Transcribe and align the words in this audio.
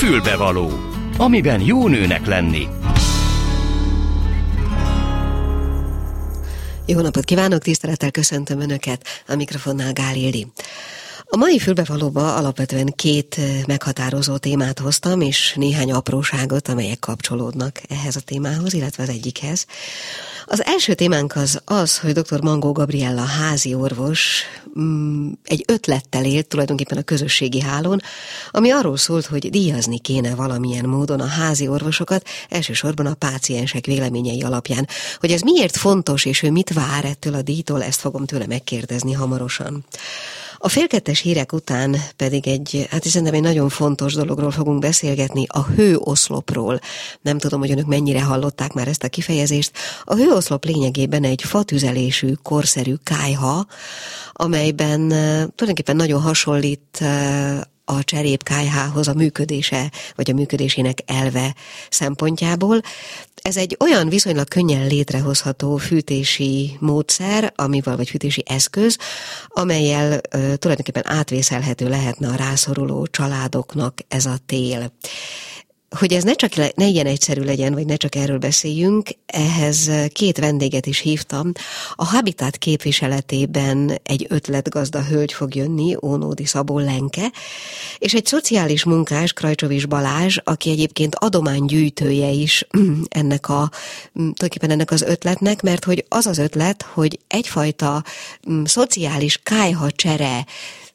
Fülbevaló, 0.00 0.70
amiben 1.16 1.60
jó 1.60 1.88
nőnek 1.88 2.26
lenni. 2.26 2.66
Jó 6.86 7.00
napot 7.00 7.24
kívánok, 7.24 7.62
tisztelettel 7.62 8.10
köszöntöm 8.10 8.60
Önöket, 8.60 9.06
a 9.26 9.34
mikrofonnál 9.34 9.92
Gál 9.92 10.14
Ildi. 10.14 10.46
A 11.32 11.36
mai 11.36 11.58
fülbevalóba 11.58 12.34
alapvetően 12.34 12.92
két 12.96 13.40
meghatározó 13.66 14.36
témát 14.36 14.78
hoztam, 14.78 15.20
és 15.20 15.54
néhány 15.56 15.92
apróságot, 15.92 16.68
amelyek 16.68 16.98
kapcsolódnak 16.98 17.80
ehhez 17.88 18.16
a 18.16 18.20
témához, 18.20 18.72
illetve 18.72 19.02
az 19.02 19.08
egyikhez. 19.08 19.66
Az 20.46 20.64
első 20.64 20.94
témánk 20.94 21.36
az 21.36 21.60
az, 21.64 21.98
hogy 21.98 22.12
dr. 22.12 22.42
Mangó 22.42 22.72
Gabriella 22.72 23.22
házi 23.22 23.74
orvos 23.74 24.42
mm, 24.78 25.30
egy 25.44 25.64
ötlettel 25.66 26.24
élt 26.24 26.46
tulajdonképpen 26.46 26.98
a 26.98 27.02
közösségi 27.02 27.60
hálón, 27.60 28.00
ami 28.50 28.70
arról 28.70 28.96
szólt, 28.96 29.26
hogy 29.26 29.50
díjazni 29.50 29.98
kéne 29.98 30.34
valamilyen 30.34 30.84
módon 30.84 31.20
a 31.20 31.26
házi 31.26 31.68
orvosokat, 31.68 32.26
elsősorban 32.48 33.06
a 33.06 33.14
páciensek 33.14 33.86
véleményei 33.86 34.42
alapján. 34.42 34.88
Hogy 35.20 35.30
ez 35.30 35.40
miért 35.40 35.76
fontos, 35.76 36.24
és 36.24 36.42
ő 36.42 36.50
mit 36.50 36.72
vár 36.72 37.04
ettől 37.04 37.34
a 37.34 37.42
díjtól, 37.42 37.82
ezt 37.82 38.00
fogom 38.00 38.26
tőle 38.26 38.46
megkérdezni 38.46 39.12
hamarosan. 39.12 39.84
A 40.62 40.68
félkettes 40.68 41.20
hírek 41.20 41.52
után 41.52 41.96
pedig 42.16 42.48
egy, 42.48 42.86
hát 42.90 43.04
szerintem 43.04 43.34
egy 43.34 43.42
nagyon 43.42 43.68
fontos 43.68 44.14
dologról 44.14 44.50
fogunk 44.50 44.78
beszélgetni, 44.78 45.44
a 45.48 45.62
hőoszlopról. 45.62 46.80
Nem 47.20 47.38
tudom, 47.38 47.60
hogy 47.60 47.70
önök 47.70 47.86
mennyire 47.86 48.22
hallották 48.22 48.72
már 48.72 48.88
ezt 48.88 49.02
a 49.02 49.08
kifejezést. 49.08 49.72
A 50.04 50.14
hőoszlop 50.14 50.64
lényegében 50.64 51.24
egy 51.24 51.42
fatüzelésű, 51.42 52.32
korszerű 52.42 52.94
kájha, 53.04 53.66
amelyben 54.32 55.08
tulajdonképpen 55.08 55.96
nagyon 55.96 56.20
hasonlít 56.20 57.04
a 57.90 58.04
cserépkájhához 58.04 59.08
a 59.08 59.14
működése, 59.14 59.90
vagy 60.14 60.30
a 60.30 60.34
működésének 60.34 60.98
elve 61.06 61.54
szempontjából. 61.88 62.80
Ez 63.42 63.56
egy 63.56 63.76
olyan 63.80 64.08
viszonylag 64.08 64.48
könnyen 64.48 64.86
létrehozható 64.86 65.76
fűtési 65.76 66.76
módszer, 66.80 67.52
amivel 67.56 67.96
vagy 67.96 68.08
fűtési 68.08 68.42
eszköz, 68.46 68.98
amelyel 69.48 70.20
ö, 70.30 70.56
tulajdonképpen 70.56 71.06
átvészelhető 71.06 71.88
lehetne 71.88 72.28
a 72.28 72.36
rászoruló 72.36 73.06
családoknak 73.06 73.98
ez 74.08 74.26
a 74.26 74.38
tél 74.46 74.92
hogy 75.98 76.12
ez 76.12 76.22
ne 76.22 76.32
csak 76.32 76.54
le, 76.54 76.70
ne 76.74 76.86
ilyen 76.86 77.06
egyszerű 77.06 77.42
legyen, 77.42 77.72
vagy 77.72 77.86
ne 77.86 77.96
csak 77.96 78.14
erről 78.14 78.38
beszéljünk, 78.38 79.08
ehhez 79.26 79.90
két 80.12 80.38
vendéget 80.38 80.86
is 80.86 80.98
hívtam. 80.98 81.52
A 81.94 82.04
Habitat 82.04 82.56
képviseletében 82.56 83.98
egy 84.02 84.26
ötletgazda 84.28 85.04
hölgy 85.04 85.32
fog 85.32 85.54
jönni, 85.54 85.96
Ónódi 86.02 86.44
Szabó 86.44 86.78
Lenke, 86.78 87.32
és 87.98 88.14
egy 88.14 88.26
szociális 88.26 88.84
munkás, 88.84 89.32
Krajcsovics 89.32 89.86
Balázs, 89.86 90.38
aki 90.44 90.70
egyébként 90.70 91.14
adománygyűjtője 91.14 92.30
is 92.30 92.66
ennek 93.08 93.48
a, 93.48 93.70
tulajdonképpen 94.12 94.70
ennek 94.70 94.90
az 94.90 95.02
ötletnek, 95.02 95.62
mert 95.62 95.84
hogy 95.84 96.04
az 96.08 96.26
az 96.26 96.38
ötlet, 96.38 96.82
hogy 96.82 97.18
egyfajta 97.26 98.04
szociális 98.64 99.40
kájha 99.42 99.90
csere 99.90 100.46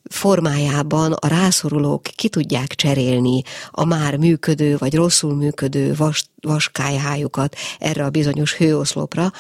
formájában 0.10 1.12
a 1.12 1.28
rászorulók 1.28 2.02
ki 2.02 2.30
tudják 2.30 2.68
cserélni 2.68 3.42
a 3.72 3.86
már 3.86 4.18
működő 4.18 4.78
vagy 4.78 4.96
rosszul 4.96 5.36
működő 5.36 5.94
vas, 5.94 6.26
vaskályhájukat 6.42 7.56
erre 7.80 8.04
a 8.04 8.10
bizonyos 8.10 8.56
hőoszlopra, 8.56 9.32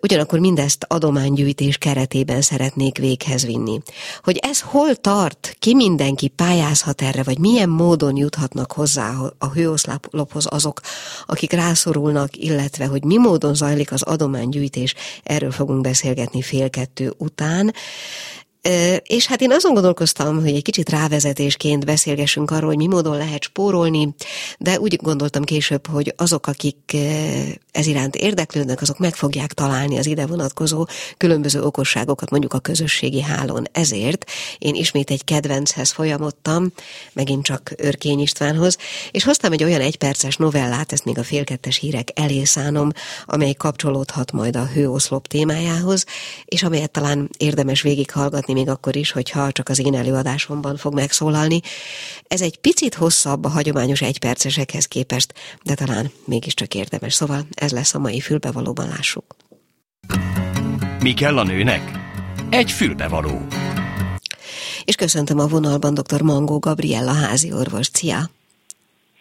ugyanakkor 0.00 0.38
mindezt 0.38 0.84
adománygyűjtés 0.88 1.78
keretében 1.78 2.40
szeretnék 2.40 2.98
véghez 2.98 3.44
vinni. 3.44 3.80
Hogy 4.22 4.38
ez 4.42 4.60
hol 4.60 4.94
tart, 4.96 5.56
ki 5.58 5.74
mindenki 5.74 6.28
pályázhat 6.28 7.02
erre, 7.02 7.22
vagy 7.22 7.38
milyen 7.38 7.68
módon 7.68 8.16
juthatnak 8.16 8.72
hozzá 8.72 9.14
a 9.38 9.48
hőoszlophoz 9.48 10.46
azok, 10.50 10.80
akik 11.26 11.52
rászorulnak, 11.52 12.36
illetve 12.36 12.86
hogy 12.86 13.04
mi 13.04 13.16
módon 13.16 13.54
zajlik 13.54 13.92
az 13.92 14.02
adománygyűjtés, 14.02 14.94
erről 15.22 15.50
fogunk 15.50 15.80
beszélgetni 15.80 16.42
fél 16.42 16.70
kettő 16.70 17.14
után. 17.18 17.74
És 19.02 19.26
hát 19.26 19.40
én 19.40 19.52
azon 19.52 19.74
gondolkoztam, 19.74 20.40
hogy 20.40 20.54
egy 20.54 20.62
kicsit 20.62 20.90
rávezetésként 20.90 21.84
beszélgessünk 21.84 22.50
arról, 22.50 22.68
hogy 22.68 22.76
mi 22.76 22.86
módon 22.86 23.16
lehet 23.16 23.42
spórolni, 23.42 24.14
de 24.58 24.80
úgy 24.80 24.96
gondoltam 24.96 25.44
később, 25.44 25.86
hogy 25.86 26.14
azok, 26.16 26.46
akik 26.46 26.96
ez 27.72 27.86
iránt 27.86 28.16
érdeklődnek, 28.16 28.80
azok 28.80 28.98
meg 28.98 29.14
fogják 29.14 29.52
találni 29.52 29.98
az 29.98 30.06
ide 30.06 30.26
vonatkozó 30.26 30.86
különböző 31.16 31.62
okosságokat 31.62 32.30
mondjuk 32.30 32.52
a 32.52 32.58
közösségi 32.58 33.22
hálón. 33.22 33.66
Ezért 33.72 34.30
én 34.58 34.74
ismét 34.74 35.10
egy 35.10 35.24
kedvenchez 35.24 35.90
folyamodtam, 35.90 36.72
megint 37.12 37.44
csak 37.44 37.72
Örkény 37.76 38.20
Istvánhoz, 38.20 38.76
és 39.10 39.24
hoztam 39.24 39.52
egy 39.52 39.64
olyan 39.64 39.80
egyperces 39.80 40.36
novellát, 40.36 40.92
ezt 40.92 41.04
még 41.04 41.18
a 41.18 41.24
félkettes 41.24 41.76
hírek 41.76 42.08
elé 42.14 42.44
szánom, 42.44 42.90
amely 43.24 43.52
kapcsolódhat 43.52 44.32
majd 44.32 44.56
a 44.56 44.66
hőoszlop 44.66 45.26
témájához, 45.28 46.04
és 46.44 46.62
amelyet 46.62 46.90
talán 46.90 47.30
érdemes 47.38 47.82
végighallgatni 47.82 48.51
hallgatni 48.52 48.54
még 48.54 48.68
akkor 48.68 48.96
is, 48.96 49.12
hogyha 49.12 49.52
csak 49.52 49.68
az 49.68 49.78
én 49.86 49.94
előadásomban 49.94 50.76
fog 50.76 50.94
megszólalni. 50.94 51.60
Ez 52.28 52.40
egy 52.40 52.58
picit 52.58 52.94
hosszabb 52.94 53.44
a 53.44 53.48
hagyományos 53.48 54.00
egypercesekhez 54.00 54.86
képest, 54.86 55.32
de 55.64 55.74
talán 55.74 56.10
mégiscsak 56.24 56.74
érdemes. 56.74 57.14
Szóval 57.14 57.40
ez 57.54 57.72
lesz 57.72 57.94
a 57.94 57.98
mai 57.98 58.20
fülbevalóban, 58.20 58.88
lássuk. 58.88 59.36
Mi 61.00 61.14
kell 61.14 61.38
a 61.38 61.42
nőnek? 61.42 61.82
Egy 62.50 62.70
fülbevaló. 62.70 63.46
És 64.84 64.94
köszöntöm 64.94 65.38
a 65.38 65.46
vonalban 65.46 65.94
dr. 65.94 66.22
Mangó 66.22 66.58
Gabriella 66.58 67.12
házi 67.12 67.52
orvos. 67.52 67.88
Szia! 67.92 68.18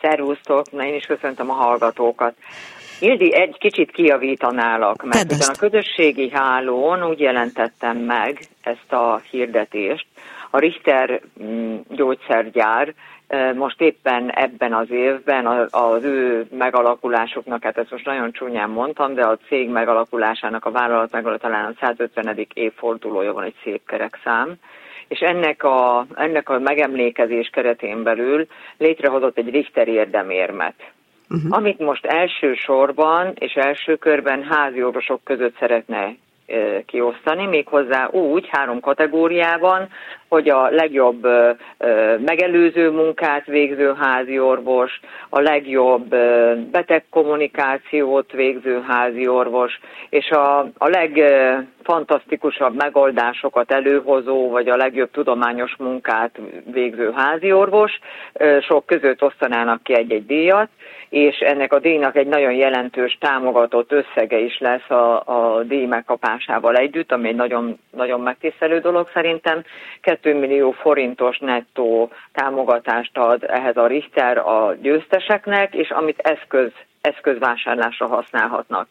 Szervusztok, 0.02 0.72
na 0.72 0.86
én 0.86 0.96
is 0.96 1.06
köszöntöm 1.06 1.50
a 1.50 1.54
hallgatókat. 1.54 2.34
Ildi, 3.02 3.34
egy 3.34 3.58
kicsit 3.60 3.92
kiavítanálak, 3.92 5.04
mert 5.04 5.32
ugyan 5.32 5.50
a 5.54 5.58
közösségi 5.58 6.30
hálón 6.30 7.04
úgy 7.04 7.20
jelentettem 7.20 7.98
meg 7.98 8.40
ezt 8.62 8.92
a 8.94 9.22
hirdetést. 9.30 10.06
A 10.50 10.60
Richter 10.60 11.22
mm, 11.44 11.76
gyógyszergyár 11.90 12.94
most 13.56 13.82
éppen 13.82 14.32
ebben 14.32 14.74
az 14.74 14.92
évben 14.92 15.48
az 15.72 16.04
ő 16.04 16.46
megalakulásuknak, 16.58 17.64
hát 17.64 17.78
ezt 17.78 17.92
most 17.92 18.06
nagyon 18.06 18.32
csúnyán 18.32 18.70
mondtam, 18.70 19.14
de 19.14 19.26
a 19.26 19.38
cég 19.48 19.70
megalakulásának, 19.70 20.66
a 20.66 20.72
vállalat 20.72 21.12
megalakulásának 21.12 21.76
talán 21.78 22.00
a 22.00 22.14
150. 22.16 22.48
évfordulója 22.54 23.34
van 23.34 23.44
egy 23.44 23.56
szép 23.64 23.82
kerek 23.86 24.20
szám, 24.24 24.54
és 25.08 25.20
ennek 25.20 25.64
a, 25.64 26.06
ennek 26.16 26.50
a 26.50 26.60
megemlékezés 26.60 27.50
keretén 27.50 28.04
belül 28.04 28.48
létrehozott 28.78 29.38
egy 29.38 29.50
Richter 29.50 29.88
érdemérmet 29.88 30.92
uh-huh. 31.32 31.58
amit 31.58 31.80
most 31.80 32.06
elsősorban 32.06 33.34
és 33.40 33.54
első 33.54 33.96
körben 33.96 34.44
házi 34.44 34.84
orvosok 34.84 35.24
között 35.24 35.56
szeretne 35.60 36.16
kiosztani, 36.86 37.46
méghozzá 37.46 38.08
úgy, 38.08 38.48
három 38.52 38.80
kategóriában, 38.80 39.90
hogy 40.34 40.50
a 40.50 40.70
legjobb 40.70 41.28
megelőző 42.26 42.90
munkát 42.90 43.46
végző 43.46 43.94
házi 44.00 44.40
orvos, 44.40 45.00
a 45.30 45.40
legjobb 45.40 46.10
betegkommunikációt 46.72 48.32
végző 48.32 48.84
házi 48.88 49.28
orvos, 49.28 49.80
és 50.10 50.30
a, 50.30 50.60
a 50.60 50.88
legfantasztikusabb 50.88 52.76
megoldásokat 52.76 53.72
előhozó, 53.72 54.50
vagy 54.50 54.70
a 54.70 54.76
legjobb 54.76 55.12
tudományos 55.12 55.76
munkát 55.78 56.40
végző 56.72 57.12
házi 57.16 57.52
orvos, 57.52 58.00
sok 58.62 58.86
között 58.86 59.24
osztanának 59.24 59.84
ki 59.84 59.94
egy-egy 59.94 60.26
díjat, 60.26 60.70
és 61.12 61.38
ennek 61.38 61.74
a 61.74 61.80
díjnak 61.80 62.16
egy 62.16 62.28
nagyon 62.28 62.54
jelentős 62.54 63.18
támogatott 63.20 63.92
összege 63.92 64.38
is 64.40 64.60
lesz 64.60 64.90
a, 64.90 65.24
a 65.26 65.64
díj 65.64 65.86
megkapásával 65.86 66.76
együtt, 66.76 67.12
ami 67.12 67.28
egy 67.28 67.36
nagyon, 67.36 67.80
nagyon 67.92 68.22
megtisztelő 68.22 68.80
dolog 68.80 69.10
szerintem. 69.14 69.64
2 70.22 70.40
millió 70.40 70.72
forintos 70.72 71.38
nettó 71.38 72.12
támogatást 72.34 73.18
ad 73.18 73.44
ehhez 73.48 73.78
a 73.78 73.88
Richter 73.88 74.38
a 74.38 74.76
győzteseknek, 74.82 75.74
és 75.74 75.90
amit 75.90 76.20
eszköz, 76.20 76.72
eszközvásárlásra 77.02 78.08
használhatnak. 78.08 78.88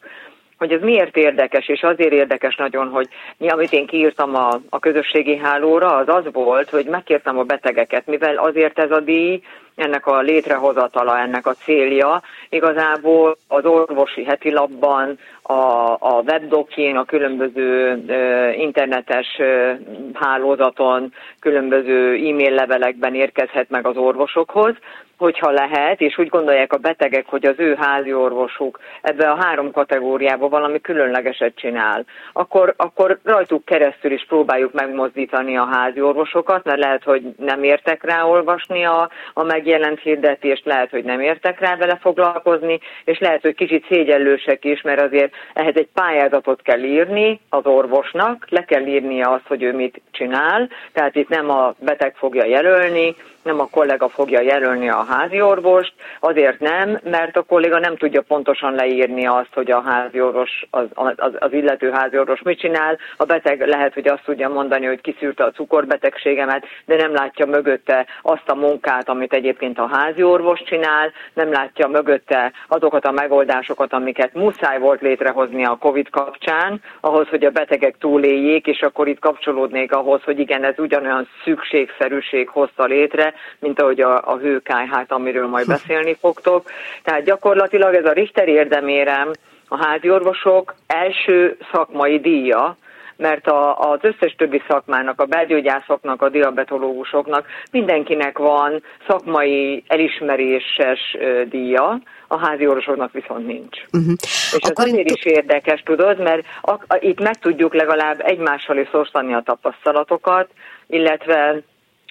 Hogy 0.57 0.71
ez 0.71 0.81
miért 0.81 1.17
érdekes, 1.17 1.67
és 1.67 1.83
azért 1.83 2.11
érdekes 2.11 2.55
nagyon, 2.55 2.89
hogy 2.89 3.07
mi, 3.37 3.47
amit 3.47 3.71
én 3.71 3.85
kiírtam 3.85 4.35
a, 4.35 4.49
a 4.69 4.79
közösségi 4.79 5.37
hálóra, 5.37 5.95
az 5.95 6.07
az 6.07 6.23
volt, 6.31 6.69
hogy 6.69 6.85
megkértem 6.85 7.37
a 7.37 7.43
betegeket, 7.43 8.05
mivel 8.05 8.35
azért 8.37 8.79
ez 8.79 8.91
a 8.91 8.99
díj, 8.99 9.41
ennek 9.75 10.07
a 10.07 10.21
létrehozatala, 10.21 11.19
ennek 11.19 11.47
a 11.47 11.53
célja. 11.53 12.21
Igazából 12.49 13.37
az 13.47 13.65
orvosi 13.65 14.23
heti 14.23 14.51
labban, 14.51 15.17
a, 15.41 15.53
a 15.99 16.23
webdokjén, 16.25 16.95
a 16.95 17.05
különböző 17.05 18.03
ö, 18.07 18.49
internetes 18.49 19.27
ö, 19.37 19.71
hálózaton, 20.13 21.13
különböző 21.39 22.13
e-mail 22.13 22.51
levelekben 22.51 23.15
érkezhet 23.15 23.69
meg 23.69 23.85
az 23.85 23.97
orvosokhoz, 23.97 24.75
hogyha 25.21 25.51
lehet, 25.51 26.01
és 26.01 26.17
úgy 26.17 26.27
gondolják 26.27 26.73
a 26.73 26.77
betegek, 26.77 27.25
hogy 27.27 27.45
az 27.45 27.55
ő 27.57 27.75
házi 27.79 28.13
orvosuk 28.13 28.79
ebbe 29.01 29.29
a 29.29 29.43
három 29.43 29.71
kategóriába 29.71 30.49
valami 30.49 30.81
különlegeset 30.81 31.55
csinál, 31.55 32.05
akkor, 32.33 32.73
akkor 32.77 33.19
rajtuk 33.23 33.65
keresztül 33.65 34.11
is 34.11 34.25
próbáljuk 34.27 34.73
megmozdítani 34.73 35.57
a 35.57 35.69
házi 35.71 36.01
orvosokat, 36.01 36.63
mert 36.63 36.79
lehet, 36.79 37.03
hogy 37.03 37.23
nem 37.37 37.63
értek 37.63 38.03
rá 38.03 38.23
olvasni 38.23 38.85
a, 38.85 39.09
a 39.33 39.43
meg 39.43 39.61
megjelent 39.61 39.99
hirdetést, 39.99 40.65
lehet, 40.65 40.89
hogy 40.89 41.03
nem 41.03 41.19
értek 41.19 41.59
rá 41.59 41.75
vele 41.75 41.97
foglalkozni, 42.01 42.79
és 43.05 43.19
lehet, 43.19 43.41
hogy 43.41 43.55
kicsit 43.55 43.85
szégyellősek 43.89 44.65
is, 44.65 44.81
mert 44.81 45.01
azért 45.01 45.33
ehhez 45.53 45.75
egy 45.75 45.89
pályázatot 45.93 46.61
kell 46.61 46.83
írni 46.83 47.39
az 47.49 47.65
orvosnak, 47.65 48.45
le 48.49 48.65
kell 48.65 48.85
írnia 48.85 49.29
azt, 49.29 49.47
hogy 49.47 49.63
ő 49.63 49.73
mit 49.73 50.01
csinál, 50.11 50.69
tehát 50.93 51.15
itt 51.15 51.29
nem 51.29 51.49
a 51.49 51.73
beteg 51.79 52.15
fogja 52.15 52.45
jelölni, 52.45 53.15
nem 53.43 53.59
a 53.59 53.67
kollega 53.71 54.09
fogja 54.09 54.41
jelölni 54.41 54.89
a 54.89 55.05
házi 55.09 55.41
orvost, 55.41 55.93
azért 56.19 56.59
nem, 56.59 56.99
mert 57.03 57.37
a 57.37 57.41
kolléga 57.41 57.79
nem 57.79 57.97
tudja 57.97 58.21
pontosan 58.21 58.73
leírni 58.73 59.25
azt, 59.27 59.53
hogy 59.53 59.71
a 59.71 59.81
házi 59.81 60.21
orvos, 60.21 60.65
az, 60.69 60.85
az, 60.93 61.33
az 61.39 61.53
illető 61.53 61.91
házi 61.91 62.17
orvos 62.17 62.41
mit 62.41 62.59
csinál. 62.59 62.97
A 63.17 63.25
beteg 63.25 63.67
lehet, 63.67 63.93
hogy 63.93 64.07
azt 64.07 64.23
tudja 64.23 64.49
mondani, 64.49 64.85
hogy 64.85 65.01
kiszűrte 65.01 65.43
a 65.43 65.51
cukorbetegségemet, 65.51 66.65
de 66.85 66.95
nem 66.95 67.13
látja 67.13 67.45
mögötte 67.45 68.05
azt 68.21 68.49
a 68.49 68.55
munkát, 68.55 69.09
amit 69.09 69.33
egyébként 69.33 69.79
a 69.79 69.89
házi 69.91 70.23
orvos 70.23 70.63
csinál, 70.63 71.11
nem 71.33 71.51
látja 71.51 71.87
mögötte 71.87 72.51
azokat 72.67 73.05
a 73.05 73.11
megoldásokat, 73.11 73.93
amiket 73.93 74.33
muszáj 74.33 74.79
volt 74.79 75.01
létrehozni 75.01 75.65
a 75.65 75.77
COVID 75.79 76.09
kapcsán, 76.09 76.81
ahhoz, 76.99 77.27
hogy 77.27 77.45
a 77.45 77.51
betegek 77.51 77.97
túléljék, 77.97 78.67
és 78.67 78.81
akkor 78.81 79.07
itt 79.07 79.19
kapcsolódnék 79.19 79.91
ahhoz, 79.93 80.23
hogy 80.23 80.39
igen, 80.39 80.63
ez 80.63 80.79
ugyanolyan 80.79 81.27
szükségszerűség 81.43 82.49
hozta 82.49 82.85
létre, 82.85 83.30
mint 83.59 83.81
ahogy 83.81 84.01
a, 84.01 84.21
a 84.27 84.37
hőkájhát, 84.37 85.11
amiről 85.11 85.47
majd 85.47 85.67
beszélni 85.67 86.15
fogtok. 86.19 86.69
Tehát 87.03 87.23
gyakorlatilag 87.23 87.93
ez 87.93 88.05
a 88.05 88.11
Richter 88.11 88.47
érdemérem 88.47 89.31
a 89.67 89.85
háziorvosok 89.85 90.75
első 90.87 91.57
szakmai 91.71 92.19
díja, 92.19 92.77
mert 93.21 93.47
a, 93.47 93.77
az 93.77 93.99
összes 94.01 94.35
többi 94.35 94.61
szakmának, 94.67 95.21
a 95.21 95.25
belgyógyászoknak, 95.25 96.21
a 96.21 96.29
diabetológusoknak 96.29 97.45
mindenkinek 97.71 98.37
van 98.37 98.83
szakmai 99.07 99.83
elismeréses 99.87 101.17
díja, 101.49 102.01
a 102.27 102.37
házi 102.37 102.67
orvosoknak 102.67 103.11
viszont 103.11 103.47
nincs. 103.47 103.81
Uh-huh. 103.91 104.13
És 104.21 104.57
ez 104.61 104.69
Akkor 104.69 104.85
azért 104.85 105.09
is 105.09 105.25
érdekes, 105.25 105.81
tudod, 105.81 106.19
mert 106.19 106.45
a, 106.61 106.71
a, 106.71 106.97
itt 106.99 107.21
meg 107.21 107.39
tudjuk 107.39 107.73
legalább 107.73 108.21
egymással 108.23 108.77
is 108.77 108.93
osztani 108.93 109.33
a 109.33 109.41
tapasztalatokat, 109.45 110.49
illetve 110.87 111.61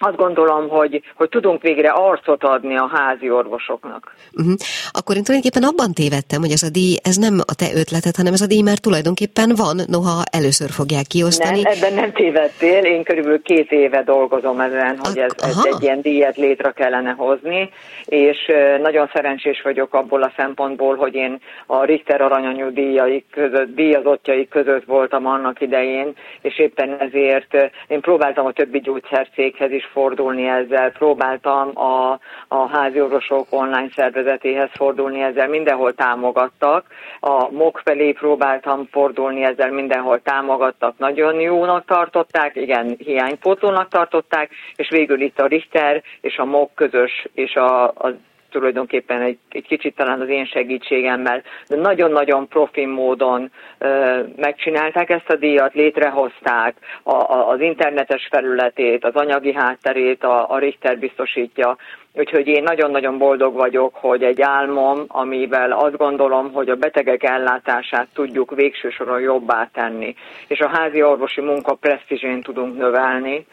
azt 0.02 0.16
gondolom, 0.16 0.68
hogy, 0.68 1.02
hogy 1.14 1.28
tudunk 1.28 1.62
végre 1.62 1.90
arcot 1.90 2.44
adni 2.44 2.76
a 2.76 2.90
házi 2.92 3.30
orvosoknak. 3.30 4.14
Uh-huh. 4.32 4.54
Akkor 4.90 5.16
én 5.16 5.24
tulajdonképpen 5.24 5.68
abban 5.68 5.92
tévedtem, 5.92 6.40
hogy 6.40 6.50
ez 6.50 6.62
a 6.62 6.70
díj, 6.70 6.96
ez 7.02 7.16
nem 7.16 7.38
a 7.52 7.54
te 7.54 7.66
ötleted, 7.74 8.16
hanem 8.16 8.32
ez 8.32 8.40
a 8.40 8.46
díj 8.46 8.62
már 8.62 8.78
tulajdonképpen 8.78 9.52
van, 9.56 9.76
noha 9.86 10.22
először 10.30 10.70
fogják 10.70 11.06
kiosztani. 11.06 11.60
Nem, 11.60 11.72
ebben 11.72 11.94
nem 11.94 12.12
tévedtél, 12.12 12.84
én 12.84 13.02
körülbelül 13.04 13.42
két 13.42 13.70
éve 13.72 14.02
dolgozom 14.02 14.60
ezen, 14.60 14.98
hogy 15.02 15.18
ez, 15.18 15.32
ez 15.36 15.64
egy 15.64 15.82
ilyen 15.82 16.00
díjat 16.00 16.36
létre 16.36 16.70
kellene 16.70 17.10
hozni, 17.10 17.70
és 18.04 18.38
nagyon 18.82 19.10
szerencsés 19.12 19.62
vagyok 19.62 19.94
abból 19.94 20.22
a 20.22 20.32
szempontból, 20.36 20.96
hogy 20.96 21.14
én 21.14 21.40
a 21.66 21.84
Richter 21.84 22.20
aranyanyú 22.20 22.68
díjai 22.70 23.24
között, 23.30 23.74
díjazottjai 23.74 24.48
között 24.48 24.84
voltam 24.84 25.26
annak 25.26 25.60
idején, 25.60 26.12
és 26.40 26.58
éppen 26.58 26.96
ezért 26.98 27.72
én 27.88 28.00
próbáltam 28.00 28.46
a 28.46 28.52
többi 28.52 28.80
gyógyszercéghez 28.80 29.70
is 29.70 29.89
fordulni 29.92 30.48
ezzel, 30.48 30.92
próbáltam 30.92 31.78
a, 31.78 32.18
a 32.48 32.68
háziorvosok 32.68 33.46
online 33.50 33.88
szervezetéhez 33.94 34.68
fordulni 34.72 35.20
ezzel, 35.20 35.48
mindenhol 35.48 35.94
támogattak, 35.94 36.86
a 37.20 37.50
MOK 37.50 37.80
felé 37.84 38.12
próbáltam 38.12 38.88
fordulni 38.90 39.42
ezzel, 39.44 39.70
mindenhol 39.70 40.22
támogattak, 40.22 40.98
nagyon 40.98 41.40
jónak 41.40 41.84
tartották, 41.84 42.56
igen, 42.56 42.96
hiánypótlónak 42.98 43.88
tartották, 43.88 44.50
és 44.76 44.88
végül 44.88 45.20
itt 45.20 45.40
a 45.40 45.46
Richter 45.46 46.02
és 46.20 46.36
a 46.36 46.44
MOK 46.44 46.74
közös, 46.74 47.28
és 47.34 47.54
a, 47.54 47.92
az 47.94 48.14
tulajdonképpen 48.50 49.20
egy, 49.20 49.38
egy 49.48 49.66
kicsit 49.66 49.96
talán 49.96 50.20
az 50.20 50.28
én 50.28 50.44
segítségemmel, 50.44 51.42
de 51.68 51.76
nagyon-nagyon 51.76 52.48
profi 52.48 52.86
módon 52.86 53.50
ö, 53.78 54.20
megcsinálták 54.36 55.10
ezt 55.10 55.30
a 55.30 55.36
díjat, 55.36 55.74
létrehozták 55.74 56.74
a, 57.02 57.14
a, 57.14 57.48
az 57.48 57.60
internetes 57.60 58.28
felületét, 58.30 59.04
az 59.04 59.14
anyagi 59.14 59.52
hátterét, 59.52 60.24
a, 60.24 60.50
a 60.50 60.58
Richter 60.58 60.98
biztosítja, 60.98 61.76
Úgyhogy 62.12 62.46
én 62.46 62.62
nagyon-nagyon 62.62 63.18
boldog 63.18 63.54
vagyok, 63.54 63.94
hogy 63.94 64.22
egy 64.22 64.42
álmom, 64.42 65.04
amivel 65.08 65.72
azt 65.72 65.96
gondolom, 65.96 66.52
hogy 66.52 66.68
a 66.68 66.76
betegek 66.76 67.22
ellátását 67.22 68.08
tudjuk 68.14 68.54
végső 68.54 68.90
soron 68.90 69.20
jobbá 69.20 69.68
tenni, 69.72 70.14
és 70.46 70.60
a 70.60 70.68
házi 70.68 71.02
orvosi 71.02 71.40
munka 71.40 71.74
presztízsén 71.74 72.42
tudunk 72.42 72.76
növelni, 72.76 73.46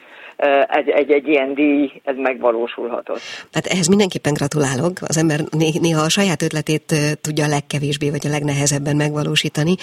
egy, 0.67 0.89
egy, 0.89 1.11
egy 1.11 1.27
ilyen 1.27 1.53
díj, 1.53 2.01
ez 2.03 2.15
megvalósulhatott. 2.17 3.21
Tehát 3.51 3.67
ehhez 3.67 3.87
mindenképpen 3.87 4.33
gratulálok. 4.33 4.97
Az 5.07 5.17
ember 5.17 5.39
néha 5.79 6.01
a 6.01 6.09
saját 6.09 6.41
ötletét 6.41 6.95
tudja 7.21 7.45
a 7.45 7.47
legkevésbé, 7.47 8.09
vagy 8.09 8.27
a 8.27 8.29
legnehezebben 8.29 8.95
megvalósítani. 8.95 9.75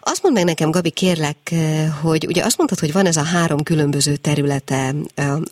Azt 0.00 0.22
mondd 0.22 0.34
meg 0.34 0.44
nekem, 0.44 0.70
Gabi, 0.70 0.90
kérlek, 0.90 1.54
hogy 2.02 2.26
ugye 2.26 2.44
azt 2.44 2.56
mondtad, 2.56 2.78
hogy 2.78 2.92
van 2.92 3.06
ez 3.06 3.16
a 3.16 3.24
három 3.24 3.62
különböző 3.62 4.16
területe 4.16 4.94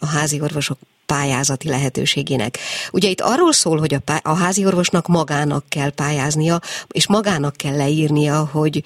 a 0.00 0.06
házi 0.06 0.40
orvosok 0.40 0.78
pályázati 1.06 1.68
lehetőségének. 1.68 2.58
Ugye 2.92 3.08
itt 3.08 3.20
arról 3.20 3.52
szól, 3.52 3.78
hogy 3.78 3.94
a, 3.94 3.98
pá- 3.98 4.26
a 4.26 4.34
házi 4.34 4.66
orvosnak 4.66 5.06
magának 5.06 5.64
kell 5.68 5.90
pályáznia, 5.90 6.60
és 6.88 7.08
magának 7.08 7.56
kell 7.56 7.76
leírnia, 7.76 8.48
hogy, 8.52 8.82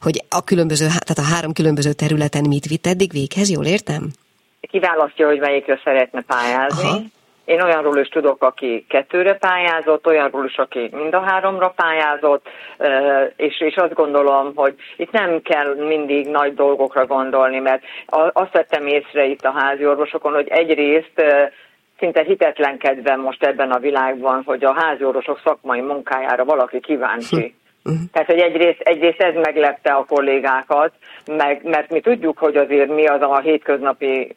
hogy 0.00 0.24
a 0.28 0.44
különböző, 0.44 0.86
tehát 0.86 1.18
a 1.18 1.34
három 1.34 1.52
különböző 1.52 1.92
területen 1.92 2.44
mit 2.48 2.66
vitt 2.66 2.86
eddig 2.86 3.12
véghez, 3.12 3.50
jól 3.50 3.64
értem? 3.64 4.12
Kiválasztja, 4.70 5.26
hogy 5.26 5.38
melyikre 5.38 5.80
szeretne 5.84 6.22
pályázni. 6.22 6.88
Aha. 6.88 6.98
Én 7.44 7.60
olyanról 7.60 7.98
is 7.98 8.08
tudok, 8.08 8.42
aki 8.44 8.86
kettőre 8.88 9.34
pályázott, 9.34 10.06
olyanról 10.06 10.44
is, 10.44 10.56
aki 10.56 10.90
mind 10.92 11.14
a 11.14 11.20
háromra 11.20 11.74
pályázott, 11.76 12.48
és, 13.36 13.60
és 13.60 13.76
azt 13.76 13.94
gondolom, 13.94 14.52
hogy 14.54 14.74
itt 14.96 15.10
nem 15.10 15.40
kell 15.42 15.74
mindig 15.74 16.26
nagy 16.26 16.54
dolgokra 16.54 17.06
gondolni, 17.06 17.58
mert 17.58 17.82
azt 18.32 18.52
vettem 18.52 18.86
észre 18.86 19.24
itt 19.24 19.44
a 19.44 19.54
házi 19.56 19.86
orvosokon, 19.86 20.32
hogy 20.32 20.48
egyrészt 20.48 21.22
szinte 21.98 22.22
hitetlenkedve 22.22 23.16
most 23.16 23.44
ebben 23.44 23.70
a 23.70 23.78
világban, 23.78 24.42
hogy 24.44 24.64
a 24.64 24.74
házi 24.74 25.04
orvosok 25.04 25.40
szakmai 25.44 25.80
munkájára 25.80 26.44
valaki 26.44 26.80
kíváncsi. 26.80 27.54
Uh-huh. 27.84 28.00
Tehát, 28.12 28.28
hogy 28.28 28.38
egyrészt, 28.38 28.80
egyrészt 28.80 29.20
ez 29.20 29.34
meglepte 29.34 29.92
a 29.92 30.04
kollégákat, 30.04 30.92
meg, 31.26 31.60
mert 31.64 31.90
mi 31.90 32.00
tudjuk, 32.00 32.38
hogy 32.38 32.56
azért 32.56 32.94
mi 32.94 33.06
az 33.06 33.20
a 33.20 33.38
hétköznapi 33.38 34.36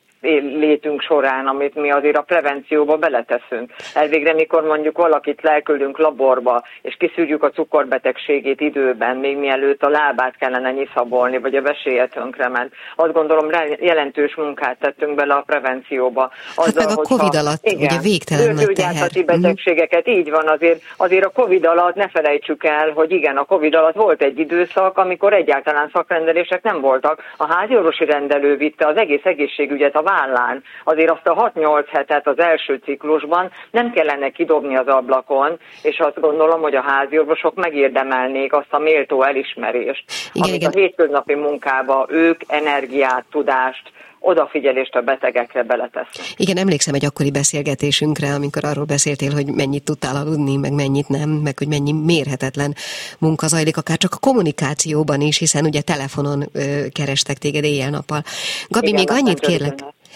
létünk 0.60 1.02
során, 1.02 1.48
amit 1.48 1.76
mi 1.76 1.92
azért 1.92 2.18
a 2.18 2.22
prevencióba 2.22 2.98
beleteszünk. 2.98 3.72
Elvégre, 3.94 4.34
mikor 4.34 4.64
mondjuk 4.64 4.98
valakit 4.98 5.42
lelkülünk 5.42 5.98
laborba, 5.98 6.64
és 6.82 6.96
kiszűrjük 7.00 7.44
a 7.44 7.50
cukorbetegségét 7.50 8.62
időben, 8.62 9.18
még 9.18 9.38
mielőtt 9.38 9.84
a 9.84 9.90
lábát 9.90 10.36
kellene 10.38 10.72
nyiszabolni, 10.72 11.38
vagy 11.38 11.56
a 11.56 11.62
veséje 11.62 12.08
tönkrement. 12.08 12.74
Azt 12.96 13.14
gondolom, 13.14 13.50
jelentős 13.80 14.36
munkát 14.36 14.80
tettünk 14.80 15.16
bele 15.16 15.34
a 15.34 15.44
prevencióba. 15.46 16.32
Azzal, 16.56 16.82
hát 16.82 16.96
meg 16.96 17.06
a 17.06 17.08
Covid 17.08 17.36
alatt, 17.36 17.66
igen, 17.66 17.78
ugye 17.78 18.00
végtelen 18.00 18.54
nagy 18.54 18.74
teher. 18.74 19.10
Mhm. 19.16 19.26
betegségeket, 19.26 20.08
így 20.08 20.30
van, 20.30 20.48
azért, 20.48 20.82
azért 20.98 21.26
a 21.26 21.30
Covid 21.30 21.66
alatt 21.66 21.96
ne 21.96 22.08
felejtsük 22.08 22.64
el, 22.64 22.92
hogy 22.92 23.12
igen, 23.12 23.38
a 23.38 23.44
Covid 23.44 23.76
alatt 23.76 23.96
volt 23.96 24.22
egy 24.22 24.40
időszak, 24.40 24.98
amikor 24.98 25.34
egyáltalán 25.34 25.90
szakrendelések 25.94 26.64
nem 26.64 26.82
voltak. 26.82 27.22
A 27.38 27.54
háziorvosi 27.54 28.06
rendelő 28.06 28.58
vitte 28.58 28.88
az 28.88 28.98
egész 28.98 29.24
egészségügyet 29.24 29.96
a 29.96 30.02
vállán. 30.16 30.64
Azért 30.84 31.10
azt 31.10 31.28
a 31.28 31.52
6-8 31.56 31.86
hetet 31.92 32.28
az 32.28 32.40
első 32.40 32.82
ciklusban 32.84 33.52
nem 33.72 33.92
kellene 33.92 34.30
kidobni 34.30 34.76
az 34.76 34.88
ablakon, 34.88 35.58
és 35.82 36.00
azt 36.00 36.20
gondolom, 36.20 36.62
hogy 36.62 36.76
a 36.76 36.82
háziorvosok 36.82 37.56
megérdemelnék 37.56 38.54
azt 38.54 38.74
a 38.74 38.80
méltó 38.80 39.24
elismerést, 39.24 40.04
igen, 40.34 40.48
amit 40.48 40.62
igen. 40.62 40.72
a 40.72 40.78
hétköznapi 40.78 41.36
munkába 41.36 42.06
ők 42.10 42.42
energiát, 42.48 43.26
tudást, 43.32 43.92
odafigyelést 44.26 44.96
a 44.96 45.02
betegekre 45.02 45.64
beletesz. 45.64 46.34
Igen, 46.36 46.58
emlékszem 46.58 46.94
egy 46.94 47.06
akkori 47.06 47.32
beszélgetésünkre, 47.32 48.34
amikor 48.34 48.66
arról 48.66 48.86
beszéltél, 48.86 49.32
hogy 49.32 49.46
mennyit 49.46 49.84
tudtál 49.84 50.16
aludni, 50.16 50.56
meg 50.58 50.74
mennyit 50.74 51.08
nem, 51.08 51.30
meg 51.30 51.58
hogy 51.58 51.68
mennyi 51.68 51.92
mérhetetlen 51.92 52.76
munka 53.20 53.48
zajlik, 53.48 53.78
akár 53.78 53.98
csak 53.98 54.14
a 54.14 54.18
kommunikációban 54.18 55.22
is, 55.22 55.38
hiszen 55.38 55.66
ugye 55.66 55.82
telefonon 55.82 56.50
ö, 56.54 56.88
kerestek 56.92 57.38
téged 57.38 57.64
éjjel-nappal. 57.64 58.24
Gabi, 58.68 58.88
Igen, 58.88 59.00
még 59.00 59.12
annyit 59.12 59.40
kérlek, 59.40 59.74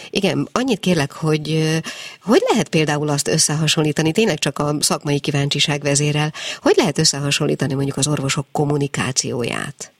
igen, 0.10 0.48
annyit 0.52 0.80
kérlek, 0.80 1.12
hogy 1.12 1.80
hogy 2.24 2.42
lehet 2.52 2.70
például 2.70 3.10
azt 3.10 3.28
összehasonlítani, 3.28 4.12
tényleg 4.12 4.38
csak 4.38 4.60
a 4.60 4.72
szakmai 4.80 5.20
kíváncsiság 5.20 5.82
vezérel, 5.82 6.32
hogy 6.62 6.74
lehet 6.76 6.98
összehasonlítani 6.98 7.74
mondjuk 7.74 7.98
az 7.98 8.08
orvosok 8.08 8.46
kommunikációját? 8.52 9.92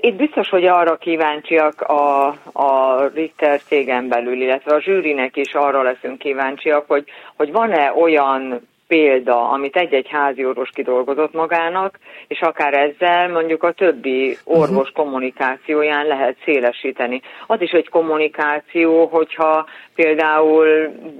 Itt 0.00 0.14
biztos, 0.14 0.48
hogy 0.48 0.64
arra 0.64 0.96
kíváncsiak 0.96 1.80
a, 1.80 2.26
a 2.52 3.06
Richter 3.14 3.60
cégen 3.60 4.08
belül, 4.08 4.40
illetve 4.40 4.74
a 4.74 4.80
zsűrinek 4.80 5.36
is 5.36 5.54
arra 5.54 5.82
leszünk 5.82 6.18
kíváncsiak, 6.18 6.84
hogy, 6.86 7.04
hogy 7.36 7.52
van-e 7.52 7.92
olyan 7.92 8.68
példa, 8.88 9.48
amit 9.50 9.76
egy-egy 9.76 10.08
házi 10.08 10.44
orvos 10.44 10.70
kidolgozott 10.74 11.32
magának, 11.32 11.98
és 12.28 12.40
akár 12.40 12.74
ezzel 12.74 13.28
mondjuk 13.28 13.62
a 13.62 13.72
többi 13.72 14.36
orvos 14.44 14.90
mhm. 14.90 15.00
kommunikációján 15.02 16.06
lehet 16.06 16.36
szélesíteni. 16.44 17.22
Az 17.46 17.60
is 17.60 17.70
egy 17.70 17.88
kommunikáció, 17.88 19.06
hogyha 19.06 19.66
például 19.94 20.66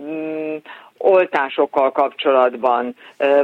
mm, 0.09 0.57
oltásokkal 0.99 1.93
kapcsolatban 1.93 2.95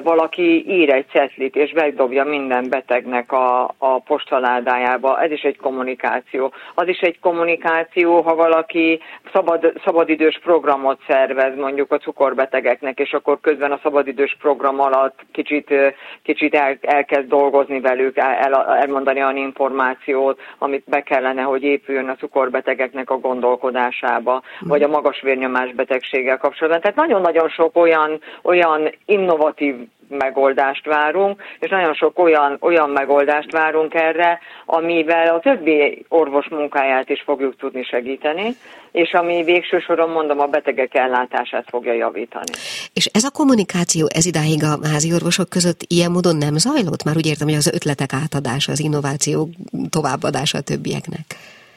valaki 0.03 0.71
ír 0.71 0.93
egy 0.93 1.07
cetlit, 1.13 1.57
és 1.57 1.73
begdobja 1.73 2.25
minden 2.25 2.69
betegnek 2.69 3.33
a, 3.33 3.75
a 3.79 3.99
postaládájába, 3.99 5.21
ez 5.21 5.31
is 5.31 5.43
egy 5.43 5.57
kommunikáció. 5.57 6.53
Az 6.75 6.89
is 6.89 6.99
egy 6.99 7.21
kommunikáció, 7.21 8.21
ha 8.21 8.35
valaki 8.35 9.01
szabad, 9.33 9.73
szabadidős 9.85 10.41
programot 10.43 11.01
szervez 11.07 11.57
mondjuk 11.57 11.93
a 11.93 11.99
cukorbetegeknek, 11.99 12.99
és 12.99 13.13
akkor 13.13 13.41
közben 13.41 13.73
a 13.73 13.81
szabadidős 13.83 14.37
program 14.41 14.81
alatt 14.81 15.21
kicsit, 15.33 15.75
kicsit 16.23 16.55
el, 16.55 16.79
elkezd 16.81 17.29
dolgozni 17.29 17.81
velük, 17.81 18.17
el, 18.17 18.55
elmondani 18.55 19.23
olyan 19.23 19.37
információt, 19.37 20.41
amit 20.59 20.85
be 20.87 21.03
kellene, 21.03 21.43
hogy 21.43 21.63
épüljön 21.63 22.09
a 22.09 22.17
cukorbetegeknek 22.17 23.11
a 23.11 23.19
gondolkodásába, 23.19 24.43
vagy 24.61 24.83
a 24.83 24.89
magas 24.89 25.21
vérnyomás 25.21 25.73
betegséggel 25.73 26.39
kapcsolatban. 26.39 26.81
Tehát 26.81 26.97
nagyon-nagyon 26.97 27.42
sok 27.49 27.77
olyan, 27.77 28.21
olyan 28.43 28.95
innovatív 29.05 29.75
megoldást 30.19 30.87
várunk, 30.87 31.43
és 31.59 31.71
nagyon 31.71 31.95
sok 31.95 32.19
olyan, 32.19 32.57
olyan 32.61 32.91
megoldást 32.91 33.53
várunk 33.53 33.95
erre, 33.95 34.39
amivel 34.67 35.35
a 35.35 35.41
többi 35.41 36.05
orvos 36.09 36.49
munkáját 36.49 37.09
is 37.09 37.23
fogjuk 37.23 37.57
tudni 37.57 37.83
segíteni, 37.83 38.57
és 38.93 39.13
ami 39.13 39.43
végső 39.43 39.79
soron 39.79 40.11
mondom 40.11 40.41
a 40.41 40.47
betegek 40.47 40.95
ellátását 40.95 41.65
fogja 41.69 41.93
javítani. 41.93 42.53
És 42.93 43.07
ez 43.13 43.25
a 43.25 43.31
kommunikáció 43.31 44.09
ez 44.15 44.27
idáig 44.27 44.63
a 44.65 44.89
házi 44.93 45.13
orvosok 45.13 45.49
között 45.49 45.81
ilyen 45.87 46.11
módon 46.11 46.37
nem 46.37 46.57
zajlott? 46.57 47.05
Már 47.05 47.17
úgy 47.17 47.27
értem, 47.27 47.49
hogy 47.49 47.57
az 47.57 47.73
ötletek 47.75 48.13
átadása, 48.13 48.73
az 48.73 48.81
innováció 48.81 49.49
továbbadása 49.91 50.59
a 50.59 50.61
többieknek. 50.61 51.25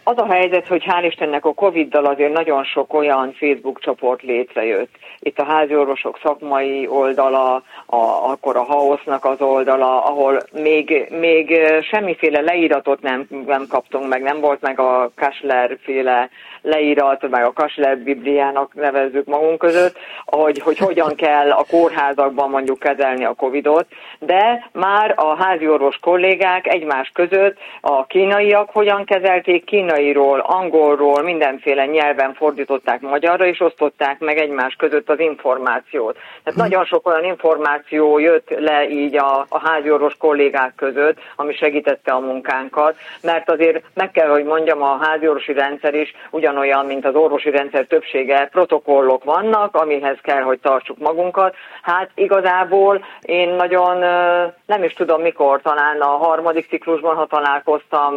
Az 0.07 0.17
a 0.17 0.31
helyzet, 0.31 0.67
hogy 0.67 0.83
hál' 0.87 1.05
Istennek 1.05 1.45
a 1.45 1.53
Covid-dal 1.53 2.05
azért 2.05 2.33
nagyon 2.33 2.63
sok 2.63 2.93
olyan 2.93 3.33
Facebook 3.33 3.79
csoport 3.79 4.21
létrejött. 4.21 4.95
Itt 5.19 5.39
a 5.39 5.45
háziorvosok 5.45 6.19
szakmai 6.23 6.87
oldala, 6.87 7.63
a, 7.85 7.95
akkor 8.31 8.55
a 8.55 8.63
haosznak 8.63 9.25
az 9.25 9.41
oldala, 9.41 10.03
ahol 10.03 10.41
még, 10.53 11.07
még 11.09 11.59
semmiféle 11.91 12.41
leíratot 12.41 13.01
nem, 13.01 13.27
nem 13.45 13.65
kaptunk 13.69 14.07
meg, 14.07 14.21
nem 14.21 14.39
volt 14.39 14.61
meg 14.61 14.79
a 14.79 15.11
Kásler 15.15 15.77
féle 15.81 16.29
leírat, 16.65 17.29
meg 17.29 17.43
a 17.43 17.51
Kásler 17.51 17.97
Bibliának 17.97 18.73
nevezzük 18.73 19.25
magunk 19.25 19.57
között, 19.57 19.97
hogy, 20.25 20.59
hogy 20.59 20.77
hogyan 20.77 21.15
kell 21.15 21.51
a 21.51 21.65
kórházakban 21.69 22.49
mondjuk 22.49 22.79
kezelni 22.79 23.25
a 23.25 23.33
Covidot, 23.33 23.87
de 24.19 24.69
már 24.71 25.13
a 25.15 25.43
háziorvos 25.43 25.97
kollégák 26.01 26.67
egymás 26.67 27.11
között 27.13 27.57
a 27.81 28.05
kínaiak 28.05 28.69
hogyan 28.69 29.05
kezelték 29.05 29.63
kínai 29.63 30.05
kínairól, 30.05 30.39
angolról, 30.39 31.23
mindenféle 31.23 31.85
nyelven 31.85 32.33
fordították 32.33 33.01
magyarra, 33.01 33.45
és 33.45 33.59
osztották 33.59 34.19
meg 34.19 34.37
egymás 34.37 34.75
között 34.75 35.09
az 35.09 35.19
információt. 35.19 36.17
Tehát 36.43 36.59
nagyon 36.59 36.85
sok 36.85 37.07
olyan 37.07 37.23
információ 37.23 38.17
jött 38.17 38.49
le 38.49 38.89
így 38.89 39.17
a, 39.17 39.45
a 39.49 39.59
háziorvos 39.59 40.15
kollégák 40.17 40.73
között, 40.75 41.17
ami 41.35 41.53
segítette 41.53 42.11
a 42.11 42.19
munkánkat, 42.19 42.95
mert 43.21 43.49
azért 43.49 43.83
meg 43.93 44.11
kell, 44.11 44.29
hogy 44.29 44.43
mondjam, 44.43 44.81
a 44.81 44.97
háziorvosi 45.01 45.53
rendszer 45.53 45.93
is 45.93 46.13
ugyanolyan, 46.55 46.85
mint 46.85 47.05
az 47.05 47.15
orvosi 47.15 47.49
rendszer 47.49 47.85
többsége, 47.85 48.47
protokollok 48.51 49.23
vannak, 49.23 49.75
amihez 49.75 50.17
kell, 50.21 50.41
hogy 50.41 50.59
tartsuk 50.59 50.97
magunkat. 50.97 51.55
Hát 51.81 52.09
igazából 52.15 53.05
én 53.21 53.49
nagyon 53.49 53.97
nem 54.65 54.83
is 54.83 54.93
tudom 54.93 55.21
mikor, 55.21 55.61
talán 55.61 56.01
a 56.01 56.17
harmadik 56.25 56.67
ciklusban, 56.67 57.15
ha 57.15 57.25
találkoztam 57.25 58.13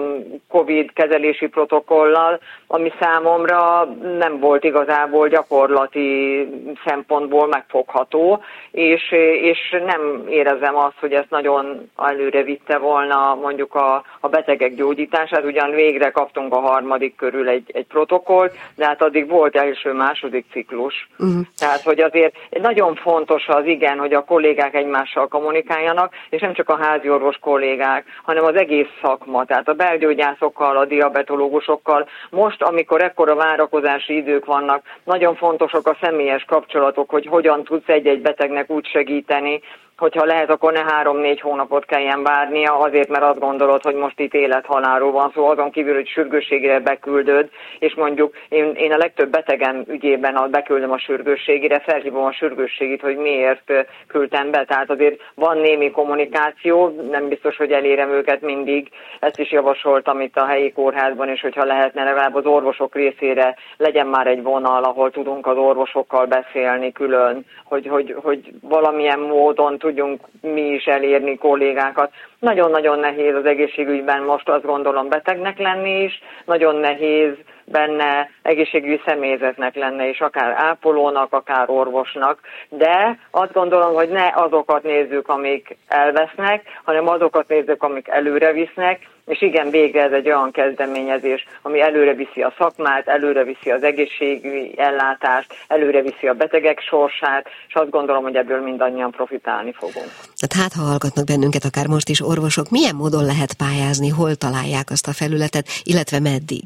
COVID 0.48 0.92
kezelési 0.92 1.46
protokollal, 1.46 2.40
ami 2.66 2.92
számomra 3.00 3.88
nem 4.18 4.38
volt 4.40 4.64
igazából 4.64 5.28
gyakorlati 5.28 6.48
szempontból 6.84 7.46
megfogható, 7.46 8.42
és, 8.70 9.12
és 9.42 9.76
nem 9.86 10.24
érezem 10.28 10.76
azt, 10.76 10.98
hogy 11.00 11.12
ezt 11.12 11.30
nagyon 11.30 11.90
előre 11.96 12.42
vitte 12.42 12.78
volna 12.78 13.34
mondjuk 13.34 13.74
a, 13.74 14.04
a 14.20 14.28
betegek 14.28 14.74
gyógyítását, 14.74 15.44
ugyan 15.44 15.70
végre 15.70 16.10
kaptunk 16.10 16.52
a 16.52 16.60
harmadik 16.60 17.16
körül 17.16 17.48
egy, 17.48 17.70
egy 17.72 17.86
protokollt, 18.28 18.52
de 18.74 18.86
hát 18.86 19.02
addig 19.02 19.28
volt 19.28 19.56
első-második 19.56 20.44
ciklus. 20.52 21.08
Uh-huh. 21.18 21.40
Tehát, 21.58 21.82
hogy 21.82 22.00
azért 22.00 22.34
nagyon 22.60 22.94
fontos 22.94 23.46
az 23.46 23.66
igen, 23.66 23.98
hogy 23.98 24.12
a 24.12 24.24
kollégák 24.24 24.74
egymással 24.74 25.28
kommunikáljanak, 25.28 26.14
és 26.30 26.40
nem 26.40 26.52
csak 26.52 26.68
a 26.68 26.78
háziorvos 26.80 27.36
kollégák, 27.40 28.04
hanem 28.22 28.44
az 28.44 28.54
egész 28.54 28.88
szakma, 29.02 29.44
tehát 29.44 29.68
a 29.68 29.72
belgyógyászokkal, 29.72 30.76
a 30.76 30.84
diabetológus 30.84 31.46
pedagógusokkal. 31.48 32.08
Most, 32.30 32.62
amikor 32.62 33.02
ekkora 33.02 33.34
várakozási 33.34 34.16
idők 34.16 34.44
vannak, 34.44 34.82
nagyon 35.04 35.34
fontosak 35.34 35.86
a 35.86 35.96
személyes 36.00 36.44
kapcsolatok, 36.44 37.10
hogy 37.10 37.26
hogyan 37.26 37.64
tudsz 37.64 37.88
egy-egy 37.88 38.20
betegnek 38.20 38.70
úgy 38.70 38.86
segíteni, 38.86 39.60
hogyha 39.98 40.24
lehet, 40.24 40.50
akkor 40.50 40.72
ne 40.72 40.82
három-négy 40.82 41.40
hónapot 41.40 41.84
kelljen 41.84 42.22
várnia, 42.22 42.78
azért, 42.78 43.08
mert 43.08 43.24
azt 43.24 43.38
gondolod, 43.38 43.82
hogy 43.82 43.94
most 43.94 44.20
itt 44.20 44.34
élethalálról 44.34 45.12
van 45.12 45.30
szó, 45.34 45.46
azon 45.46 45.70
kívül, 45.70 45.94
hogy 45.94 46.08
sürgősségre 46.08 46.80
beküldöd, 46.80 47.48
és 47.78 47.94
mondjuk 47.94 48.36
én, 48.48 48.72
én 48.74 48.92
a 48.92 48.96
legtöbb 48.96 49.30
betegem 49.30 49.84
ügyében 49.86 50.36
a 50.36 50.46
beküldöm 50.46 50.90
a 50.90 50.98
sürgősségére, 50.98 51.80
felhívom 51.80 52.24
a 52.24 52.32
sürgősségét, 52.32 53.00
hogy 53.00 53.16
miért 53.16 53.72
küldtem 54.06 54.50
be, 54.50 54.64
tehát 54.64 54.90
azért 54.90 55.20
van 55.34 55.58
némi 55.58 55.90
kommunikáció, 55.90 56.88
nem 57.10 57.28
biztos, 57.28 57.56
hogy 57.56 57.72
elérem 57.72 58.10
őket 58.10 58.40
mindig, 58.40 58.88
ezt 59.20 59.38
is 59.38 59.50
javasoltam 59.50 60.20
itt 60.20 60.36
a 60.36 60.46
helyi 60.46 60.72
kórházban, 60.72 61.28
és 61.28 61.40
hogyha 61.40 61.64
lehetne 61.64 62.04
legalább 62.04 62.34
az 62.34 62.46
orvosok 62.46 62.94
részére 62.94 63.56
legyen 63.76 64.06
már 64.06 64.26
egy 64.26 64.42
vonal, 64.42 64.84
ahol 64.84 65.10
tudunk 65.10 65.46
az 65.46 65.56
orvosokkal 65.56 66.26
beszélni 66.26 66.92
külön, 66.92 67.46
hogy, 67.64 67.86
hogy, 67.86 68.14
hogy 68.22 68.52
valamilyen 68.60 69.18
módon 69.18 69.78
tudjunk 69.88 70.20
mi 70.40 70.60
is 70.60 70.84
elérni 70.84 71.38
kollégákat. 71.38 72.12
Nagyon-nagyon 72.38 72.98
nehéz 72.98 73.34
az 73.34 73.44
egészségügyben 73.44 74.22
most 74.22 74.48
azt 74.48 74.64
gondolom 74.64 75.08
betegnek 75.08 75.58
lenni 75.58 76.02
is, 76.02 76.22
nagyon 76.44 76.76
nehéz 76.76 77.32
benne 77.64 78.30
egészségügyi 78.42 79.00
személyzetnek 79.06 79.74
lenne, 79.74 80.08
és 80.08 80.20
akár 80.20 80.54
ápolónak, 80.56 81.32
akár 81.32 81.70
orvosnak, 81.70 82.40
de 82.68 83.18
azt 83.30 83.52
gondolom, 83.52 83.94
hogy 83.94 84.08
ne 84.08 84.30
azokat 84.34 84.82
nézzük, 84.82 85.28
amik 85.28 85.76
elvesznek, 85.88 86.62
hanem 86.84 87.08
azokat 87.08 87.48
nézzük, 87.48 87.82
amik 87.82 88.08
előre 88.08 88.52
visznek, 88.52 89.06
és 89.28 89.42
igen, 89.42 89.70
végre 89.70 90.02
ez 90.02 90.12
egy 90.12 90.26
olyan 90.26 90.50
kezdeményezés, 90.50 91.46
ami 91.62 91.80
előre 91.80 92.14
viszi 92.14 92.42
a 92.42 92.54
szakmát, 92.58 93.08
előre 93.08 93.44
viszi 93.44 93.70
az 93.70 93.82
egészségügyi 93.82 94.72
ellátást, 94.76 95.54
előre 95.66 96.02
viszi 96.02 96.26
a 96.26 96.34
betegek 96.34 96.80
sorsát, 96.80 97.48
és 97.68 97.74
azt 97.74 97.90
gondolom, 97.90 98.22
hogy 98.22 98.36
ebből 98.36 98.62
mindannyian 98.62 99.10
profitálni 99.10 99.72
fogunk. 99.72 100.10
Hát, 100.40 100.52
hát 100.52 100.72
ha 100.72 100.82
hallgatnak 100.82 101.24
bennünket 101.24 101.64
akár 101.64 101.86
most 101.86 102.08
is 102.08 102.20
orvosok, 102.20 102.70
milyen 102.70 102.94
módon 102.94 103.24
lehet 103.24 103.54
pályázni, 103.54 104.08
hol 104.08 104.34
találják 104.34 104.90
azt 104.90 105.08
a 105.08 105.12
felületet, 105.12 105.66
illetve 105.82 106.20
meddig? 106.20 106.64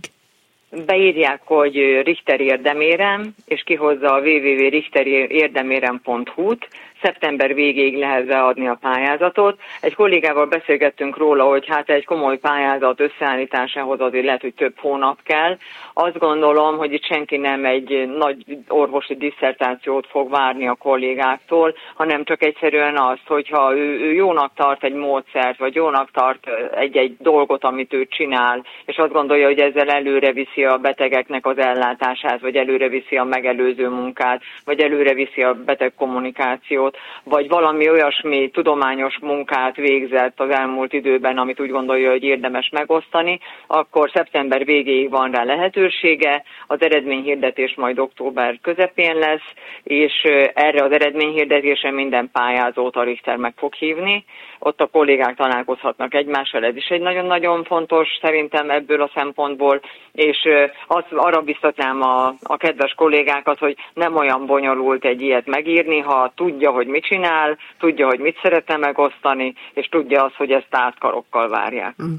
beírják, 0.86 1.40
hogy 1.44 1.74
Richter 2.04 2.40
érdemérem, 2.40 3.34
és 3.44 3.62
kihozza 3.62 4.14
a 4.14 4.20
www.richterérdemerem.hu-t, 4.20 6.68
szeptember 7.02 7.54
végéig 7.54 7.96
lehet 7.96 8.26
beadni 8.26 8.68
a 8.68 8.78
pályázatot. 8.80 9.60
Egy 9.80 9.94
kollégával 9.94 10.46
beszélgettünk 10.46 11.16
róla, 11.16 11.44
hogy 11.44 11.66
hát 11.68 11.90
egy 11.90 12.04
komoly 12.04 12.38
pályázat 12.38 13.00
összeállításához 13.00 14.00
azért 14.00 14.24
lehet, 14.24 14.40
hogy 14.40 14.54
több 14.54 14.78
hónap 14.78 15.18
kell. 15.22 15.56
Azt 15.92 16.18
gondolom, 16.18 16.76
hogy 16.76 16.92
itt 16.92 17.04
senki 17.04 17.36
nem 17.36 17.64
egy 17.64 18.08
nagy 18.16 18.44
orvosi 18.68 19.14
disszertációt 19.14 20.06
fog 20.06 20.30
várni 20.30 20.68
a 20.68 20.74
kollégáktól, 20.74 21.74
hanem 21.94 22.24
csak 22.24 22.42
egyszerűen 22.42 22.96
az, 22.96 23.18
hogyha 23.26 23.76
ő, 23.76 24.00
ő 24.00 24.12
jónak 24.12 24.52
tart 24.54 24.84
egy 24.84 24.94
módszert, 24.94 25.58
vagy 25.58 25.74
jónak 25.74 26.10
tart 26.10 26.46
egy-egy 26.74 27.16
dolgot, 27.18 27.64
amit 27.64 27.92
ő 27.92 28.06
csinál, 28.06 28.64
és 28.84 28.96
azt 28.96 29.12
gondolja, 29.12 29.46
hogy 29.46 29.60
ezzel 29.60 29.88
előre 29.90 30.32
viszi 30.32 30.64
a 30.64 30.76
betegeknek 30.76 31.46
az 31.46 31.58
ellátását, 31.58 32.40
vagy 32.40 32.56
előre 32.56 32.88
viszi 32.88 33.16
a 33.16 33.24
megelőző 33.24 33.88
munkát, 33.88 34.42
vagy 34.64 34.80
előre 34.80 35.14
viszi 35.14 35.42
a 35.42 35.54
beteg 35.54 35.92
kommunikációt, 35.94 36.91
vagy 37.24 37.48
valami 37.48 37.90
olyasmi 37.90 38.50
tudományos 38.50 39.18
munkát 39.20 39.76
végzett 39.76 40.40
az 40.40 40.50
elmúlt 40.50 40.92
időben, 40.92 41.38
amit 41.38 41.60
úgy 41.60 41.70
gondolja, 41.70 42.10
hogy 42.10 42.22
érdemes 42.22 42.68
megosztani, 42.72 43.40
akkor 43.66 44.10
szeptember 44.14 44.64
végéig 44.64 45.10
van 45.10 45.30
rá 45.30 45.44
lehetősége, 45.44 46.42
az 46.66 46.82
eredményhirdetés 46.82 47.74
majd 47.74 47.98
október 47.98 48.58
közepén 48.62 49.16
lesz, 49.16 49.48
és 49.82 50.12
erre 50.54 50.84
az 50.84 50.92
eredményhirdetésre 50.92 51.90
minden 51.90 52.30
pályázót 52.32 52.96
a 52.96 53.02
Richter 53.02 53.36
meg 53.36 53.52
fog 53.56 53.74
hívni, 53.74 54.24
ott 54.58 54.80
a 54.80 54.86
kollégák 54.86 55.36
találkozhatnak 55.36 56.14
egymással, 56.14 56.64
ez 56.64 56.76
is 56.76 56.88
egy 56.88 57.00
nagyon-nagyon 57.00 57.64
fontos 57.64 58.08
szerintem 58.20 58.70
ebből 58.70 59.02
a 59.02 59.10
szempontból, 59.14 59.80
és 60.12 60.48
az, 60.86 61.04
arra 61.10 61.40
biztatnám 61.40 62.02
a, 62.02 62.34
a 62.42 62.56
kedves 62.56 62.92
kollégákat, 62.92 63.58
hogy 63.58 63.76
nem 63.94 64.16
olyan 64.16 64.46
bonyolult 64.46 65.04
egy 65.04 65.20
ilyet 65.20 65.46
megírni, 65.46 65.98
ha 65.98 66.32
tudja, 66.36 66.70
hogy 66.70 66.81
hogy 66.82 66.90
mit 66.90 67.04
csinál, 67.04 67.58
tudja, 67.78 68.06
hogy 68.06 68.18
mit 68.18 68.38
szeretne 68.42 68.76
megosztani, 68.76 69.54
és 69.72 69.86
tudja 69.86 70.24
azt, 70.24 70.34
hogy 70.34 70.50
ezt 70.50 70.66
átkarokkal 70.70 71.48
várják. 71.48 71.94
Mm. 72.02 72.14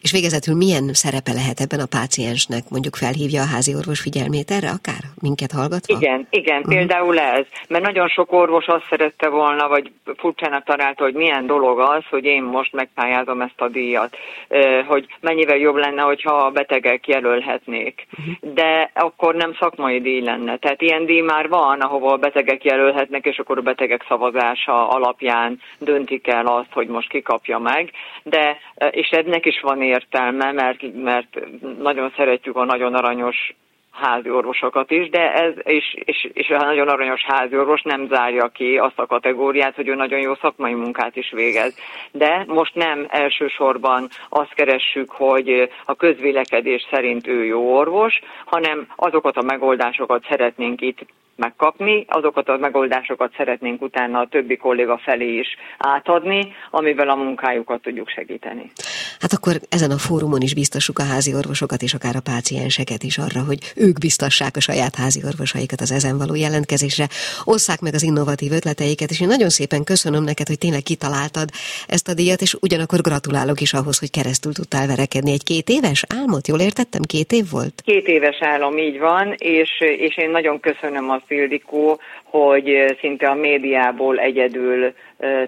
És 0.00 0.12
végezetül 0.12 0.54
milyen 0.54 0.86
szerepe 0.92 1.32
lehet 1.32 1.60
ebben 1.60 1.80
a 1.80 1.92
páciensnek? 1.98 2.62
Mondjuk 2.70 2.96
felhívja 2.96 3.42
a 3.42 3.50
házi 3.52 3.74
orvos 3.74 4.00
figyelmét 4.00 4.50
erre 4.50 4.70
akár? 4.78 5.02
Minket 5.22 5.52
hallgatva? 5.52 5.96
Igen, 5.98 6.26
igen, 6.30 6.58
uh-huh. 6.58 6.74
például 6.74 7.18
ez. 7.18 7.46
Mert 7.68 7.84
nagyon 7.84 8.08
sok 8.08 8.32
orvos 8.32 8.66
azt 8.66 8.86
szerette 8.90 9.28
volna, 9.28 9.68
vagy 9.68 9.92
furcsának 10.16 10.64
találta, 10.64 11.02
hogy 11.04 11.14
milyen 11.14 11.46
dolog 11.46 11.78
az, 11.78 12.04
hogy 12.10 12.24
én 12.24 12.42
most 12.42 12.72
megpályázom 12.72 13.40
ezt 13.40 13.60
a 13.60 13.68
díjat. 13.68 14.16
Hogy 14.86 15.06
mennyivel 15.20 15.56
jobb 15.56 15.76
lenne, 15.76 16.02
hogyha 16.02 16.34
a 16.34 16.50
betegek 16.50 17.06
jelölhetnék. 17.08 18.06
Uh-huh. 18.18 18.54
De 18.54 18.90
akkor 18.94 19.34
nem 19.34 19.56
szakmai 19.60 20.00
díj 20.00 20.20
lenne. 20.20 20.56
Tehát 20.56 20.82
ilyen 20.82 21.06
díj 21.06 21.20
már 21.20 21.48
van, 21.48 21.80
ahova 21.80 22.12
a 22.12 22.16
betegek 22.16 22.64
jelölhetnek, 22.64 23.24
és 23.24 23.38
akkor 23.38 23.58
a 23.58 23.62
betegek 23.62 23.99
szavazása 24.08 24.88
alapján 24.88 25.60
döntik 25.78 26.26
el 26.26 26.46
azt, 26.46 26.72
hogy 26.72 26.88
most 26.88 27.08
kikapja 27.08 27.58
meg. 27.58 27.90
De, 28.22 28.58
és 28.90 29.08
ennek 29.08 29.46
is 29.46 29.60
van 29.60 29.82
értelme, 29.82 30.52
mert, 30.52 30.94
mert 30.94 31.38
nagyon 31.78 32.12
szeretjük 32.16 32.56
a 32.56 32.64
nagyon 32.64 32.94
aranyos 32.94 33.54
házi 33.90 34.30
orvosokat 34.30 34.90
is, 34.90 35.08
de 35.08 35.32
ez 35.32 35.54
és, 35.62 35.94
és, 36.04 36.30
és 36.32 36.48
a 36.48 36.64
nagyon 36.64 36.88
aranyos 36.88 37.22
házi 37.24 37.56
orvos 37.56 37.82
nem 37.82 38.08
zárja 38.08 38.48
ki 38.48 38.78
azt 38.78 38.98
a 38.98 39.06
kategóriát, 39.06 39.74
hogy 39.74 39.88
ő 39.88 39.94
nagyon 39.94 40.20
jó 40.20 40.34
szakmai 40.34 40.74
munkát 40.74 41.16
is 41.16 41.30
végez. 41.30 41.76
De 42.10 42.44
most 42.46 42.74
nem 42.74 43.06
elsősorban 43.08 44.08
azt 44.28 44.54
keressük, 44.54 45.10
hogy 45.10 45.70
a 45.84 45.94
közvélekedés 45.94 46.86
szerint 46.90 47.26
ő 47.26 47.44
jó 47.44 47.76
orvos, 47.76 48.20
hanem 48.44 48.86
azokat 48.96 49.36
a 49.36 49.42
megoldásokat 49.42 50.26
szeretnénk 50.28 50.80
itt 50.80 50.98
megkapni, 51.40 52.04
azokat 52.08 52.48
a 52.48 52.56
megoldásokat 52.56 53.32
szeretnénk 53.36 53.82
utána 53.82 54.18
a 54.18 54.26
többi 54.26 54.56
kolléga 54.56 55.00
felé 55.04 55.38
is 55.38 55.48
átadni, 55.78 56.52
amivel 56.70 57.08
a 57.08 57.14
munkájukat 57.14 57.82
tudjuk 57.82 58.08
segíteni. 58.08 58.70
Hát 59.20 59.32
akkor 59.32 59.54
ezen 59.68 59.90
a 59.90 59.98
fórumon 59.98 60.40
is 60.40 60.54
biztosuk 60.54 60.98
a 60.98 61.02
házi 61.12 61.34
orvosokat 61.34 61.82
és 61.82 61.94
akár 61.94 62.16
a 62.16 62.26
pácienseket 62.30 63.02
is 63.02 63.18
arra, 63.18 63.42
hogy 63.46 63.58
ők 63.76 63.98
biztassák 63.98 64.56
a 64.56 64.60
saját 64.60 64.94
házi 64.94 65.20
orvosaikat 65.24 65.80
az 65.80 65.92
ezen 65.92 66.18
való 66.18 66.34
jelentkezésre, 66.34 67.06
osszák 67.44 67.80
meg 67.80 67.94
az 67.94 68.02
innovatív 68.02 68.52
ötleteiket, 68.52 69.10
és 69.10 69.20
én 69.20 69.28
nagyon 69.28 69.48
szépen 69.48 69.84
köszönöm 69.84 70.24
neked, 70.24 70.46
hogy 70.46 70.58
tényleg 70.58 70.82
kitaláltad 70.82 71.48
ezt 71.88 72.08
a 72.08 72.14
díjat, 72.14 72.40
és 72.40 72.56
ugyanakkor 72.60 73.00
gratulálok 73.00 73.60
is 73.60 73.72
ahhoz, 73.72 73.98
hogy 73.98 74.10
keresztül 74.10 74.52
tudtál 74.52 74.86
verekedni. 74.86 75.32
Egy 75.32 75.44
két 75.44 75.68
éves 75.68 76.04
álmot, 76.20 76.48
jól 76.48 76.60
értettem? 76.60 77.02
Két 77.02 77.32
év 77.32 77.44
volt? 77.50 77.82
Két 77.84 78.06
éves 78.06 78.38
álom, 78.40 78.78
így 78.78 78.98
van, 78.98 79.34
és, 79.38 79.70
és 80.06 80.16
én 80.18 80.30
nagyon 80.30 80.60
köszönöm 80.60 81.10
azt, 81.10 81.29
Ildikó, 81.34 81.98
hogy 82.30 82.96
szinte 83.00 83.28
a 83.28 83.34
médiából 83.34 84.18
egyedül 84.18 84.92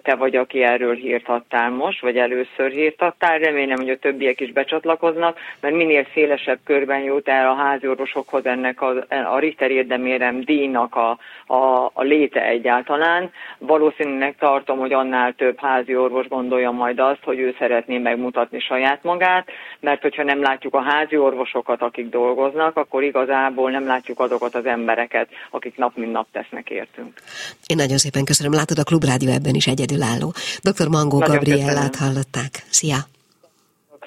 te 0.02 0.14
vagy, 0.14 0.36
aki 0.36 0.62
erről 0.62 0.94
hírt 0.94 1.28
adtál 1.28 1.70
most, 1.70 2.00
vagy 2.00 2.16
először 2.16 2.70
hírt 2.70 3.02
adtál. 3.02 3.38
Remélem, 3.38 3.76
hogy 3.76 3.90
a 3.90 3.96
többiek 3.96 4.40
is 4.40 4.52
becsatlakoznak, 4.52 5.38
mert 5.60 5.74
minél 5.74 6.06
szélesebb 6.14 6.58
körben 6.64 7.00
jut 7.00 7.28
el 7.28 7.48
a 7.48 7.54
háziorvosokhoz 7.54 8.46
ennek 8.46 8.80
a, 8.82 9.04
a 9.08 9.38
Richter 9.38 9.70
érdemérem 9.70 10.40
díjnak 10.40 10.94
a, 10.94 11.18
a, 11.46 11.90
a 11.92 12.02
léte 12.02 12.44
egyáltalán. 12.44 13.30
Valószínűleg 13.58 14.34
tartom, 14.38 14.78
hogy 14.78 14.92
annál 14.92 15.32
több 15.32 15.58
házi 15.60 15.96
orvos 15.96 16.28
gondolja 16.28 16.70
majd 16.70 16.98
azt, 16.98 17.24
hogy 17.24 17.38
ő 17.38 17.54
szeretné 17.58 17.98
megmutatni 17.98 18.60
saját 18.60 19.02
magát, 19.02 19.50
mert 19.80 20.02
hogyha 20.02 20.22
nem 20.22 20.42
látjuk 20.42 20.74
a 20.74 20.82
házi 20.82 21.16
orvosokat, 21.16 21.82
akik 21.82 22.08
dolgoznak, 22.08 22.76
akkor 22.76 23.02
igazából 23.02 23.70
nem 23.70 23.86
látjuk 23.86 24.20
azokat 24.20 24.54
az 24.54 24.66
embereket, 24.66 25.28
akik 25.50 25.76
nap 25.76 25.96
mint 25.96 26.12
nap 26.12 26.26
tesznek 26.32 26.70
értünk. 26.72 27.20
Én 27.66 27.76
nagyon 27.76 27.98
szépen 27.98 28.24
köszönöm. 28.24 28.52
Látod, 28.52 28.78
a 28.78 28.84
Klubrádió 28.84 29.30
ebben 29.30 29.54
is 29.54 29.66
egyedülálló. 29.66 30.34
Dr. 30.62 30.88
Mangó 30.88 31.18
nagyon 31.18 31.34
Gabriellát 31.34 31.90
köszönöm. 31.90 32.12
hallották. 32.12 32.64
Szia! 32.70 32.96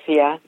Szia! 0.05 0.41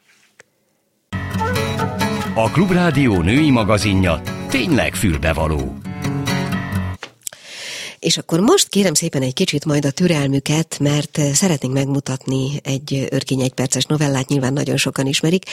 A 2.36 2.50
Klubrádió 2.52 3.22
női 3.22 3.52
magazinja 3.52 4.22
tényleg 4.50 4.96
fülbevaló. 4.96 5.78
És 8.08 8.18
akkor 8.18 8.40
most 8.40 8.68
kérem 8.68 8.94
szépen 8.94 9.22
egy 9.22 9.34
kicsit 9.34 9.66
majd 9.66 9.86
a 9.86 9.92
türelmüket, 9.92 10.80
mert 10.80 11.18
eh, 11.18 11.34
szeretnénk 11.34 11.74
megmutatni 11.74 12.60
egy 12.64 13.08
örkény 13.10 13.42
egyperces 13.42 13.86
novellát, 13.86 14.28
nyilván 14.28 14.54
nagyon 14.54 14.78
sokan 14.78 15.08
ismerik, 15.08 15.44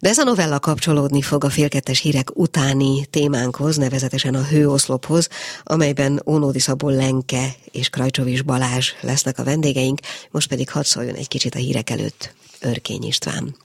de 0.00 0.08
ez 0.08 0.18
a 0.18 0.24
novella 0.24 0.58
kapcsolódni 0.58 1.22
fog 1.22 1.44
a 1.44 1.50
félkettes 1.50 2.00
hírek 2.00 2.38
utáni 2.38 3.06
témánkhoz, 3.06 3.76
nevezetesen 3.76 4.34
a 4.34 4.44
hőoszlophoz, 4.44 5.28
amelyben 5.62 6.22
Ónódi 6.26 6.58
Szabó 6.58 6.88
Lenke 6.88 7.54
és 7.70 7.88
Krajcsovics 7.88 8.44
Balázs 8.44 8.90
lesznek 9.00 9.38
a 9.38 9.44
vendégeink, 9.44 10.00
most 10.30 10.48
pedig 10.48 10.70
hadd 10.70 10.84
szóljon 10.84 11.14
egy 11.14 11.28
kicsit 11.28 11.54
a 11.54 11.58
hírek 11.58 11.90
előtt 11.90 12.34
Örkény 12.60 13.02
István. 13.02 13.56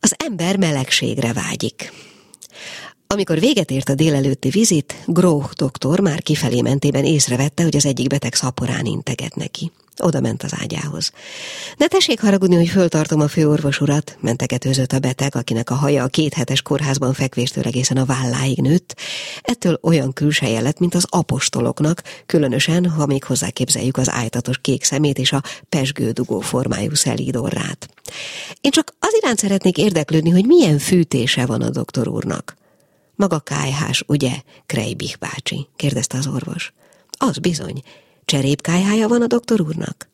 Az 0.00 0.14
ember 0.24 0.56
melegségre 0.56 1.32
vágyik. 1.32 1.92
Amikor 3.06 3.40
véget 3.40 3.70
ért 3.70 3.88
a 3.88 3.94
délelőtti 3.94 4.48
vizit, 4.48 4.94
Groh 5.06 5.50
doktor 5.50 6.00
már 6.00 6.22
kifelé 6.22 6.60
mentében 6.60 7.04
észrevette, 7.04 7.62
hogy 7.62 7.76
az 7.76 7.86
egyik 7.86 8.06
beteg 8.06 8.34
szaporán 8.34 8.84
integet 8.84 9.34
neki. 9.34 9.72
Oda 10.02 10.20
ment 10.20 10.42
az 10.42 10.54
ágyához. 10.60 11.12
Ne 11.76 11.86
tessék 11.86 12.20
haragudni, 12.20 12.56
hogy 12.56 12.68
föltartom 12.68 13.20
a 13.20 13.28
főorvos 13.28 13.80
urat, 13.80 14.16
mentegetőzött 14.20 14.92
a 14.92 14.98
beteg, 14.98 15.36
akinek 15.36 15.70
a 15.70 15.74
haja 15.74 16.02
a 16.02 16.08
kéthetes 16.08 16.62
kórházban 16.62 17.12
fekvéstől 17.12 17.64
egészen 17.64 17.96
a 17.96 18.04
válláig 18.04 18.58
nőtt. 18.58 18.96
Ettől 19.42 19.78
olyan 19.82 20.12
külseje 20.12 20.60
lett, 20.60 20.78
mint 20.78 20.94
az 20.94 21.06
apostoloknak, 21.08 22.02
különösen, 22.26 22.90
ha 22.90 23.06
még 23.06 23.24
hozzá 23.24 23.50
képzeljük 23.50 23.96
az 23.96 24.10
ájtatos 24.10 24.58
kék 24.58 24.84
szemét 24.84 25.18
és 25.18 25.32
a 25.32 25.42
pesgődugó 25.68 26.40
formájú 26.40 26.94
szelídorrát. 26.94 27.88
Én 28.60 28.70
csak 28.70 28.94
az 28.98 29.14
iránt 29.20 29.38
szeretnék 29.38 29.78
érdeklődni, 29.78 30.30
hogy 30.30 30.46
milyen 30.46 30.78
fűtése 30.78 31.46
van 31.46 31.62
a 31.62 31.70
doktor 31.70 32.08
úrnak. 32.08 32.56
Maga 33.16 33.38
kájhás, 33.38 34.04
ugye, 34.06 34.32
Krejbich 34.66 35.18
bácsi? 35.18 35.68
kérdezte 35.76 36.18
az 36.18 36.26
orvos. 36.26 36.72
Az 37.10 37.38
bizony. 37.38 37.82
Cserépkájhája 38.24 39.08
van 39.08 39.22
a 39.22 39.26
doktor 39.26 39.60
úrnak? 39.60 40.12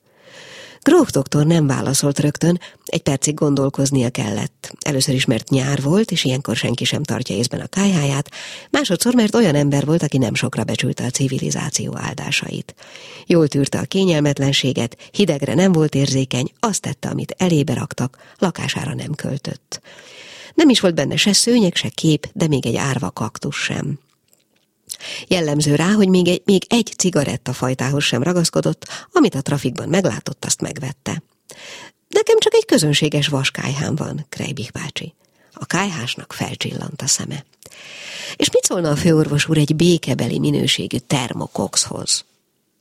Gróf 0.83 1.11
doktor 1.11 1.47
nem 1.47 1.67
válaszolt 1.67 2.19
rögtön, 2.19 2.61
egy 2.85 3.03
percig 3.03 3.35
gondolkoznia 3.35 4.11
kellett. 4.11 4.73
Először 4.81 5.15
is, 5.15 5.25
mert 5.25 5.49
nyár 5.49 5.83
volt, 5.83 6.11
és 6.11 6.25
ilyenkor 6.25 6.57
senki 6.57 6.85
sem 6.85 7.03
tartja 7.03 7.37
észben 7.37 7.61
a 7.61 7.67
kájháját, 7.67 8.31
másodszor, 8.71 9.15
mert 9.15 9.35
olyan 9.35 9.55
ember 9.55 9.85
volt, 9.85 10.03
aki 10.03 10.19
nem 10.19 10.35
sokra 10.35 10.65
becsülte 10.65 11.05
a 11.05 11.11
civilizáció 11.11 11.97
áldásait. 11.99 12.75
Jól 13.27 13.49
tűrte 13.49 13.79
a 13.79 13.85
kényelmetlenséget, 13.85 14.97
hidegre 15.13 15.55
nem 15.55 15.73
volt 15.73 15.95
érzékeny, 15.95 16.51
azt 16.61 16.81
tette, 16.81 17.09
amit 17.09 17.35
elébe 17.39 17.75
raktak, 17.75 18.19
lakására 18.39 18.95
nem 18.95 19.15
költött. 19.15 19.81
Nem 20.61 20.69
is 20.69 20.81
volt 20.81 20.95
benne 20.95 21.17
se 21.17 21.33
szőnyeg, 21.33 21.75
se 21.75 21.89
kép, 21.89 22.31
de 22.33 22.47
még 22.47 22.67
egy 22.67 22.77
árva 22.77 23.11
kaktus 23.11 23.57
sem. 23.57 23.99
Jellemző 25.29 25.75
rá, 25.75 25.93
hogy 25.93 26.09
még 26.09 26.29
egy, 26.29 26.43
még 26.45 26.63
egy 26.69 26.93
cigaretta 26.97 27.53
fajtához 27.53 28.05
sem 28.05 28.23
ragaszkodott, 28.23 28.87
amit 29.13 29.35
a 29.35 29.43
trafikban 29.43 29.89
meglátott, 29.89 30.45
azt 30.45 30.61
megvette. 30.61 31.23
Nekem 32.09 32.39
csak 32.39 32.55
egy 32.55 32.65
közönséges 32.65 33.29
vaskájhám 33.29 33.95
van, 33.95 34.27
Krejbik 34.29 34.73
bácsi. 34.73 35.15
A 35.53 35.67
kájhásnak 35.67 36.33
felcsillant 36.33 37.03
a 37.03 37.07
szeme. 37.07 37.45
És 38.37 38.51
mit 38.51 38.65
szólna 38.65 38.91
a 38.91 38.97
főorvos 38.97 39.49
úr 39.49 39.59
egy 39.59 39.77
békebeli 39.77 40.39
minőségű 40.39 40.99
termokoxhoz? 40.99 42.25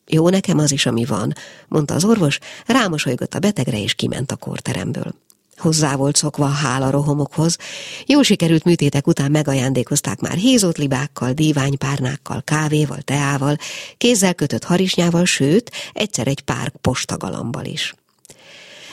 Jó, 0.08 0.30
nekem 0.30 0.58
az 0.58 0.72
is, 0.72 0.86
ami 0.86 1.06
van, 1.06 1.34
mondta 1.68 1.94
az 1.94 2.06
orvos, 2.06 2.40
rámosolygott 2.66 3.34
a 3.34 3.40
betegre 3.40 3.82
és 3.82 3.94
kiment 3.94 4.32
a 4.32 4.36
kórteremből. 4.36 5.14
Hozzá 5.60 5.96
volt 5.96 6.16
szokva 6.16 6.46
a 6.46 6.50
hála 6.50 6.90
rohomokhoz. 6.90 7.58
Jól 8.06 8.24
sikerült 8.24 8.64
műtétek 8.64 9.08
után 9.08 9.32
megajándékozták 9.32 10.20
már 10.20 10.38
hézott 10.38 10.78
libákkal, 10.78 11.34
díványpárnákkal, 11.34 12.42
kávéval, 12.42 13.02
teával, 13.02 13.58
kézzel 13.98 14.34
kötött 14.34 14.64
harisnyával, 14.64 15.26
sőt, 15.26 15.72
egyszer 15.94 16.28
egy 16.28 16.42
pár 16.42 16.70
postagalambal 16.82 17.66
is. 17.66 17.94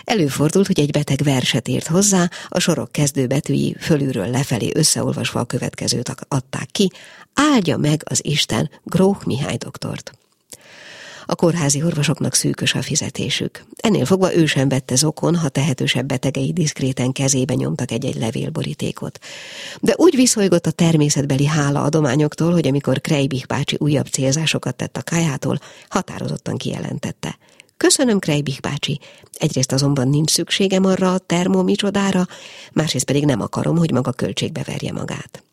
Előfordult, 0.05 0.66
hogy 0.66 0.81
egy 0.81 0.90
beteg 0.90 1.20
verset 1.24 1.68
írt 1.68 1.87
hozzá, 1.87 2.31
a 2.48 2.59
sorok 2.59 2.92
kezdőbetűi 2.92 3.76
fölülről 3.81 4.31
lefelé 4.31 4.70
összeolvasva 4.74 5.40
a 5.40 5.44
következőt 5.44 6.14
adták 6.29 6.68
ki, 6.70 6.90
áldja 7.35 7.76
meg 7.76 8.02
az 8.05 8.20
Isten 8.24 8.70
Gróh 8.83 9.24
Mihály 9.24 9.57
doktort. 9.57 10.12
A 11.26 11.34
kórházi 11.34 11.82
orvosoknak 11.82 12.34
szűkös 12.34 12.74
a 12.74 12.82
fizetésük. 12.82 13.64
Ennél 13.76 14.04
fogva 14.04 14.34
ő 14.34 14.46
sem 14.46 14.68
vette 14.68 14.94
zokon, 14.94 15.36
ha 15.36 15.48
tehetősebb 15.48 16.06
betegei 16.06 16.52
diszkréten 16.52 17.12
kezébe 17.12 17.54
nyomtak 17.54 17.90
egy-egy 17.90 18.16
levélborítékot. 18.16 19.18
De 19.80 19.94
úgy 19.96 20.16
viszolygott 20.16 20.66
a 20.66 20.70
természetbeli 20.70 21.46
hála 21.46 21.82
adományoktól, 21.82 22.52
hogy 22.52 22.66
amikor 22.66 23.00
Krejbich 23.00 23.46
bácsi 23.46 23.76
újabb 23.78 24.06
célzásokat 24.06 24.76
tett 24.76 24.96
a 24.96 25.02
kájától, 25.02 25.58
határozottan 25.88 26.56
kijelentette. 26.56 27.38
Köszönöm, 27.76 28.18
Krejbich 28.18 28.60
bácsi. 28.60 29.00
Egyrészt 29.32 29.72
azonban 29.72 30.08
nincs 30.08 30.30
szükségem 30.30 30.84
arra 30.84 31.12
a 31.12 31.18
termomicsodára, 31.18 32.26
másrészt 32.72 33.04
pedig 33.04 33.24
nem 33.24 33.40
akarom, 33.40 33.76
hogy 33.76 33.90
maga 33.90 34.12
költségbe 34.12 34.62
verje 34.66 34.92
magát. 34.92 35.45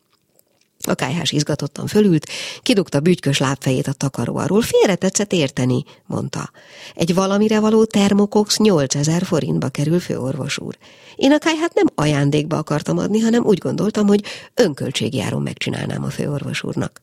A 0.86 0.94
kájhás 0.94 1.32
izgatottan 1.32 1.86
fölült, 1.86 2.26
kidugta 2.62 3.00
bütykös 3.00 3.38
lábfejét 3.38 3.86
a 3.86 3.92
takaró 3.92 4.36
alól. 4.36 4.62
Félre 4.62 4.94
tetszett 4.94 5.32
érteni, 5.32 5.84
mondta. 6.06 6.50
Egy 6.94 7.14
valamire 7.14 7.60
való 7.60 7.84
termokox 7.84 8.56
8000 8.56 9.22
forintba 9.22 9.68
kerül, 9.68 10.00
főorvos 10.00 10.58
úr. 10.58 10.78
Én 11.16 11.32
a 11.32 11.38
kájhát 11.38 11.74
nem 11.74 11.86
ajándékba 11.94 12.56
akartam 12.56 12.98
adni, 12.98 13.20
hanem 13.20 13.44
úgy 13.44 13.58
gondoltam, 13.58 14.06
hogy 14.06 14.24
önköltségjáron 14.54 15.42
megcsinálnám 15.42 16.04
a 16.04 16.10
főorvos 16.10 16.62
úrnak. 16.62 17.02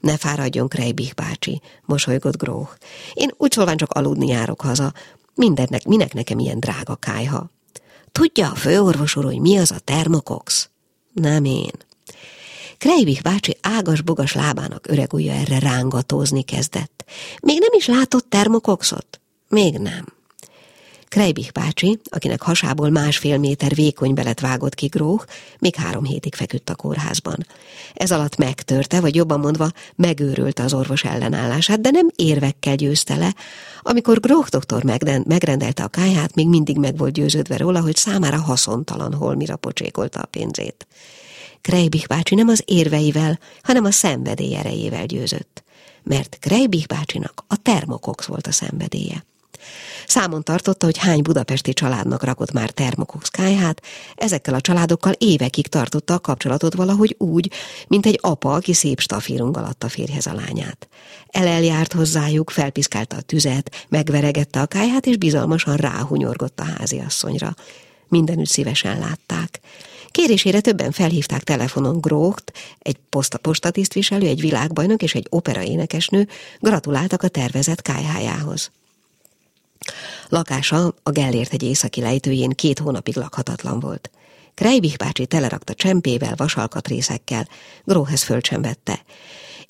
Ne 0.00 0.16
fáradjon, 0.16 0.68
Krejbich 0.68 1.14
bácsi, 1.14 1.60
mosolygott 1.84 2.36
Gróh. 2.36 2.68
Én 3.14 3.30
úgy 3.36 3.52
szólván 3.52 3.76
csak 3.76 3.92
aludni 3.92 4.26
járok 4.26 4.60
haza. 4.60 4.92
Mindennek, 5.34 5.84
minek 5.84 6.14
nekem 6.14 6.38
ilyen 6.38 6.60
drága 6.60 6.94
kájha? 6.94 7.50
Tudja 8.12 8.50
a 8.50 8.54
főorvos 8.54 9.16
úr, 9.16 9.24
hogy 9.24 9.40
mi 9.40 9.56
az 9.56 9.70
a 9.70 9.78
termokox? 9.78 10.70
Nem 11.12 11.44
én. 11.44 11.70
Krejbich 12.82 13.22
bácsi 13.22 13.56
ágas-bogas 13.60 14.34
lábának 14.34 14.86
öreg 14.88 15.12
ujja 15.12 15.32
erre 15.32 15.58
rángatózni 15.58 16.42
kezdett. 16.42 17.04
Még 17.42 17.58
nem 17.58 17.72
is 17.72 17.86
látott 17.86 18.26
termokoxot? 18.28 19.20
Még 19.48 19.78
nem. 19.78 20.06
Krejbich 21.08 21.52
bácsi, 21.52 21.98
akinek 22.10 22.42
hasából 22.42 22.90
másfél 22.90 23.38
méter 23.38 23.74
vékony 23.74 24.14
belet 24.14 24.40
vágott 24.40 24.74
ki 24.74 24.86
Gróh, 24.86 25.22
még 25.58 25.74
három 25.74 26.04
hétig 26.04 26.34
feküdt 26.34 26.70
a 26.70 26.74
kórházban. 26.74 27.46
Ez 27.94 28.10
alatt 28.10 28.36
megtörte, 28.36 29.00
vagy 29.00 29.14
jobban 29.14 29.40
mondva, 29.40 29.70
megőrülte 29.94 30.62
az 30.62 30.74
orvos 30.74 31.04
ellenállását, 31.04 31.80
de 31.80 31.90
nem 31.90 32.08
érvekkel 32.16 32.74
győzte 32.74 33.16
le. 33.16 33.34
Amikor 33.80 34.20
Gróh 34.20 34.46
doktor 34.46 34.82
megrendelte 35.24 35.82
a 35.82 35.88
káját, 35.88 36.34
még 36.34 36.48
mindig 36.48 36.76
meg 36.76 36.96
volt 36.96 37.12
győződve 37.12 37.56
róla, 37.56 37.80
hogy 37.80 37.96
számára 37.96 38.40
haszontalan 38.40 39.14
holmira 39.14 39.56
pocsékolta 39.56 40.20
a 40.20 40.26
pénzét. 40.26 40.86
Krejbich 41.62 42.06
bácsi 42.06 42.34
nem 42.34 42.48
az 42.48 42.62
érveivel, 42.66 43.38
hanem 43.62 43.84
a 43.84 43.90
szenvedély 43.90 44.56
erejével 44.56 45.06
győzött. 45.06 45.62
Mert 46.02 46.36
Krejbich 46.40 46.86
bácsinak 46.86 47.44
a 47.46 47.56
termokox 47.56 48.26
volt 48.26 48.46
a 48.46 48.52
szenvedélye. 48.52 49.24
Számon 50.06 50.42
tartotta, 50.42 50.86
hogy 50.86 50.98
hány 50.98 51.22
budapesti 51.22 51.72
családnak 51.72 52.24
rakott 52.24 52.52
már 52.52 52.70
termokox 52.70 53.28
kájhát, 53.28 53.82
ezekkel 54.16 54.54
a 54.54 54.60
családokkal 54.60 55.12
évekig 55.12 55.66
tartotta 55.66 56.14
a 56.14 56.18
kapcsolatot 56.18 56.74
valahogy 56.74 57.14
úgy, 57.18 57.50
mint 57.88 58.06
egy 58.06 58.18
apa, 58.22 58.52
aki 58.52 58.72
szép 58.72 59.00
stafírung 59.00 59.56
alatt 59.56 59.84
a 59.84 59.88
férjhez 59.88 60.26
a 60.26 60.34
lányát. 60.34 60.88
Eleljárt 61.26 61.92
hozzájuk, 61.92 62.50
felpiszkálta 62.50 63.16
a 63.16 63.20
tüzet, 63.20 63.86
megveregette 63.88 64.60
a 64.60 64.66
kájhát, 64.66 65.06
és 65.06 65.16
bizalmasan 65.16 65.76
ráhunyorgott 65.76 66.60
a 66.60 66.64
háziasszonyra. 66.78 67.54
Mindenütt 68.08 68.48
szívesen 68.48 68.98
látták. 68.98 69.60
Kérésére 70.12 70.60
többen 70.60 70.90
felhívták 70.90 71.42
telefonon 71.42 72.00
Grókt, 72.00 72.52
egy 72.78 72.96
posta 73.08 73.38
postatisztviselő, 73.38 74.26
egy 74.26 74.40
világbajnok 74.40 75.02
és 75.02 75.14
egy 75.14 75.26
operaénekesnő 75.30 76.28
gratuláltak 76.60 77.22
a 77.22 77.28
tervezett 77.28 77.82
kájhájához. 77.82 78.70
Lakása 80.28 80.94
a 81.02 81.10
Gellért 81.10 81.52
egy 81.52 81.62
északi 81.62 82.00
lejtőjén 82.00 82.50
két 82.50 82.78
hónapig 82.78 83.16
lakhatatlan 83.16 83.80
volt. 83.80 84.10
Krejbich 84.54 84.96
bácsi 84.96 85.26
telerakta 85.26 85.74
csempével, 85.74 86.34
vasalkatrészekkel, 86.36 87.48
Gróhez 87.84 88.22
föl 88.22 88.40
sem 88.42 88.62
vette. 88.62 89.04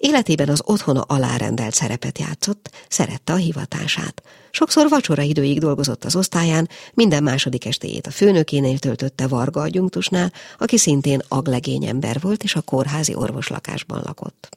Életében 0.03 0.49
az 0.49 0.63
otthona 0.65 1.01
alárendelt 1.01 1.75
szerepet 1.75 2.19
játszott, 2.19 2.71
szerette 2.89 3.33
a 3.33 3.37
hivatását. 3.37 4.23
Sokszor 4.51 4.89
vacsora 4.89 5.23
időig 5.23 5.59
dolgozott 5.59 6.05
az 6.05 6.17
osztályán, 6.17 6.69
minden 6.95 7.23
második 7.23 7.67
estéjét 7.67 8.07
a 8.07 8.11
főnökénél 8.11 8.79
töltötte 8.79 9.27
Varga 9.27 9.61
adjunktusnál, 9.61 10.33
aki 10.59 10.79
szintén 10.79 11.23
aglegény 11.29 11.85
ember 11.85 12.21
volt, 12.21 12.43
és 12.43 12.55
a 12.55 12.61
kórházi 12.61 13.15
orvoslakásban 13.15 14.03
lakott. 14.05 14.49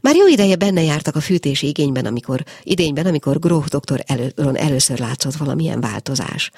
Már 0.00 0.16
jó 0.16 0.26
ideje 0.26 0.56
benne 0.56 0.82
jártak 0.82 1.16
a 1.16 1.20
fűtési 1.20 1.66
igényben, 1.66 2.06
amikor, 2.06 2.44
idényben, 2.62 3.06
amikor 3.06 3.38
Gróf 3.38 3.68
doktor 3.68 4.02
elő, 4.06 4.32
először 4.52 4.98
látszott 4.98 5.34
valamilyen 5.34 5.80
változás. 5.80 6.50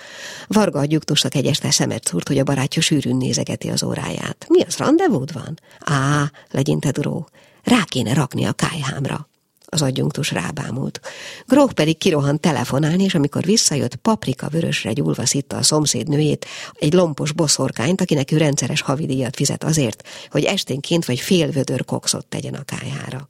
Varga 0.46 0.78
adjuktusnak 0.78 1.34
egy 1.34 1.46
este 1.46 1.70
szemet 1.70 2.06
szúrt, 2.06 2.28
hogy 2.28 2.38
a 2.38 2.44
barátja 2.44 2.82
sűrűn 2.82 3.16
nézegeti 3.16 3.68
az 3.68 3.82
óráját. 3.82 4.46
Mi 4.48 4.62
az, 4.62 4.76
rendezvúd 4.76 5.32
van? 5.32 5.58
Á, 5.78 6.32
legyintett 6.50 6.98
Gróf. 6.98 7.26
Rá 7.68 7.84
kéne 7.84 8.14
rakni 8.14 8.44
a 8.44 8.52
kájhámra. 8.52 9.28
Az 9.66 9.82
adjunktus 9.82 10.30
rábámult. 10.30 11.00
Gróh 11.46 11.72
pedig 11.72 11.98
kirohant 11.98 12.40
telefonálni, 12.40 13.04
és 13.04 13.14
amikor 13.14 13.44
visszajött, 13.44 13.96
paprika 13.96 14.48
vörösre 14.48 14.92
gyúlva 14.92 15.26
szitta 15.26 15.56
a 15.56 15.62
szomszéd 15.62 16.08
nőjét, 16.08 16.46
egy 16.72 16.92
lompos 16.92 17.32
boszorkányt, 17.32 18.00
akinek 18.00 18.32
ő 18.32 18.36
rendszeres 18.36 18.80
havidíjat 18.80 19.36
fizet 19.36 19.64
azért, 19.64 20.08
hogy 20.30 20.44
esténként 20.44 21.04
vagy 21.04 21.20
fél 21.20 21.50
vödör 21.50 21.84
kokszot 21.84 22.26
tegyen 22.26 22.54
a 22.54 22.64
kájhára. 22.64 23.28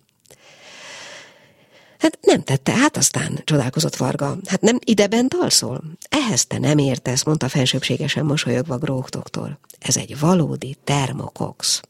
Hát 1.98 2.18
nem 2.20 2.42
tette 2.42 2.72
át 2.72 2.96
aztán, 2.96 3.40
csodálkozott 3.44 3.96
Varga. 3.96 4.37
Hát 4.46 4.61
nem 4.61 4.79
ideben 4.85 5.29
alszol? 5.40 5.83
Ehhez 6.09 6.46
te 6.46 6.59
nem 6.59 6.79
értesz, 6.79 7.24
mondta 7.24 7.48
fensőbségesen 7.48 8.24
mosolyogva 8.24 8.79
Gróh 8.79 9.07
doktor. 9.07 9.59
Ez 9.79 9.96
egy 9.96 10.18
valódi 10.18 10.77
termokox. 10.85 11.81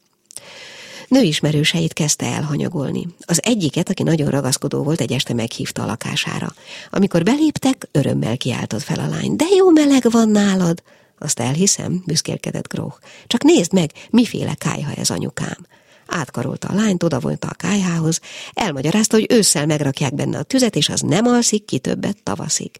Nőismerőseit 1.09 1.93
kezdte 1.93 2.25
elhanyagolni. 2.25 3.07
Az 3.19 3.39
egyiket, 3.43 3.89
aki 3.89 4.03
nagyon 4.03 4.29
ragaszkodó 4.29 4.83
volt, 4.83 5.01
egy 5.01 5.11
este 5.11 5.33
meghívta 5.33 5.83
a 5.83 5.85
lakására. 5.85 6.53
Amikor 6.89 7.23
beléptek, 7.23 7.87
örömmel 7.91 8.37
kiáltott 8.37 8.81
fel 8.81 8.99
a 8.99 9.07
lány. 9.07 9.35
De 9.35 9.45
jó 9.57 9.69
meleg 9.69 10.11
van 10.11 10.29
nálad! 10.29 10.83
Azt 11.19 11.39
elhiszem, 11.39 12.03
büszkélkedett 12.05 12.67
Gróh. 12.67 12.93
Csak 13.27 13.43
nézd 13.43 13.73
meg, 13.73 13.91
miféle 14.09 14.53
kájha 14.53 14.93
ez 14.93 15.09
anyukám. 15.09 15.65
Átkarolta 16.07 16.67
a 16.67 16.73
lányt, 16.73 17.03
odavonta 17.03 17.47
a 17.47 17.53
kájhához, 17.53 18.19
elmagyarázta, 18.53 19.15
hogy 19.15 19.25
ősszel 19.29 19.65
megrakják 19.65 20.15
benne 20.15 20.37
a 20.37 20.43
tüzet, 20.43 20.75
és 20.75 20.89
az 20.89 21.01
nem 21.01 21.25
alszik 21.25 21.65
ki 21.65 21.79
többet 21.79 22.17
tavaszig. 22.23 22.71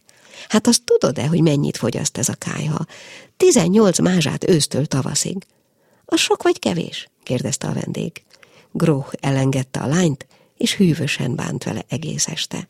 Hát 0.49 0.67
azt 0.67 0.81
tudod-e, 0.83 1.27
hogy 1.27 1.41
mennyit 1.41 1.77
fogyaszt 1.77 2.17
ez 2.17 2.29
a 2.29 2.33
kájha? 2.33 2.85
Tizennyolc 3.37 3.99
mázsát 3.99 4.49
ősztől 4.49 4.85
tavaszig. 4.85 5.37
Az 6.05 6.19
sok 6.19 6.43
vagy 6.43 6.59
kevés? 6.59 7.09
Kérdezte 7.29 7.67
a 7.67 7.73
vendég. 7.73 8.23
Gróh 8.71 9.07
elengedte 9.19 9.79
a 9.79 9.87
lányt, 9.87 10.27
és 10.57 10.75
hűvösen 10.75 11.35
bánt 11.35 11.63
vele 11.63 11.83
egész 11.87 12.27
este. 12.27 12.67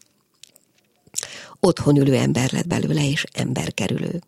Otthon 1.60 1.98
ülő 1.98 2.16
ember 2.16 2.52
lett 2.52 2.68
belőle, 2.68 3.10
és 3.10 3.24
emberkerülő. 3.34 4.22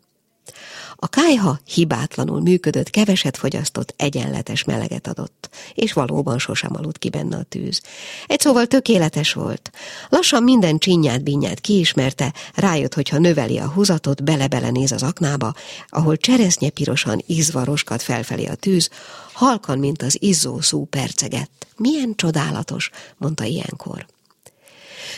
A 1.04 1.08
kájha 1.08 1.58
hibátlanul 1.64 2.40
működött, 2.40 2.90
keveset 2.90 3.36
fogyasztott, 3.36 3.94
egyenletes 3.96 4.64
meleget 4.64 5.06
adott, 5.06 5.48
és 5.74 5.92
valóban 5.92 6.38
sosem 6.38 6.70
aludt 6.76 6.98
ki 6.98 7.08
benne 7.10 7.36
a 7.36 7.42
tűz. 7.42 7.82
Egy 8.26 8.40
szóval 8.40 8.66
tökéletes 8.66 9.32
volt. 9.32 9.70
Lassan 10.08 10.42
minden 10.42 10.78
csinyát, 10.78 11.22
binyát 11.22 11.60
kiismerte, 11.60 12.32
rájött, 12.54 12.94
hogy 12.94 13.08
ha 13.08 13.18
növeli 13.18 13.58
a 13.58 13.68
húzatot, 13.68 14.24
bele-bele 14.24 14.70
néz 14.70 14.92
az 14.92 15.02
aknába, 15.02 15.54
ahol 15.88 16.16
cseresznye 16.16 16.70
pirosan 16.70 17.22
ízva 17.26 17.64
roskad 17.64 18.00
felfelé 18.00 18.46
a 18.46 18.54
tűz, 18.54 18.90
halkan, 19.32 19.78
mint 19.78 20.02
az 20.02 20.16
izzó 20.20 20.60
szú 20.60 20.84
percegett. 20.84 21.66
Milyen 21.76 22.14
csodálatos, 22.16 22.90
mondta 23.16 23.44
ilyenkor. 23.44 24.06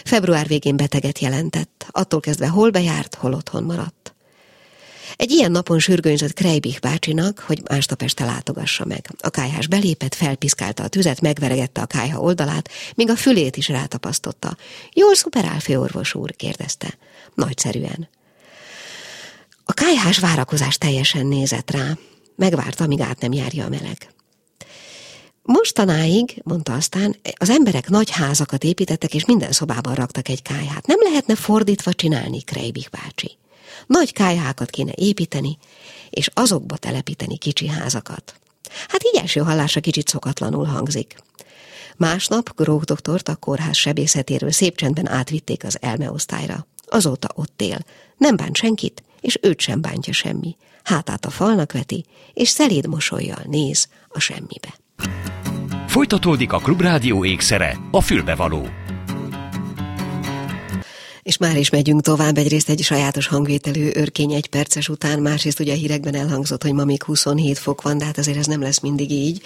Február 0.05 0.47
végén 0.47 0.77
beteget 0.77 1.19
jelentett, 1.19 1.87
attól 1.91 2.21
kezdve 2.21 2.49
hol 2.49 2.71
bejárt, 2.71 3.15
hol 3.15 3.33
otthon 3.33 3.63
maradt. 3.63 4.14
Egy 5.17 5.31
ilyen 5.31 5.51
napon 5.51 5.79
sürgőnyzött 5.79 6.33
Krejbich 6.33 6.81
bácsinak, 6.81 7.39
hogy 7.39 7.63
másnap 7.71 8.03
este 8.03 8.25
látogassa 8.25 8.85
meg. 8.85 9.11
A 9.19 9.31
kájhás 9.31 9.67
belépett, 9.67 10.15
felpiszkálta 10.15 10.83
a 10.83 10.89
tüzet, 10.89 11.21
megveregette 11.21 11.81
a 11.81 11.87
kájha 11.87 12.21
oldalát, 12.21 12.69
még 12.95 13.11
a 13.11 13.17
fülét 13.17 13.57
is 13.57 13.69
rátapasztotta. 13.69 14.57
Jól 14.93 15.15
szuperál, 15.15 15.61
főorvos 15.61 16.15
úr, 16.15 16.37
kérdezte. 16.37 16.99
Nagyszerűen. 17.35 18.09
A 19.65 19.73
kájhás 19.73 20.19
várakozás 20.19 20.79
teljesen 20.79 21.27
nézett 21.27 21.71
rá. 21.71 21.97
Megvárta, 22.37 22.85
amíg 22.85 23.01
át 23.01 23.21
nem 23.21 23.33
járja 23.33 23.65
a 23.65 23.69
meleg. 23.69 24.15
Mostanáig, 25.43 26.41
mondta 26.45 26.73
aztán, 26.73 27.17
az 27.37 27.51
emberek 27.51 27.89
nagy 27.89 28.11
házakat 28.11 28.65
építettek, 28.65 29.15
és 29.15 29.25
minden 29.25 29.53
szobában 29.53 29.95
raktak 29.95 30.29
egy 30.29 30.43
kájhát. 30.43 30.87
Nem 30.87 30.99
lehetne 31.01 31.35
fordítva 31.35 31.93
csinálni, 31.93 32.43
Krejbich 32.43 32.91
bácsi. 32.91 33.39
Nagy 33.87 34.13
kájhákat 34.13 34.71
kéne 34.71 34.93
építeni, 34.95 35.59
és 36.11 36.31
azokba 36.35 36.77
telepíteni 36.77 37.39
kicsi 37.39 37.69
házakat. 37.69 38.35
Hát 38.89 39.05
így 39.05 39.21
első 39.21 39.41
hallásra 39.41 39.81
kicsit 39.81 40.09
szokatlanul 40.09 40.65
hangzik. 40.65 41.17
Másnap 41.97 42.55
Grók 42.57 42.85
doktort 42.85 43.29
a 43.29 43.37
kórház 43.37 43.77
sebészetéről 43.77 44.51
szép 44.51 44.77
csendben 44.77 45.09
átvitték 45.09 45.65
az 45.65 45.79
elmeosztályra. 45.81 46.67
Azóta 46.87 47.29
ott 47.35 47.61
él, 47.63 47.79
nem 48.17 48.37
bánt 48.37 48.57
senkit, 48.57 49.03
és 49.21 49.39
őt 49.43 49.61
sem 49.61 49.81
bántja 49.81 50.13
semmi. 50.13 50.57
Hátát 50.83 51.25
a 51.25 51.31
falnak 51.31 51.73
veti, 51.73 52.05
és 52.33 52.49
szeléd 52.49 52.87
mosolyjal 52.87 53.43
néz 53.47 53.89
a 54.09 54.21
semmibe. 54.21 54.75
Folytatódik 55.87 56.53
a 56.53 56.59
Klubrádió 56.59 57.25
ékszere, 57.25 57.79
a 57.91 58.01
fülbevaló. 58.01 58.69
És 61.25 61.37
már 61.37 61.57
is 61.57 61.71
megyünk 61.71 62.01
tovább, 62.01 62.39
egyrészt 62.39 62.69
egy 62.69 62.83
sajátos 62.83 63.27
hangvételű 63.27 63.91
örkény 63.93 64.33
egy 64.33 64.47
perces 64.47 64.89
után, 64.89 65.19
másrészt 65.19 65.61
ugye 65.61 65.73
a 65.73 65.77
hírekben 65.77 66.15
elhangzott, 66.15 66.63
hogy 66.63 66.73
ma 66.73 66.85
még 66.85 67.03
27 67.03 67.59
fok 67.59 67.83
van, 67.83 67.99
de 67.99 68.05
hát 68.05 68.19
azért 68.19 68.39
ez 68.39 68.47
nem 68.47 68.61
lesz 68.61 68.81
mindig 68.81 69.11
így. 69.11 69.43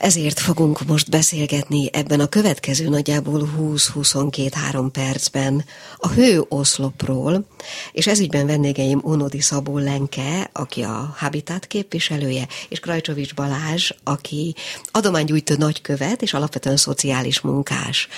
Ezért 0.00 0.40
fogunk 0.40 0.86
most 0.86 1.10
beszélgetni 1.10 1.88
ebben 1.92 2.20
a 2.20 2.26
következő 2.26 2.88
nagyjából 2.88 3.50
20-22-3 3.58 4.88
percben 4.92 5.64
a 5.96 6.08
hőoszlopról, 6.08 7.46
és 7.92 8.06
ezügyben 8.06 8.46
vendégeim 8.46 9.00
Onodi 9.02 9.40
Szabó 9.40 9.78
Lenke, 9.78 10.50
aki 10.52 10.82
a 10.82 11.14
Habitat 11.16 11.66
képviselője, 11.66 12.48
és 12.68 12.80
Krajcsovics 12.80 13.34
Balázs, 13.34 13.90
aki 14.04 14.54
adománygyújtó 14.90 15.54
nagykövet, 15.54 16.22
és 16.22 16.34
alapvetően 16.34 16.76
szociális 16.76 17.40
munkás. 17.40 18.08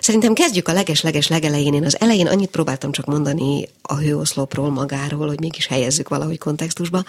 Szerintem 0.00 0.32
kezdjük 0.32 0.68
a 0.68 0.72
leges-leges 0.72 1.28
legelején. 1.28 1.74
Én 1.74 1.84
az 1.84 2.00
elején 2.00 2.26
annyit 2.26 2.50
próbáltam 2.50 2.92
csak 2.92 3.06
mondani 3.06 3.68
a 3.82 3.96
hőoszlopról 3.96 4.70
magáról, 4.70 5.26
hogy 5.26 5.40
mégis 5.40 5.66
helyezzük 5.66 6.08
valahogy 6.08 6.38
kontextusba, 6.38 7.04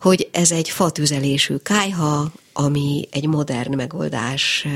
hogy 0.00 0.28
ez 0.32 0.50
egy 0.50 0.68
fatüzelésű 0.68 1.56
kájha, 1.56 2.32
ami 2.58 3.08
egy 3.10 3.26
modern 3.26 3.74
megoldás, 3.74 4.66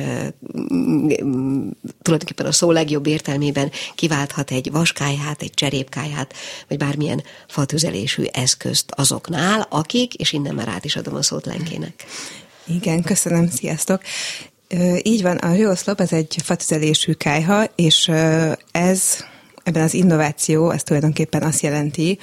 tulajdonképpen 2.03 2.47
a 2.47 2.53
szó 2.53 2.71
legjobb 2.71 3.07
értelmében 3.07 3.71
kiválthat 3.95 4.51
egy 4.51 4.71
vaskájhát, 4.71 5.43
egy 5.43 5.55
cserépkájhát, 5.55 6.35
vagy 6.69 6.79
bármilyen 6.79 7.23
fatüzelésű 7.49 8.25
eszközt 8.33 8.93
azoknál, 8.97 9.67
akik, 9.71 10.15
és 10.15 10.33
innen 10.33 10.55
már 10.55 10.69
át 10.69 10.85
is 10.85 10.97
adom 10.97 11.15
a 11.15 11.23
szót 11.23 11.47
Lenkének. 11.47 12.05
Igen, 12.67 13.03
köszönöm, 13.03 13.49
sziasztok! 13.49 14.03
Így 15.03 15.23
van, 15.23 15.37
a 15.37 15.55
hőoszlop 15.55 16.01
ez 16.01 16.13
egy 16.13 16.37
fatüzelésű 16.43 17.13
kájha, 17.13 17.65
és 17.75 18.11
ez 18.71 19.25
ebben 19.63 19.83
az 19.83 19.95
innováció, 19.95 20.71
ez 20.71 20.83
tulajdonképpen 20.83 21.43
azt 21.43 21.61
jelenti, 21.61 22.19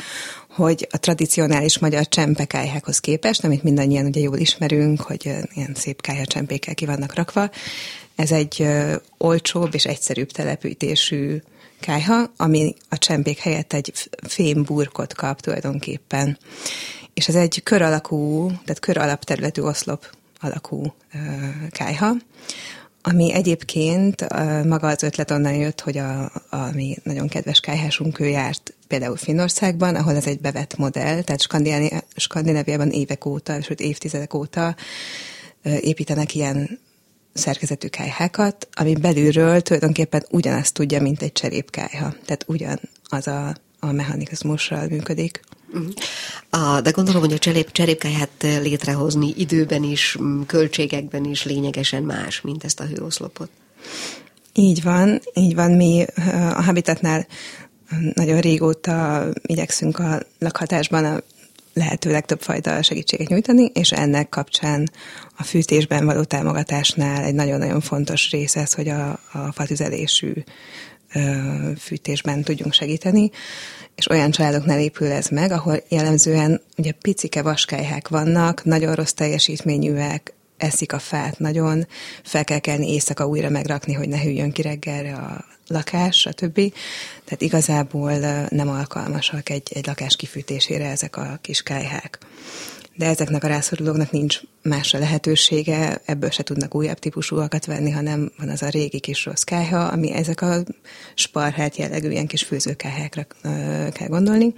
hogy 0.58 0.88
a 0.91 0.98
tradicionális 0.98 1.80
magyar 1.80 2.08
csempekájhákhoz 2.08 3.00
képest, 3.00 3.43
amit 3.43 3.63
mindannyian 3.63 4.06
ugye 4.06 4.20
jól 4.20 4.38
ismerünk, 4.38 5.02
hogy 5.02 5.26
ilyen 5.54 5.74
szép 5.74 6.02
kájhacsempékkel 6.02 6.74
ki 6.74 6.86
vannak 6.86 7.13
rakva, 7.13 7.50
ez 8.15 8.32
egy 8.32 8.67
olcsóbb 9.17 9.74
és 9.74 9.86
egyszerűbb 9.86 10.32
telepítésű 10.32 11.41
kájha, 11.80 12.32
ami 12.38 12.74
a 12.89 12.98
csempék 12.98 13.38
helyett 13.38 13.74
egy 13.74 13.93
fémburkot 14.28 15.13
kap 15.13 15.41
tulajdonképpen. 15.41 16.38
És 17.13 17.28
ez 17.28 17.36
egy 17.36 17.63
kör 17.63 17.82
alakú, 17.82 18.48
tehát 18.48 18.80
kör 18.80 18.98
alapterületű 18.98 19.62
oszlop 19.62 20.10
alakú 20.39 20.93
kájha, 21.70 22.15
ami 23.02 23.34
egyébként 23.34 24.26
maga 24.65 24.88
az 24.88 25.04
ötlet 25.04 25.32
onnan 25.32 25.54
jött, 25.54 25.82
hogy 25.82 25.98
a, 25.98 26.24
a 26.50 26.72
mi 26.74 26.98
nagyon 27.04 27.28
kedves 27.28 27.60
kájhásunk, 27.60 28.20
ő 28.20 28.28
járt 28.28 28.74
például 28.88 29.15
Finnországban, 29.15 29.95
ahol 29.95 30.15
ez 30.15 30.26
egy 30.26 30.39
bevett 30.39 30.78
modell, 30.78 31.21
tehát 31.21 31.41
Skandináviában 32.15 32.89
évek 32.89 33.26
óta, 33.26 33.62
sőt 33.62 33.80
évtizedek 33.80 34.34
óta 34.34 34.76
építenek 35.63 36.36
ilyen 36.36 36.80
szerkezetű 37.34 37.88
kájhákat, 37.88 38.67
ami 38.73 38.95
belülről 38.95 39.62
tulajdonképpen 39.62 40.26
ugyanazt 40.30 40.73
tudja, 40.73 41.02
mint 41.02 41.21
egy 41.21 41.32
cserépkájha. 41.32 42.13
Tehát 42.26 42.43
ugyan 42.47 42.80
az 43.04 43.28
a, 43.28 43.56
a 43.80 43.91
mechanizmussal 43.91 44.88
működik. 44.88 45.39
Uh, 46.52 46.80
de 46.80 46.91
gondolom, 46.91 47.21
hogy 47.21 47.34
a 47.34 47.38
cserép, 47.38 47.71
cserépkáját 47.71 48.30
létrehozni 48.39 49.34
időben 49.38 49.84
is, 49.84 50.17
költségekben 50.45 51.26
is 51.26 51.43
lényegesen 51.45 52.04
más, 52.04 52.41
mint 52.41 52.63
ezt 52.63 52.80
a 52.80 52.86
hőoszlopot. 52.86 53.50
Így 54.54 54.84
van, 54.84 55.21
így 55.34 55.56
van. 55.56 55.71
Mi 55.71 56.06
a 56.56 56.62
Habitatnál 56.62 57.28
nagyon 58.13 58.39
régóta 58.39 59.28
igyekszünk 59.41 60.00
a 60.00 60.19
lakhatásban 60.39 61.06
a 61.06 61.21
lehető 61.73 62.12
legtöbb 62.12 62.41
fajta 62.41 62.82
segítséget 62.82 63.28
nyújtani, 63.28 63.65
és 63.73 63.91
ennek 63.91 64.30
kapcsán 64.30 64.89
a 65.38 65.43
fűtésben 65.43 66.06
való 66.06 66.23
támogatásnál 66.23 67.23
egy 67.23 67.36
nagyon-nagyon 67.36 67.82
fontos 67.82 68.32
része 68.32 68.60
ez, 68.60 68.73
hogy 68.73 68.88
a, 68.88 69.10
a 69.32 69.52
fatüzelésű 69.52 70.34
fűtésben 71.78 72.43
tudjunk 72.43 72.73
segíteni, 72.73 73.30
és 73.95 74.10
olyan 74.10 74.32
családoknál 74.32 74.80
épül 74.80 75.12
ez 75.12 75.28
meg, 75.28 75.52
ahol 75.52 75.84
jellemzően 75.89 76.62
ugye 76.78 76.91
picike 76.91 77.41
vaskályhák 77.41 78.08
vannak, 78.08 78.63
nagyon 78.63 78.95
rossz 78.95 79.12
teljesítményűek, 79.12 80.34
eszik 80.58 80.93
a 80.93 81.00
fát 81.00 81.39
nagyon, 81.39 81.88
fel 82.23 82.43
kell 82.43 82.60
kelni 82.60 82.91
éjszaka 82.91 83.28
újra 83.28 83.50
megrakni, 83.50 83.93
hogy 83.93 84.10
ne 84.10 84.21
hűljön 84.21 84.52
ki 84.52 84.62
reggelre 84.62 85.13
a 85.13 85.45
lakás, 85.67 86.19
stb. 86.19 86.73
Tehát 87.23 87.41
igazából 87.41 88.12
nem 88.49 88.69
alkalmasak 88.69 89.49
egy, 89.49 89.71
egy 89.73 89.88
lakás 89.88 90.15
kifűtésére 90.15 90.89
ezek 90.89 91.17
a 91.17 91.39
kis 91.41 91.62
kájhák 91.62 92.19
de 92.97 93.06
ezeknek 93.06 93.43
a 93.43 93.47
rászorulóknak 93.47 94.12
nincs 94.12 94.39
másra 94.62 94.99
lehetősége, 94.99 96.01
ebből 96.06 96.30
se 96.30 96.43
tudnak 96.43 96.75
újabb 96.75 96.99
típusúakat 96.99 97.65
venni, 97.65 97.91
hanem 97.91 98.32
van 98.38 98.49
az 98.49 98.62
a 98.62 98.69
régi 98.69 98.99
kis 98.99 99.25
rossz 99.25 99.41
kájha, 99.41 99.86
ami 99.86 100.13
ezek 100.13 100.41
a 100.41 100.63
sparhát 101.13 101.75
jellegű 101.75 102.10
ilyen 102.10 102.27
kis 102.27 102.43
főzőkályhákra 102.43 103.27
kell 103.91 104.08
gondolni. 104.08 104.53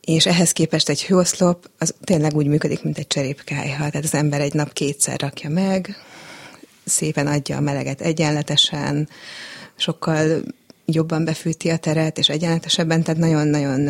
És 0.00 0.26
ehhez 0.26 0.52
képest 0.52 0.88
egy 0.88 1.04
hőoszlop 1.04 1.70
az 1.78 1.94
tényleg 2.04 2.36
úgy 2.36 2.46
működik, 2.46 2.82
mint 2.82 2.98
egy 2.98 3.06
cserépkájha. 3.06 3.76
Tehát 3.90 4.04
az 4.04 4.14
ember 4.14 4.40
egy 4.40 4.54
nap 4.54 4.72
kétszer 4.72 5.20
rakja 5.20 5.50
meg, 5.50 5.96
szépen 6.84 7.26
adja 7.26 7.56
a 7.56 7.60
meleget 7.60 8.00
egyenletesen, 8.00 9.08
sokkal 9.80 10.42
jobban 10.84 11.24
befűti 11.24 11.68
a 11.68 11.76
teret, 11.76 12.18
és 12.18 12.28
egyenletesebben, 12.28 13.02
tehát 13.02 13.20
nagyon-nagyon 13.20 13.88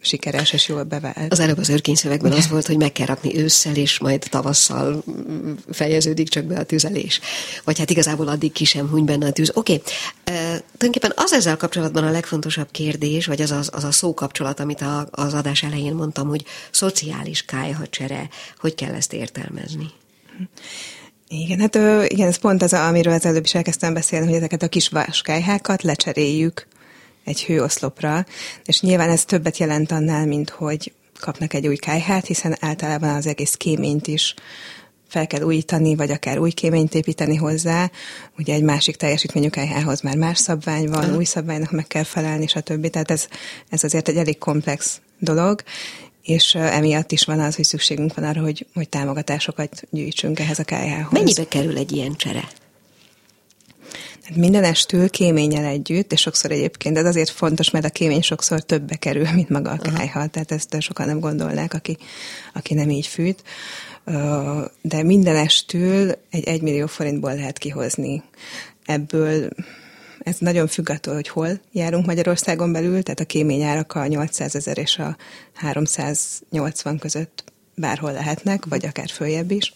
sikeres 0.00 0.52
és 0.52 0.68
jól 0.68 0.82
bevált. 0.82 1.32
Az 1.32 1.40
előbb 1.40 1.58
az 1.58 1.68
örkényszövegben 1.68 2.32
az 2.32 2.48
volt, 2.48 2.66
hogy 2.66 2.76
meg 2.76 2.92
kell 2.92 3.06
rakni 3.06 3.38
ősszel, 3.38 3.76
és 3.76 3.98
majd 3.98 4.26
tavasszal 4.30 5.04
fejeződik 5.70 6.28
csak 6.28 6.44
be 6.44 6.58
a 6.58 6.64
tüzelés. 6.64 7.20
Vagy 7.64 7.78
hát 7.78 7.90
igazából 7.90 8.28
addig 8.28 8.52
ki 8.52 8.64
sem 8.64 8.88
huny 8.88 9.04
benne 9.04 9.26
a 9.26 9.32
tűz. 9.32 9.50
Oké, 9.54 9.72
okay. 9.72 9.84
uh, 10.36 10.58
tulajdonképpen 10.78 11.12
az 11.14 11.32
ezzel 11.32 11.56
kapcsolatban 11.56 12.04
a 12.04 12.10
legfontosabb 12.10 12.68
kérdés, 12.70 13.26
vagy 13.26 13.42
az 13.42 13.50
az, 13.50 13.70
az 13.72 13.84
a 13.84 13.92
szókapcsolat, 13.92 14.60
amit 14.60 14.80
a, 14.80 15.08
az 15.10 15.34
adás 15.34 15.62
elején 15.62 15.94
mondtam, 15.94 16.28
hogy 16.28 16.44
szociális 16.70 17.44
kájhacsere, 17.44 18.28
hogy 18.58 18.74
kell 18.74 18.94
ezt 18.94 19.12
értelmezni? 19.12 19.90
Igen, 21.28 21.60
hát 21.60 21.74
igen, 22.10 22.26
ez 22.26 22.36
pont 22.36 22.62
az, 22.62 22.72
amiről 22.72 23.12
az 23.12 23.24
előbb 23.24 23.44
is 23.44 23.54
elkezdtem 23.54 23.94
beszélni, 23.94 24.26
hogy 24.26 24.36
ezeket 24.36 24.62
a 24.62 24.68
kis 24.68 24.88
váskályhákat 24.88 25.82
lecseréljük 25.82 26.66
egy 27.24 27.44
hőoszlopra, 27.44 28.26
és 28.64 28.80
nyilván 28.80 29.10
ez 29.10 29.24
többet 29.24 29.58
jelent 29.58 29.92
annál, 29.92 30.26
mint 30.26 30.50
hogy 30.50 30.92
kapnak 31.20 31.54
egy 31.54 31.66
új 31.66 31.76
kájhát, 31.76 32.26
hiszen 32.26 32.56
általában 32.60 33.08
az 33.08 33.26
egész 33.26 33.54
kéményt 33.54 34.06
is 34.06 34.34
fel 35.08 35.26
kell 35.26 35.42
újítani, 35.42 35.94
vagy 35.94 36.10
akár 36.10 36.38
új 36.38 36.50
kéményt 36.50 36.94
építeni 36.94 37.36
hozzá. 37.36 37.90
Ugye 38.38 38.54
egy 38.54 38.62
másik 38.62 38.96
teljesítményű 38.96 39.48
kájhához 39.48 40.00
már 40.00 40.16
más 40.16 40.38
szabvány 40.38 40.88
van, 40.88 41.16
új 41.16 41.24
szabványnak 41.24 41.70
meg 41.70 41.86
kell 41.86 42.02
felelni, 42.02 42.46
stb. 42.46 42.90
Tehát 42.90 43.10
ez, 43.10 43.28
ez 43.68 43.84
azért 43.84 44.08
egy 44.08 44.16
elég 44.16 44.38
komplex 44.38 45.00
dolog, 45.18 45.62
és 46.26 46.54
emiatt 46.54 47.12
is 47.12 47.24
van 47.24 47.40
az, 47.40 47.56
hogy 47.56 47.64
szükségünk 47.64 48.14
van 48.14 48.24
arra, 48.24 48.40
hogy, 48.40 48.66
hogy 48.74 48.88
támogatásokat 48.88 49.82
gyűjtsünk 49.90 50.40
ehhez 50.40 50.58
a 50.58 50.64
kájhához. 50.64 51.12
Mennyibe 51.12 51.48
kerül 51.48 51.76
egy 51.76 51.92
ilyen 51.92 52.14
csere? 52.14 52.48
Hát 54.22 54.36
minden 54.36 54.64
estül 54.64 55.10
kéménnyel 55.10 55.64
együtt, 55.64 56.12
és 56.12 56.20
sokszor 56.20 56.50
egyébként 56.50 56.96
ez 56.96 57.04
azért 57.04 57.30
fontos, 57.30 57.70
mert 57.70 57.84
a 57.84 57.90
kémény 57.90 58.22
sokszor 58.22 58.60
többbe 58.60 58.96
kerül, 58.96 59.32
mint 59.34 59.48
maga 59.48 59.70
a 59.70 59.78
kájha, 59.78 60.26
tehát 60.26 60.52
ezt 60.52 60.80
sokan 60.80 61.06
nem 61.06 61.20
gondolnák, 61.20 61.74
aki, 61.74 61.96
aki 62.54 62.74
nem 62.74 62.90
így 62.90 63.06
fűt. 63.06 63.42
De 64.82 65.02
minden 65.02 65.36
estül 65.36 66.12
egy 66.30 66.44
egymillió 66.44 66.86
forintból 66.86 67.34
lehet 67.34 67.58
kihozni. 67.58 68.22
Ebből 68.84 69.48
ez 70.18 70.36
nagyon 70.38 70.66
függ 70.66 70.90
attól, 70.90 71.14
hogy 71.14 71.28
hol 71.28 71.60
járunk 71.72 72.06
Magyarországon 72.06 72.72
belül, 72.72 73.02
tehát 73.02 73.20
a 73.20 73.24
kéményárak 73.24 73.92
a 73.92 74.06
800 74.06 74.54
ezer 74.54 74.78
és 74.78 74.98
a 74.98 75.16
380 75.54 76.98
között 76.98 77.44
bárhol 77.74 78.12
lehetnek, 78.12 78.64
vagy 78.64 78.86
akár 78.86 79.08
följebb 79.08 79.50
is. 79.50 79.72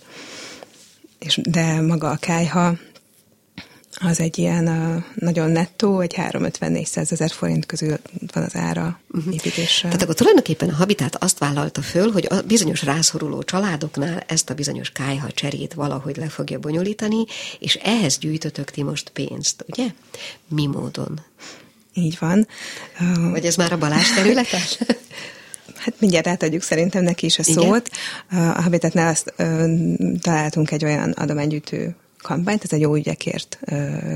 És, 1.19 1.41
de 1.43 1.81
maga 1.81 2.11
a 2.11 2.17
kájha 2.17 2.79
az 3.99 4.21
egy 4.21 4.39
ilyen 4.39 4.69
uh, 4.69 5.03
nagyon 5.15 5.51
nettó, 5.51 6.01
egy 6.01 6.15
350-400 6.17 7.13
ezer 7.13 7.31
forint 7.31 7.67
közül 7.67 7.99
van 8.33 8.43
az 8.43 8.57
ára 8.57 9.01
uh-huh. 9.11 9.35
építésre. 9.35 9.89
Tehát 9.89 10.03
akkor 10.03 10.15
tulajdonképpen 10.15 10.69
a 10.69 10.75
Habitat 10.75 11.17
azt 11.17 11.39
vállalta 11.39 11.83
föl, 11.83 12.11
hogy 12.11 12.27
a 12.31 12.41
bizonyos 12.47 12.83
rászoruló 12.83 13.43
családoknál 13.43 14.25
ezt 14.27 14.51
a 14.51 14.55
bizonyos 14.55 14.91
kájha 14.91 15.31
cserét 15.31 15.75
valahogy 15.75 16.17
le 16.17 16.29
fogja 16.29 16.59
bonyolítani, 16.59 17.25
és 17.59 17.75
ehhez 17.75 18.19
gyűjtötök 18.19 18.71
ti 18.71 18.83
most 18.83 19.11
pénzt, 19.11 19.65
ugye? 19.69 19.87
Mi 20.49 20.67
módon? 20.67 21.21
Így 21.95 22.17
van. 22.21 22.49
Uh, 23.01 23.31
Vagy 23.31 23.47
ez 23.47 23.57
már 23.57 23.73
a 23.73 23.79
Balázs 23.79 24.15
területe? 24.15 24.59
Hát 25.77 25.95
mindjárt 25.99 26.27
átadjuk 26.27 26.63
szerintem 26.63 27.03
neki 27.03 27.27
is 27.27 27.39
a 27.39 27.43
szót. 27.43 27.91
Igen? 28.31 28.51
A 28.51 28.63
Habitatnál 28.63 29.11
azt 29.11 29.35
uh, 29.39 30.19
találtunk 30.21 30.71
egy 30.71 30.85
olyan 30.85 31.11
adománygyűjtő 31.11 31.97
kampányt, 32.23 32.65
ez 32.65 32.73
egy 32.73 32.81
jó 32.81 32.95
ügyekért 32.95 33.59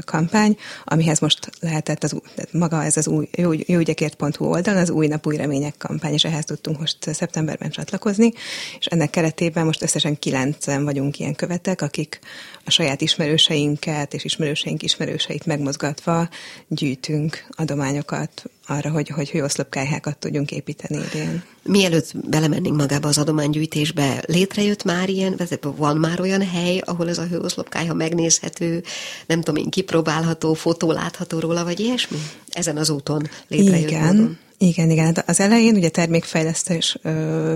kampány, 0.04 0.56
amihez 0.84 1.18
most 1.20 1.50
lehetett 1.60 2.04
az, 2.04 2.16
maga 2.52 2.84
ez 2.84 2.96
az 2.96 3.08
új, 3.08 3.28
jó, 3.36 3.50
jóügyekért.hu 3.52 4.44
oldalon 4.44 4.80
az 4.80 4.90
új 4.90 5.06
nap 5.06 5.26
új 5.26 5.36
remények 5.36 5.74
kampány, 5.78 6.12
és 6.12 6.24
ehhez 6.24 6.44
tudtunk 6.44 6.78
most 6.78 7.14
szeptemberben 7.14 7.70
csatlakozni, 7.70 8.32
és 8.78 8.86
ennek 8.86 9.10
keretében 9.10 9.64
most 9.64 9.82
összesen 9.82 10.18
kilencen 10.18 10.84
vagyunk 10.84 11.18
ilyen 11.18 11.34
követek, 11.34 11.82
akik 11.82 12.18
a 12.64 12.70
saját 12.70 13.00
ismerőseinket 13.00 14.14
és 14.14 14.24
ismerőseink 14.24 14.82
ismerőseit 14.82 15.46
megmozgatva 15.46 16.28
gyűjtünk 16.68 17.46
adományokat 17.50 18.44
arra, 18.66 18.90
hogy, 18.90 19.08
hogy 19.08 19.30
hőoszlopkályhákat 19.30 20.18
tudjunk 20.18 20.50
építeni 20.50 21.02
idén. 21.12 21.42
Mielőtt 21.62 22.28
belemennénk 22.28 22.76
magába 22.76 23.08
az 23.08 23.18
adománygyűjtésbe, 23.18 24.22
létrejött 24.26 24.84
már 24.84 25.08
ilyen, 25.08 25.40
van 25.76 25.96
már 25.96 26.20
olyan 26.20 26.48
hely, 26.48 26.78
ahol 26.84 27.08
ez 27.08 27.18
a 27.18 27.26
hőoszlopkályha 27.26 27.94
megnézhető, 27.94 28.82
nem 29.26 29.40
tudom 29.42 29.62
én, 29.64 29.70
kipróbálható, 29.70 30.54
fotó 30.54 30.92
látható 30.92 31.38
róla, 31.38 31.64
vagy 31.64 31.80
ilyesmi? 31.80 32.18
Ezen 32.48 32.76
az 32.76 32.90
úton 32.90 33.28
létrejött 33.48 33.88
Igen, 33.88 34.04
módon. 34.04 34.38
Igen, 34.58 34.90
igen. 34.90 35.04
Hát 35.04 35.28
az 35.28 35.40
elején 35.40 35.74
ugye 35.74 35.88
termékfejlesztés 35.88 36.98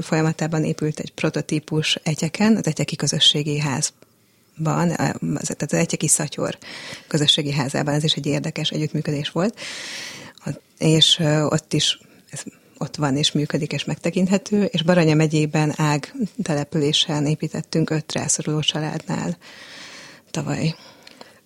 folyamatában 0.00 0.64
épült 0.64 0.98
egy 0.98 1.12
prototípus 1.12 1.98
egyeken, 2.02 2.56
az 2.56 2.66
egyeki 2.66 2.96
közösségi 2.96 3.58
ház 3.58 3.92
ban, 4.58 4.88
tehát 4.88 5.62
az 5.62 5.72
Egyeki 5.72 6.08
Szatyor 6.08 6.58
közösségi 7.06 7.52
házában, 7.52 7.94
ez 7.94 8.04
is 8.04 8.14
egy 8.14 8.26
érdekes 8.26 8.70
együttműködés 8.70 9.30
volt, 9.30 9.58
és 10.78 11.18
ott 11.48 11.72
is 11.72 11.98
ez 12.30 12.42
ott 12.78 12.96
van 12.96 13.16
és 13.16 13.32
működik 13.32 13.72
és 13.72 13.84
megtekinthető, 13.84 14.64
és 14.64 14.82
Baranya 14.82 15.14
megyében 15.14 15.72
ág 15.76 16.14
településen 16.42 17.26
építettünk 17.26 17.90
öt 17.90 18.12
rászoruló 18.12 18.60
családnál 18.60 19.36
tavaly. 20.30 20.74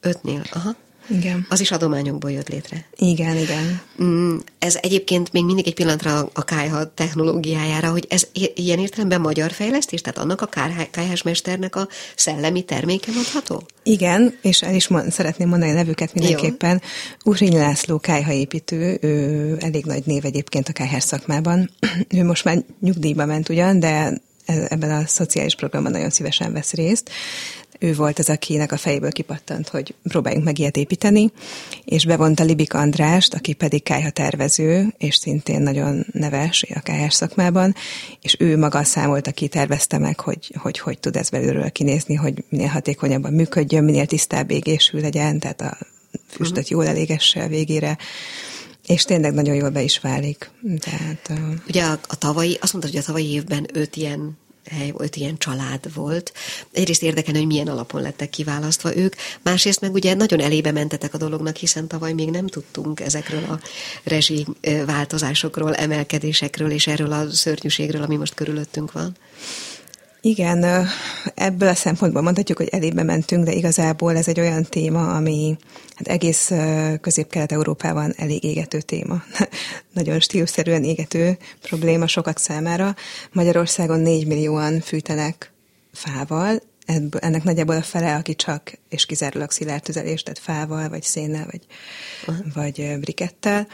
Ötnél, 0.00 0.42
aha. 0.52 0.76
Igen. 1.06 1.46
Az 1.48 1.60
is 1.60 1.70
adományokból 1.70 2.30
jött 2.30 2.48
létre. 2.48 2.84
Igen, 2.96 3.36
igen. 3.36 3.80
Mm, 4.02 4.36
ez 4.58 4.78
egyébként 4.80 5.32
még 5.32 5.44
mindig 5.44 5.66
egy 5.66 5.74
pillanatra 5.74 6.30
a 6.32 6.44
kájha 6.44 6.94
technológiájára, 6.94 7.90
hogy 7.90 8.06
ez 8.08 8.26
ilyen 8.54 8.78
értelemben 8.78 9.20
magyar 9.20 9.52
fejlesztés, 9.52 10.00
tehát 10.00 10.18
annak 10.18 10.40
a 10.40 10.48
kájhásmesternek 10.90 11.76
a 11.76 11.88
szellemi 12.16 12.62
terméke 12.62 13.12
mondható? 13.14 13.62
Igen, 13.82 14.38
és 14.42 14.62
el 14.62 14.74
is 14.74 14.88
mond, 14.88 15.12
szeretném 15.12 15.48
mondani 15.48 15.70
a 15.70 15.74
nevüket 15.74 16.14
mindenképpen. 16.14 16.82
Uzsiny 17.24 17.56
László 17.56 17.98
kájhaépítő, 17.98 18.98
ő 19.00 19.56
elég 19.60 19.84
nagy 19.84 20.02
név 20.04 20.24
egyébként 20.24 20.68
a 20.68 20.72
kájhás 20.72 21.02
szakmában. 21.02 21.70
ő 22.16 22.24
most 22.24 22.44
már 22.44 22.64
nyugdíjba 22.80 23.26
ment 23.26 23.48
ugyan, 23.48 23.80
de 23.80 24.20
ebben 24.46 24.90
a 24.90 25.06
szociális 25.06 25.54
programban 25.54 25.92
nagyon 25.92 26.10
szívesen 26.10 26.52
vesz 26.52 26.72
részt, 26.72 27.10
ő 27.82 27.94
volt 27.94 28.18
az, 28.18 28.28
akinek 28.28 28.72
a 28.72 28.76
fejéből 28.76 29.12
kipattant, 29.12 29.68
hogy 29.68 29.94
próbáljunk 30.02 30.44
meg 30.44 30.58
ilyet 30.58 30.76
építeni, 30.76 31.32
és 31.84 32.04
bevonta 32.04 32.44
Libik 32.44 32.74
Andrást, 32.74 33.34
aki 33.34 33.52
pedig 33.52 33.82
kájha 33.82 34.10
tervező, 34.10 34.94
és 34.98 35.14
szintén 35.14 35.62
nagyon 35.62 36.06
neves 36.12 36.66
a 36.74 36.80
kájhás 36.80 37.14
szakmában, 37.14 37.74
és 38.20 38.36
ő 38.38 38.58
maga 38.58 38.84
számolta 38.84 39.30
ki, 39.30 39.48
tervezte 39.48 39.98
meg, 39.98 40.20
hogy, 40.20 40.52
hogy 40.54 40.78
hogy 40.78 40.98
tud 40.98 41.16
ez 41.16 41.28
belülről 41.28 41.70
kinézni, 41.70 42.14
hogy 42.14 42.44
minél 42.48 42.68
hatékonyabban 42.68 43.32
működjön, 43.32 43.84
minél 43.84 44.06
tisztább 44.06 44.50
égésű 44.50 45.00
legyen, 45.00 45.38
tehát 45.38 45.60
a 45.60 45.78
füstöt 46.28 46.68
jól 46.68 46.86
elégesse 46.86 47.42
a 47.42 47.48
végére, 47.48 47.98
és 48.86 49.04
tényleg 49.04 49.34
nagyon 49.34 49.54
jól 49.54 49.70
be 49.70 49.82
is 49.82 49.98
válik. 49.98 50.50
Tehát. 50.78 51.32
Ugye 51.68 51.84
a, 51.84 51.98
a 52.06 52.18
tavalyi, 52.18 52.58
azt 52.60 52.72
mondta, 52.72 52.90
hogy 52.90 53.00
a 53.00 53.04
tavalyi 53.04 53.32
évben 53.32 53.66
öt 53.72 53.96
ilyen 53.96 54.38
hely 54.70 54.90
volt, 54.90 55.16
ilyen 55.16 55.38
család 55.38 55.94
volt. 55.94 56.32
Egyrészt 56.72 57.02
érdekel, 57.02 57.34
hogy 57.34 57.46
milyen 57.46 57.68
alapon 57.68 58.02
lettek 58.02 58.30
kiválasztva 58.30 58.96
ők, 58.96 59.14
másrészt 59.42 59.80
meg 59.80 59.92
ugye 59.92 60.14
nagyon 60.14 60.40
elébe 60.40 60.72
mentetek 60.72 61.14
a 61.14 61.18
dolognak, 61.18 61.56
hiszen 61.56 61.86
tavaly 61.86 62.12
még 62.12 62.30
nem 62.30 62.46
tudtunk 62.46 63.00
ezekről 63.00 63.44
a 63.44 63.60
rezsi 64.04 64.46
változásokról, 64.86 65.74
emelkedésekről 65.74 66.70
és 66.70 66.86
erről 66.86 67.12
a 67.12 67.30
szörnyűségről, 67.30 68.02
ami 68.02 68.16
most 68.16 68.34
körülöttünk 68.34 68.92
van. 68.92 69.16
Igen, 70.24 70.86
ebből 71.34 71.68
a 71.68 71.74
szempontból 71.74 72.22
mondhatjuk, 72.22 72.58
hogy 72.58 72.68
elébe 72.68 73.02
mentünk, 73.02 73.44
de 73.44 73.52
igazából 73.52 74.16
ez 74.16 74.28
egy 74.28 74.40
olyan 74.40 74.62
téma, 74.62 75.14
ami 75.14 75.56
hát 75.94 76.08
egész 76.08 76.52
közép-kelet-európában 77.00 78.12
elég 78.16 78.44
égető 78.44 78.80
téma. 78.80 79.22
Nagyon 79.94 80.20
stílusszerűen 80.20 80.84
égető 80.84 81.38
probléma 81.62 82.06
sokak 82.06 82.38
számára. 82.38 82.94
Magyarországon 83.32 84.00
4 84.00 84.26
millióan 84.26 84.80
fűtenek 84.80 85.52
fával, 85.92 86.62
ebből, 86.86 87.20
ennek 87.20 87.42
nagyjából 87.42 87.76
a 87.76 87.82
fele, 87.82 88.14
aki 88.14 88.34
csak 88.34 88.72
és 88.88 89.06
kizárólag 89.06 89.50
szilárd 89.50 89.82
tüzelés, 89.82 90.22
tehát 90.22 90.38
fával, 90.38 90.88
vagy 90.88 91.02
szénnel, 91.02 91.46
vagy, 91.50 91.66
uh-huh. 92.26 92.52
vagy 92.54 92.98
brikettel, 93.00 93.68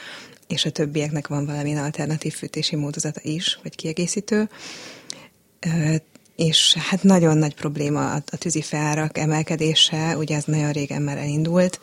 és 0.46 0.64
a 0.64 0.70
többieknek 0.70 1.26
van 1.26 1.46
valamilyen 1.46 1.84
alternatív 1.84 2.34
fűtési 2.34 2.76
módozata 2.76 3.20
is, 3.22 3.58
vagy 3.62 3.76
kiegészítő 3.76 4.48
és 6.38 6.74
hát 6.74 7.02
nagyon 7.02 7.38
nagy 7.38 7.54
probléma 7.54 8.12
a, 8.12 8.22
tűzifárak 8.38 9.18
emelkedése, 9.18 10.16
ugye 10.16 10.36
ez 10.36 10.44
nagyon 10.44 10.72
régen 10.72 11.02
már 11.02 11.16
elindult, 11.16 11.80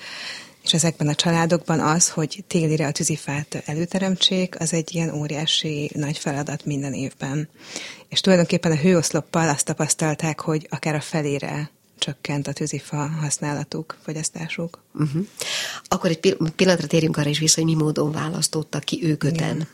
és 0.64 0.74
ezekben 0.74 1.08
a 1.08 1.16
családokban 1.16 1.80
az, 1.80 2.10
hogy 2.10 2.44
télire 2.48 2.88
a 2.88 2.92
tűzifát 2.92 3.64
előteremtsék, 3.66 4.60
az 4.60 4.74
egy 4.74 4.96
ilyen 4.96 5.14
óriási 5.14 5.92
nagy 5.94 6.18
feladat 6.18 6.66
minden 6.66 6.94
évben. 6.94 7.50
És 8.08 8.22
tulajdonképpen 8.22 8.72
a 8.72 8.78
hőoszloppal 8.78 9.50
azt 9.50 9.66
tapasztalták, 9.66 10.40
hogy 10.40 10.68
akár 10.70 10.96
a 10.96 11.02
felére 11.02 11.70
csökkent 11.98 12.48
a 12.48 12.54
tűzifa 12.54 13.10
használatuk, 13.22 13.98
fogyasztásuk. 14.04 14.84
Uh-huh. 14.94 15.28
Akkor 15.88 16.10
egy 16.10 16.38
pillanatra 16.56 16.88
térjünk 16.88 17.18
arra 17.18 17.30
is 17.30 17.40
vissza, 17.40 17.62
hogy 17.62 17.76
mi 17.76 17.84
módon 17.84 18.12
választottak 18.12 18.84
ki 18.84 19.00
őköten. 19.04 19.56
Igen. 19.56 19.68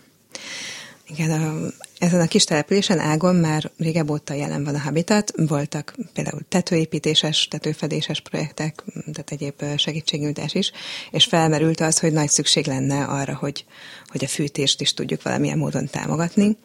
Igen, 1.16 1.32
a, 1.32 1.72
ezen 2.00 2.22
a 2.22 2.28
kis 2.28 2.44
településen 2.44 3.00
ágon 3.00 3.36
már 3.36 3.72
régebb 3.78 4.10
óta 4.10 4.34
jelen 4.34 4.64
van 4.64 4.76
a 4.76 4.80
Habitat, 4.80 5.34
voltak 5.36 5.96
például 6.14 6.42
tetőépítéses, 6.50 7.48
tetőfedéses 7.48 8.22
projektek, 8.22 8.84
tehát 8.94 9.32
egyéb 9.32 9.78
segítségnyújtás 9.78 10.54
is, 10.54 10.72
és 11.12 11.26
felmerült 11.26 11.80
az, 11.80 12.00
hogy 12.00 12.14
nagy 12.14 12.30
szükség 12.30 12.66
lenne 12.66 13.04
arra, 13.04 13.36
hogy, 13.36 13.66
hogy 14.08 14.24
a 14.24 14.28
fűtést 14.28 14.82
is 14.82 14.94
tudjuk 14.94 15.22
valamilyen 15.22 15.58
módon 15.58 15.88
támogatni. 15.88 16.58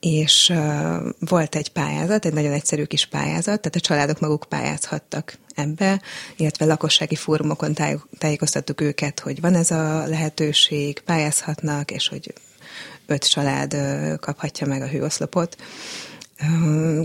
És 0.00 0.48
uh, 0.48 0.96
volt 1.18 1.54
egy 1.54 1.68
pályázat, 1.68 2.24
egy 2.24 2.32
nagyon 2.32 2.52
egyszerű 2.52 2.84
kis 2.84 3.06
pályázat, 3.06 3.60
tehát 3.60 3.76
a 3.76 3.80
családok 3.80 4.20
maguk 4.20 4.44
pályázhattak 4.48 5.38
ebbe, 5.54 6.00
illetve 6.36 6.64
lakossági 6.64 7.14
fórumokon 7.14 7.74
táj, 7.74 7.96
tájékoztattuk 8.18 8.80
őket, 8.80 9.20
hogy 9.20 9.40
van 9.40 9.54
ez 9.54 9.70
a 9.70 10.06
lehetőség, 10.06 11.00
pályázhatnak, 11.00 11.90
és 11.90 12.08
hogy 12.08 12.32
öt 13.06 13.28
család 13.28 13.76
kaphatja 14.20 14.66
meg 14.66 14.82
a 14.82 14.86
hőoszlopot. 14.86 15.56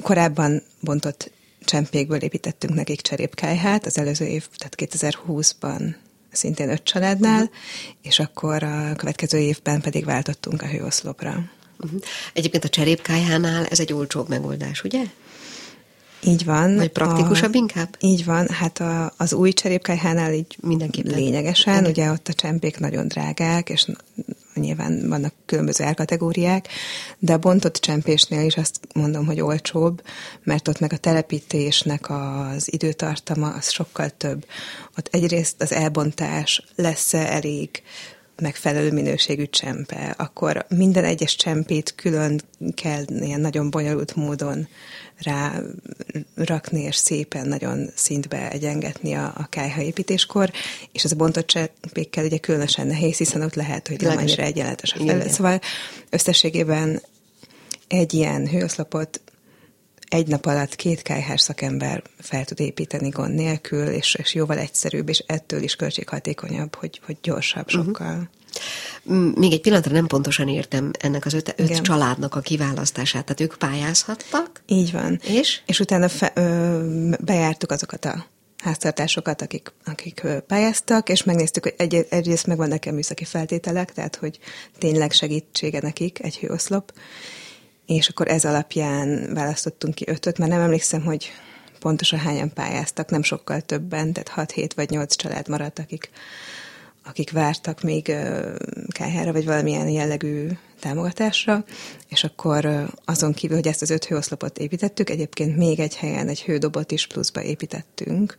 Korábban 0.02 0.64
bontott 0.80 1.32
csempékből 1.66 2.22
építettünk 2.22 2.74
nekik 2.74 3.02
cserépkályhát, 3.02 3.86
az 3.86 3.98
előző 3.98 4.26
év, 4.26 4.48
tehát 4.58 4.76
2020-ban 4.78 5.96
szintén 6.32 6.70
öt 6.70 6.84
családnál, 6.84 7.42
uh-huh. 7.42 7.56
és 8.02 8.20
akkor 8.20 8.64
a 8.64 8.96
következő 8.96 9.38
évben 9.38 9.82
pedig 9.82 10.06
váltottunk 10.06 10.62
a 10.62 10.68
hőoszlopra. 10.68 11.44
Uh-huh. 11.80 12.02
Egyébként 12.34 12.64
a 12.64 12.70
cserépkályhánál 12.70 13.66
ez 13.66 13.80
egy 13.80 13.94
olcsóbb 13.94 14.30
megoldás, 14.30 14.84
ugye? 14.84 15.02
Így 16.24 16.46
van. 16.46 16.76
Vagy 16.76 16.90
praktikusabb 16.90 17.54
a, 17.54 17.58
inkább? 17.58 17.96
Így 18.00 18.26
van, 18.26 18.48
hát 18.48 18.80
a, 18.80 19.14
az 19.18 19.34
új 19.34 19.52
cserépkályhánál 19.52 20.34
így 20.34 20.58
mindenképpen 20.62 21.14
lényegesen, 21.14 21.78
Igen. 21.78 21.90
ugye 21.90 22.12
ott 22.12 22.28
a 22.28 22.34
csempék 22.34 22.80
nagyon 22.80 23.08
drágák, 23.08 23.70
és 23.70 23.86
nyilván 24.54 25.10
vannak 25.10 25.34
különböző 25.46 25.84
árkategóriák, 25.84 26.68
de 27.20 27.34
a 27.34 27.38
bontott 27.38 27.76
csempésnél 27.76 28.46
is 28.46 28.58
azt 28.58 28.80
mondom, 28.94 29.26
hogy 29.26 29.42
olcsóbb, 29.42 30.02
mert 30.44 30.68
ott 30.68 30.80
meg 30.80 30.94
a 30.94 30.98
telepítésnek 30.98 32.10
az 32.10 32.74
időtartama 32.74 33.54
az 33.54 33.72
sokkal 33.72 34.10
több. 34.10 34.46
Ott 34.98 35.08
egyrészt 35.12 35.62
az 35.62 35.72
elbontás 35.72 36.64
lesz-e 36.76 37.34
elég 37.34 37.84
megfelelő 38.42 38.92
minőségű 38.92 39.46
csempe, 39.46 40.16
akkor 40.18 40.66
minden 40.70 41.04
egyes 41.04 41.36
csempét 41.36 41.96
külön 41.96 42.42
kell 42.74 43.04
ilyen 43.20 43.42
nagyon 43.42 43.70
bonyolult 43.70 44.16
módon 44.16 44.68
rá 45.22 45.62
rakni, 46.36 46.82
és 46.82 46.96
szépen 46.96 47.48
nagyon 47.48 47.90
szintbe 47.96 48.52
egyengetni 48.52 49.14
a, 49.14 49.34
a 49.38 49.46
kájha 49.50 49.82
építéskor, 49.82 50.52
és 50.92 51.04
az 51.04 51.12
a 51.12 51.16
bontott 51.16 51.48
csempékkel 51.48 52.26
ugye 52.26 52.38
különösen 52.38 52.88
nehéz, 52.88 53.18
hiszen 53.18 53.42
ott 53.42 53.56
lehet, 53.56 53.88
hogy 53.88 54.02
nem 54.02 54.18
annyira 54.18 54.44
egyenletes 54.44 54.94
a 54.94 54.98
felület. 54.98 55.30
Szóval 55.30 55.60
összességében 56.10 57.02
egy 57.88 58.14
ilyen 58.14 58.48
hőoszlopot 58.48 59.22
egy 60.10 60.28
nap 60.28 60.46
alatt 60.46 60.76
két 60.76 61.02
kájhás 61.02 61.42
szakember 61.42 62.04
fel 62.20 62.46
tud 62.46 62.60
építeni 62.60 63.10
gond 63.10 63.36
nélkül, 63.36 63.88
és, 63.88 64.16
és 64.16 64.34
jóval 64.34 64.58
egyszerűbb, 64.58 65.10
és 65.10 65.24
ettől 65.28 65.62
is 65.62 65.76
költséghatékonyabb, 65.76 66.76
hogy, 66.76 67.02
hogy 67.06 67.18
gyorsabb 67.22 67.66
uh-huh. 67.74 68.18
Még 69.36 69.52
egy 69.52 69.62
pillanatra 69.62 69.92
nem 69.92 70.08
pontosan 70.08 70.48
értem 70.48 70.92
ennek 71.00 71.26
az 71.26 71.34
öt, 71.34 71.54
öt 71.58 71.82
családnak 71.82 72.36
a 72.36 72.40
kiválasztását. 72.40 73.26
Tehát 73.26 73.40
ők 73.42 73.58
pályázhattak? 73.58 74.62
Így 74.66 74.92
van. 74.92 75.20
És? 75.24 75.62
És 75.66 75.80
utána 75.80 76.10
fe, 76.10 76.32
ö, 76.36 77.16
bejártuk 77.20 77.72
azokat 77.72 78.06
a 78.06 78.26
háztartásokat, 78.64 79.42
akik, 79.42 79.72
akik 79.86 80.22
pályáztak, 80.48 81.10
és 81.10 81.24
megnéztük, 81.24 81.64
hogy 81.64 81.74
egy, 81.78 82.06
egyrészt 82.10 82.48
megvannak-e 82.48 82.92
műszaki 82.92 83.26
feltételek, 83.26 83.94
tehát 83.94 84.16
hogy 84.16 84.40
tényleg 84.78 85.12
segítsége 85.12 85.80
nekik 85.82 86.24
egy 86.24 86.38
hőoszlop, 86.38 86.94
és 87.86 88.08
akkor 88.08 88.28
ez 88.28 88.46
alapján 88.46 89.34
választottunk 89.34 89.96
ki 89.96 90.06
ötöt, 90.08 90.38
mert 90.38 90.52
nem 90.52 90.62
emlékszem, 90.62 91.04
hogy 91.04 91.32
pontosan 91.80 92.20
hányan 92.20 92.54
pályáztak, 92.54 93.10
nem 93.10 93.24
sokkal 93.24 93.62
többen, 93.62 94.14
tehát 94.14 94.52
6-7 94.54 94.70
vagy 94.76 94.90
8 94.90 95.16
család 95.16 95.48
maradt, 95.48 95.80
akik, 95.80 96.10
akik 97.10 97.32
vártak 97.32 97.82
még 97.82 98.16
kájhára, 98.88 99.32
vagy 99.32 99.46
valamilyen 99.46 99.90
jellegű 99.90 100.48
támogatásra, 100.80 101.64
és 102.08 102.24
akkor 102.24 102.90
azon 103.06 103.34
kívül, 103.34 103.56
hogy 103.56 103.68
ezt 103.68 103.82
az 103.82 103.90
öt 103.90 104.06
hőoszlopot 104.06 104.58
építettük, 104.58 105.10
egyébként 105.10 105.58
még 105.58 105.80
egy 105.80 105.96
helyen 105.96 106.28
egy 106.28 106.42
hődobot 106.42 106.92
is 106.92 107.08
pluszba 107.08 107.44
építettünk, 107.44 108.38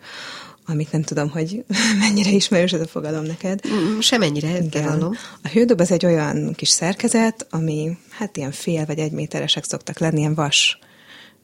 amit 0.66 0.92
nem 0.92 1.02
tudom, 1.02 1.30
hogy 1.30 1.64
mennyire 2.08 2.30
ismerős 2.30 2.72
ez 2.72 2.80
a 2.80 2.86
fogalom 2.86 3.24
neked. 3.24 3.60
Mm, 3.68 3.98
semennyire, 3.98 4.58
Igen. 4.58 5.16
A 5.42 5.48
hődob 5.52 5.80
az 5.80 5.90
egy 5.90 6.06
olyan 6.06 6.52
kis 6.54 6.68
szerkezet, 6.68 7.46
ami 7.50 7.98
hát 8.10 8.36
ilyen 8.36 8.52
fél 8.52 8.86
vagy 8.86 8.98
egy 8.98 9.12
méteresek 9.12 9.64
szoktak 9.64 9.98
lenni, 9.98 10.18
ilyen 10.18 10.34
vas 10.34 10.78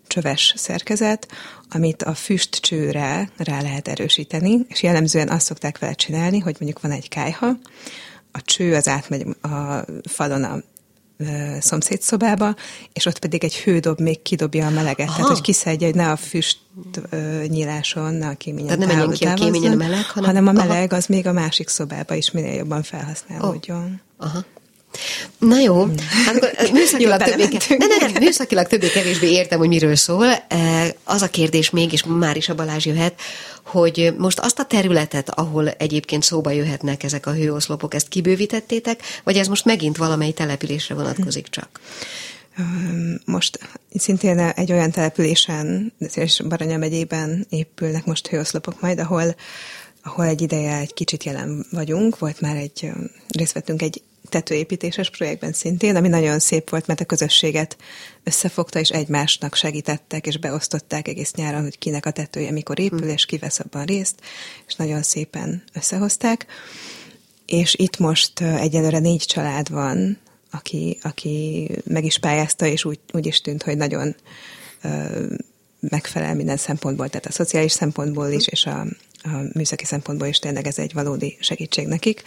csöves 0.06 0.54
szerkezet, 0.56 1.28
amit 1.70 2.02
a 2.02 2.14
füstcsőre 2.14 3.30
rá 3.36 3.60
lehet 3.62 3.88
erősíteni, 3.88 4.66
és 4.68 4.82
jellemzően 4.82 5.28
azt 5.28 5.46
szokták 5.46 5.78
vele 5.78 5.94
csinálni, 5.94 6.38
hogy 6.38 6.56
mondjuk 6.58 6.82
van 6.82 6.90
egy 6.90 7.08
kájha, 7.08 7.56
a 8.32 8.42
cső 8.42 8.74
az 8.74 8.88
átmegy 8.88 9.26
a 9.42 9.84
falon 10.08 10.44
a 10.44 10.62
szomszéd 11.60 12.02
szobába, 12.02 12.54
és 12.92 13.06
ott 13.06 13.18
pedig 13.18 13.44
egy 13.44 13.56
hődob 13.56 14.00
még 14.00 14.22
kidobja 14.22 14.66
a 14.66 14.70
meleget, 14.70 15.08
Aha. 15.08 15.16
tehát 15.16 15.32
hogy 15.32 15.40
kiszedje, 15.40 15.86
hogy 15.86 15.96
ne 15.96 16.10
a 16.10 16.16
füst 16.16 16.58
nyíláson, 17.46 18.14
ne 18.14 18.28
a 18.28 18.34
kéményen 18.34 18.66
Tehát 18.66 18.86
nem 18.86 18.96
menjen 18.96 19.12
ki 19.12 19.24
a 19.24 19.34
kéményen 19.34 19.72
a 19.72 19.76
meleg, 19.76 20.04
hanem, 20.04 20.28
hanem 20.28 20.46
a 20.46 20.52
meleg 20.52 20.90
Aha. 20.90 20.96
az 20.96 21.06
még 21.06 21.26
a 21.26 21.32
másik 21.32 21.68
szobába 21.68 22.14
is 22.14 22.30
minél 22.30 22.54
jobban 22.54 22.82
felhasználódjon. 22.82 24.00
Oh. 24.18 24.26
Aha. 24.26 24.44
Na 25.38 25.58
jó, 25.58 25.86
hát 26.24 26.36
akkor 26.36 26.70
műszakilag 26.72 27.22
többé, 27.22 27.48
ne, 27.68 27.86
ne, 27.86 28.12
ne, 28.12 28.18
műszakilag 28.18 28.66
többé-kevésbé 28.66 29.30
értem, 29.30 29.58
hogy 29.58 29.68
miről 29.68 29.96
szól. 29.96 30.26
Az 31.04 31.22
a 31.22 31.28
kérdés 31.28 31.70
még, 31.70 31.92
és 31.92 32.04
már 32.04 32.36
is 32.36 32.48
a 32.48 32.54
Balázs 32.54 32.86
jöhet, 32.86 33.20
hogy 33.64 34.14
most 34.18 34.38
azt 34.38 34.58
a 34.58 34.64
területet, 34.64 35.30
ahol 35.30 35.68
egyébként 35.68 36.22
szóba 36.22 36.50
jöhetnek 36.50 37.02
ezek 37.02 37.26
a 37.26 37.32
hőoszlopok, 37.32 37.94
ezt 37.94 38.08
kibővítettétek, 38.08 39.00
vagy 39.24 39.36
ez 39.36 39.46
most 39.46 39.64
megint 39.64 39.96
valamely 39.96 40.30
településre 40.30 40.94
vonatkozik 40.94 41.48
csak? 41.48 41.80
Most 43.24 43.58
szintén 43.94 44.38
egy 44.38 44.72
olyan 44.72 44.90
településen, 44.90 45.92
és 46.14 46.42
Baranya 46.48 46.76
megyében 46.76 47.46
épülnek 47.50 48.04
most 48.04 48.26
hőoszlopok 48.26 48.80
majd, 48.80 48.98
ahol 48.98 49.34
ahol 50.06 50.24
egy 50.24 50.40
ideje 50.40 50.76
egy 50.76 50.94
kicsit 50.94 51.24
jelen 51.24 51.66
vagyunk, 51.70 52.18
volt 52.18 52.40
már 52.40 52.56
egy, 52.56 52.92
részt 53.28 53.52
vettünk 53.52 53.82
egy 53.82 54.02
tetőépítéses 54.28 55.10
projektben 55.10 55.52
szintén, 55.52 55.96
ami 55.96 56.08
nagyon 56.08 56.38
szép 56.38 56.70
volt, 56.70 56.86
mert 56.86 57.00
a 57.00 57.04
közösséget 57.04 57.76
összefogta, 58.24 58.78
és 58.78 58.88
egymásnak 58.88 59.54
segítettek, 59.54 60.26
és 60.26 60.38
beosztották 60.38 61.08
egész 61.08 61.32
nyáron, 61.32 61.62
hogy 61.62 61.78
kinek 61.78 62.06
a 62.06 62.10
tetője 62.10 62.50
mikor 62.50 62.78
épül, 62.78 63.08
és 63.08 63.26
ki 63.26 63.36
vesz 63.36 63.58
abban 63.58 63.84
részt, 63.84 64.20
és 64.66 64.74
nagyon 64.74 65.02
szépen 65.02 65.62
összehozták. 65.72 66.46
És 67.46 67.74
itt 67.74 67.98
most 67.98 68.40
egyelőre 68.40 68.98
négy 68.98 69.24
család 69.24 69.70
van, 69.70 70.18
aki, 70.50 70.98
aki 71.02 71.68
meg 71.84 72.04
is 72.04 72.18
pályázta, 72.18 72.66
és 72.66 72.84
úgy, 72.84 72.98
úgy 73.12 73.26
is 73.26 73.40
tűnt, 73.40 73.62
hogy 73.62 73.76
nagyon 73.76 74.16
ö, 74.82 75.24
megfelel 75.80 76.34
minden 76.34 76.56
szempontból, 76.56 77.08
tehát 77.08 77.26
a 77.26 77.32
szociális 77.32 77.72
szempontból 77.72 78.28
is, 78.28 78.46
és 78.46 78.66
a, 78.66 78.86
a 79.22 79.28
műszaki 79.52 79.84
szempontból 79.84 80.28
is 80.28 80.38
tényleg 80.38 80.66
ez 80.66 80.78
egy 80.78 80.92
valódi 80.92 81.36
segítség 81.40 81.86
nekik 81.86 82.22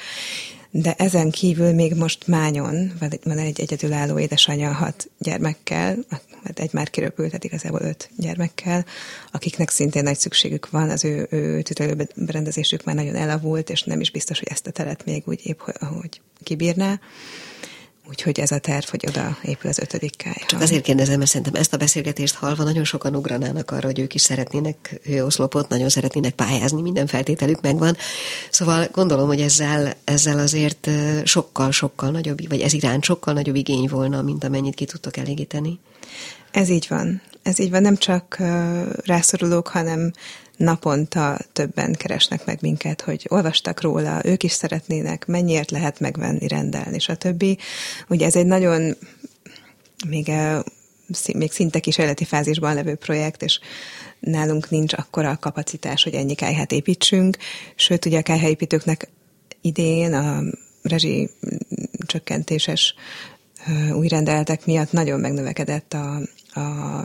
de 0.72 0.93
ezen 0.93 1.32
kívül 1.32 1.74
még 1.74 1.95
most 1.95 2.28
Mányon 2.28 2.91
van 3.24 3.38
egy 3.38 3.59
egyedülálló 3.59 4.20
édesanyja 4.20 4.72
hat 4.72 5.09
gyermekkel, 5.17 5.97
mert 6.43 6.59
egy 6.59 6.74
már 6.74 6.89
kiröpült, 6.89 7.43
igazából 7.43 7.82
öt 7.82 8.09
gyermekkel, 8.17 8.86
akiknek 9.32 9.70
szintén 9.70 10.03
nagy 10.03 10.17
szükségük 10.17 10.70
van, 10.70 10.89
az 10.89 11.05
ő, 11.05 11.28
ő 11.30 11.61
tütelőberendezésük 11.61 12.84
már 12.84 12.95
nagyon 12.95 13.15
elavult, 13.15 13.70
és 13.70 13.84
nem 13.84 13.99
is 13.99 14.11
biztos, 14.11 14.39
hogy 14.39 14.47
ezt 14.51 14.67
a 14.67 14.72
teret 14.72 15.05
még 15.05 15.24
úgy 15.26 15.41
épp, 15.43 15.59
hogy 15.80 16.22
kibírná. 16.43 16.99
Úgyhogy 18.10 18.39
ez 18.39 18.51
a 18.51 18.60
terv, 18.60 18.86
hogy 18.86 19.05
oda 19.07 19.38
épül 19.43 19.70
az 19.70 19.80
ötödik 19.80 20.16
kájha. 20.16 20.45
Csak 20.45 20.62
azért 20.62 20.84
kérdezem, 20.84 21.18
mert 21.18 21.30
szerintem 21.30 21.55
ezt 21.55 21.74
a 21.74 21.78
beszélgetést 21.78 22.36
hallva 22.36 22.64
nagyon 22.64 22.84
sokan 22.84 23.16
ugranának 23.16 23.72
arra, 23.72 23.86
hogy 23.86 23.99
ők 23.99 24.14
is 24.14 24.22
szeretnének 24.22 24.99
hőoszlopot, 25.03 25.70
nagyon 25.70 25.89
szeretnének 25.89 26.34
pályázni, 26.34 26.82
minden 26.82 27.07
feltételük 27.07 27.62
megvan. 27.62 27.97
Szóval 28.51 28.88
gondolom, 28.91 29.28
hogy 29.28 29.41
ezzel, 29.41 29.93
ezzel 30.03 30.39
azért 30.39 30.89
sokkal-sokkal 31.24 32.10
nagyobb, 32.10 32.49
vagy 32.49 32.62
ez 32.62 32.74
iránt 32.74 33.03
sokkal 33.03 33.34
nagyobb 33.34 33.55
igény 33.55 33.88
volna, 33.88 34.22
mint 34.22 34.43
amennyit 34.43 34.76
ki 34.76 34.86
tudtok 34.86 35.18
elégíteni. 35.18 35.80
Ez 36.51 36.70
így 36.70 36.86
van. 36.89 37.22
Ez 37.43 37.60
így 37.60 37.70
van, 37.70 37.82
nem 37.82 37.95
csak 37.95 38.38
rászorulók, 39.05 39.68
hanem 39.68 40.12
naponta 40.60 41.38
többen 41.53 41.93
keresnek 41.93 42.45
meg 42.45 42.57
minket, 42.62 43.01
hogy 43.01 43.26
olvastak 43.30 43.82
róla, 43.82 44.22
ők 44.26 44.43
is 44.43 44.51
szeretnének, 44.51 45.26
mennyiért 45.26 45.72
lehet 45.72 45.99
megvenni, 45.99 46.47
rendelni, 46.47 46.99
stb. 46.99 47.45
Ugye 48.07 48.26
ez 48.26 48.36
egy 48.36 48.45
nagyon 48.45 48.95
még, 50.07 50.32
még 51.34 51.51
szinte 51.51 51.80
kísérleti 51.80 52.26
fázisban 52.26 52.74
levő 52.74 52.95
projekt, 52.95 53.43
és 53.43 53.60
nálunk 54.20 54.70
nincs 54.70 54.93
akkora 54.93 55.38
kapacitás, 55.39 56.03
hogy 56.03 56.14
ennyi 56.14 56.36
kájhát 56.36 56.72
építsünk, 56.72 57.38
sőt, 57.76 58.05
ugye 58.05 58.20
a 58.20 58.24
kájhaépítőknek 58.24 59.10
idén 59.62 60.14
a 60.14 60.41
rezsi 60.82 61.30
csökkentéses 62.05 62.95
új 63.93 64.07
rendeletek 64.07 64.66
miatt 64.66 64.91
nagyon 64.91 65.20
megnövekedett 65.20 65.93
a, 65.93 66.20
a 66.54 67.02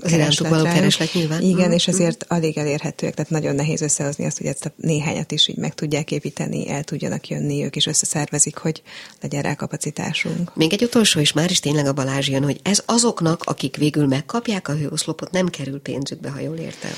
az 0.00 0.12
irántuk 0.12 0.48
való 0.48 0.64
kereslet 0.64 1.12
nyilván. 1.12 1.42
Igen, 1.42 1.72
és 1.72 1.88
ezért 1.88 2.24
alig 2.28 2.58
elérhetőek, 2.58 3.14
tehát 3.14 3.30
nagyon 3.30 3.54
nehéz 3.54 3.80
összehozni 3.80 4.24
azt, 4.24 4.38
hogy 4.38 4.46
ezt 4.46 4.64
a 4.64 4.72
néhányat 4.76 5.32
is 5.32 5.48
így 5.48 5.56
meg 5.56 5.74
tudják 5.74 6.10
építeni, 6.10 6.70
el 6.70 6.84
tudjanak 6.84 7.28
jönni, 7.28 7.64
ők 7.64 7.76
is 7.76 7.86
összeszervezik, 7.86 8.56
hogy 8.56 8.82
legyen 9.20 9.42
rá 9.42 9.54
kapacitásunk. 9.54 10.54
Még 10.54 10.72
egy 10.72 10.82
utolsó, 10.82 11.20
és 11.20 11.32
már 11.32 11.50
is 11.50 11.60
tényleg 11.60 11.86
a 11.86 11.92
Balázs 11.92 12.28
jön, 12.28 12.44
hogy 12.44 12.60
ez 12.62 12.82
azoknak, 12.86 13.42
akik 13.44 13.76
végül 13.76 14.06
megkapják 14.06 14.68
a 14.68 14.76
hőoszlopot, 14.76 15.30
nem 15.30 15.48
kerül 15.48 15.80
pénzükbe, 15.80 16.30
ha 16.30 16.40
jól 16.40 16.56
értem. 16.56 16.92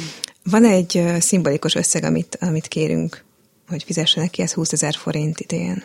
Van 0.45 0.65
egy 0.65 1.03
szimbolikus 1.19 1.75
összeg, 1.75 2.05
amit, 2.05 2.39
amit 2.41 2.69
kérünk, 2.69 3.25
hogy 3.69 3.83
fizessenek 3.83 4.31
ki, 4.31 4.43
ez 4.43 4.53
20 4.53 4.73
ezer 4.73 4.95
forint 4.95 5.41
idén. 5.41 5.85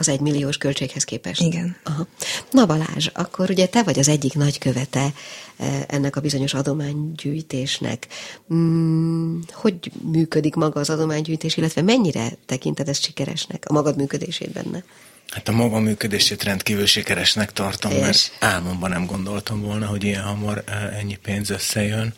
Az 0.00 0.08
egymilliós 0.08 0.56
költséghez 0.56 1.04
képest? 1.04 1.40
Igen. 1.40 1.76
Aha. 1.82 2.06
Na 2.50 2.66
Balázs, 2.66 3.08
akkor 3.12 3.50
ugye 3.50 3.66
te 3.66 3.82
vagy 3.82 3.98
az 3.98 4.08
egyik 4.08 4.34
nagy 4.34 4.58
követe 4.58 5.12
eh, 5.56 5.82
ennek 5.86 6.16
a 6.16 6.20
bizonyos 6.20 6.54
adománygyűjtésnek. 6.54 8.06
Hmm, 8.48 9.40
hogy 9.52 9.92
működik 10.02 10.54
maga 10.54 10.80
az 10.80 10.90
adománygyűjtés, 10.90 11.56
illetve 11.56 11.82
mennyire 11.82 12.32
tekinted 12.46 12.88
ezt 12.88 13.02
sikeresnek, 13.02 13.64
a 13.66 13.72
magad 13.72 13.96
működését 13.96 14.50
benne? 14.50 14.84
Hát 15.28 15.48
a 15.48 15.52
maga 15.52 15.78
működését 15.78 16.42
rendkívül 16.42 16.86
sikeresnek 16.86 17.52
tartom, 17.52 17.90
és? 17.90 17.98
mert 18.00 18.30
álmomban 18.40 18.90
nem 18.90 19.06
gondoltam 19.06 19.60
volna, 19.62 19.86
hogy 19.86 20.04
ilyen 20.04 20.22
hamar 20.22 20.62
eh, 20.66 20.98
ennyi 20.98 21.16
pénz 21.22 21.50
összejön. 21.50 22.14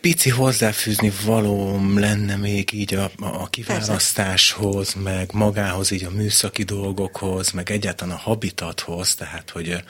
Pici 0.00 0.30
hozzáfűzni 0.30 1.12
valóm 1.24 1.98
lenne 1.98 2.36
még 2.36 2.72
így 2.72 2.94
a, 2.94 3.10
a 3.18 3.48
kiválasztáshoz, 3.48 4.94
meg 4.94 5.32
magához, 5.32 5.90
így 5.90 6.04
a 6.04 6.10
műszaki 6.10 6.62
dolgokhoz, 6.62 7.50
meg 7.50 7.70
egyáltalán 7.70 8.14
a 8.14 8.18
habitathoz, 8.18 9.14
tehát 9.14 9.50
hogy 9.50 9.82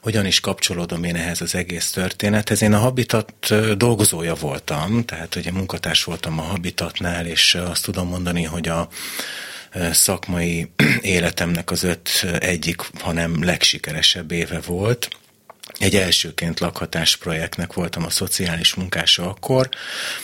hogyan 0.00 0.26
is 0.26 0.40
kapcsolódom 0.40 1.04
én 1.04 1.16
ehhez 1.16 1.40
az 1.40 1.54
egész 1.54 1.90
történethez. 1.90 2.62
Én 2.62 2.72
a 2.72 2.78
habitat 2.78 3.54
dolgozója 3.76 4.34
voltam, 4.34 5.04
tehát 5.04 5.34
ugye 5.34 5.52
munkatárs 5.52 6.04
voltam 6.04 6.38
a 6.38 6.42
habitatnál, 6.42 7.26
és 7.26 7.54
azt 7.54 7.84
tudom 7.84 8.08
mondani, 8.08 8.42
hogy 8.42 8.68
a 8.68 8.88
szakmai 9.92 10.70
életemnek 11.00 11.70
az 11.70 11.82
öt 11.82 12.26
egyik, 12.38 12.80
hanem 13.00 13.44
legsikeresebb 13.44 14.32
éve 14.32 14.60
volt 14.60 15.08
egy 15.82 15.96
elsőként 15.96 16.60
lakhatás 16.60 17.16
projektnek 17.16 17.72
voltam 17.72 18.04
a 18.04 18.10
szociális 18.10 18.74
munkása 18.74 19.28
akkor, 19.28 19.68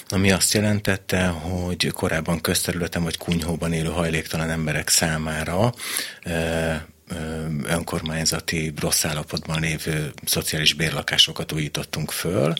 ami 0.09 0.31
azt 0.31 0.53
jelentette, 0.53 1.27
hogy 1.27 1.91
korábban 1.93 2.41
közterületem 2.41 3.03
vagy 3.03 3.17
kunyhóban 3.17 3.73
élő 3.73 3.89
hajléktalan 3.89 4.51
emberek 4.51 4.89
számára 4.89 5.75
önkormányzati 7.63 8.73
rossz 8.81 9.05
állapotban 9.05 9.61
lévő 9.61 10.13
szociális 10.25 10.73
bérlakásokat 10.73 11.53
újítottunk 11.53 12.11
föl. 12.11 12.55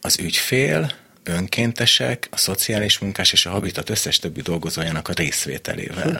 Az 0.00 0.18
ügyfél 0.18 0.92
önkéntesek, 1.24 2.28
a 2.30 2.36
szociális 2.36 2.98
munkás 2.98 3.32
és 3.32 3.46
a 3.46 3.50
habitat 3.50 3.90
összes 3.90 4.18
többi 4.18 4.40
dolgozójának 4.40 5.08
a 5.08 5.12
részvételével. 5.12 6.10
Hm. 6.10 6.16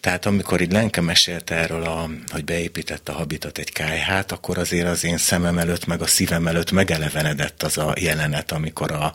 Tehát 0.00 0.26
amikor 0.26 0.60
így 0.60 0.72
Lenke 0.72 1.00
mesélte 1.00 1.54
erről, 1.54 1.82
a, 1.82 2.10
hogy 2.30 2.44
beépített 2.44 3.08
a 3.08 3.12
habitat 3.12 3.58
egy 3.58 3.72
kájhát, 3.72 4.32
akkor 4.32 4.58
azért 4.58 4.86
az 4.88 5.04
én 5.04 5.18
szemem 5.18 5.58
előtt, 5.58 5.86
meg 5.86 6.02
a 6.02 6.06
szívem 6.06 6.46
előtt 6.46 6.72
megelevenedett 6.72 7.62
az 7.62 7.78
a 7.78 7.94
jelenet, 8.00 8.52
amikor 8.52 8.92
a 8.92 9.14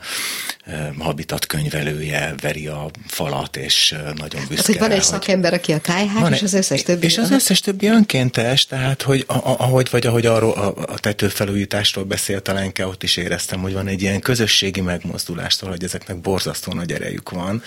e, 0.65 0.93
habitat 0.99 1.45
könyvelője 1.45 2.35
veri 2.41 2.67
a 2.67 2.89
falat, 3.07 3.57
és 3.57 3.95
nagyon 4.15 4.41
büszke 4.47 4.55
hát, 4.55 4.65
hogy 4.65 4.79
van 4.79 4.91
egy 4.91 5.03
szakember, 5.03 5.53
aki 5.53 5.71
a 5.71 5.81
kájhát, 5.81 6.33
és 6.33 6.41
az 6.41 6.53
összes 6.53 6.83
többi. 6.83 7.05
És 7.05 7.17
az 7.17 7.31
összes 7.31 7.59
többi 7.59 7.87
önkéntes, 7.87 8.65
tehát 8.65 9.01
hogy 9.01 9.23
ahogy, 9.27 9.87
vagy 9.91 10.07
ahogy 10.07 10.25
arról 10.25 10.51
a, 10.51 10.73
a 10.93 10.99
tetőfelújításról 10.99 12.05
beszélt 12.05 12.47
a 12.47 12.53
Lenke, 12.53 12.87
ott 12.87 13.03
is 13.03 13.17
éreztem, 13.17 13.59
hogy 13.59 13.73
van 13.73 13.87
egy 13.87 14.01
ilyen 14.01 14.19
közösségi 14.19 14.81
megmozdulástól, 15.07 15.69
hogy 15.69 15.83
ezeknek 15.83 16.17
borzasztó 16.17 16.73
nagy 16.73 16.91
erejük 16.91 17.29
van, 17.29 17.63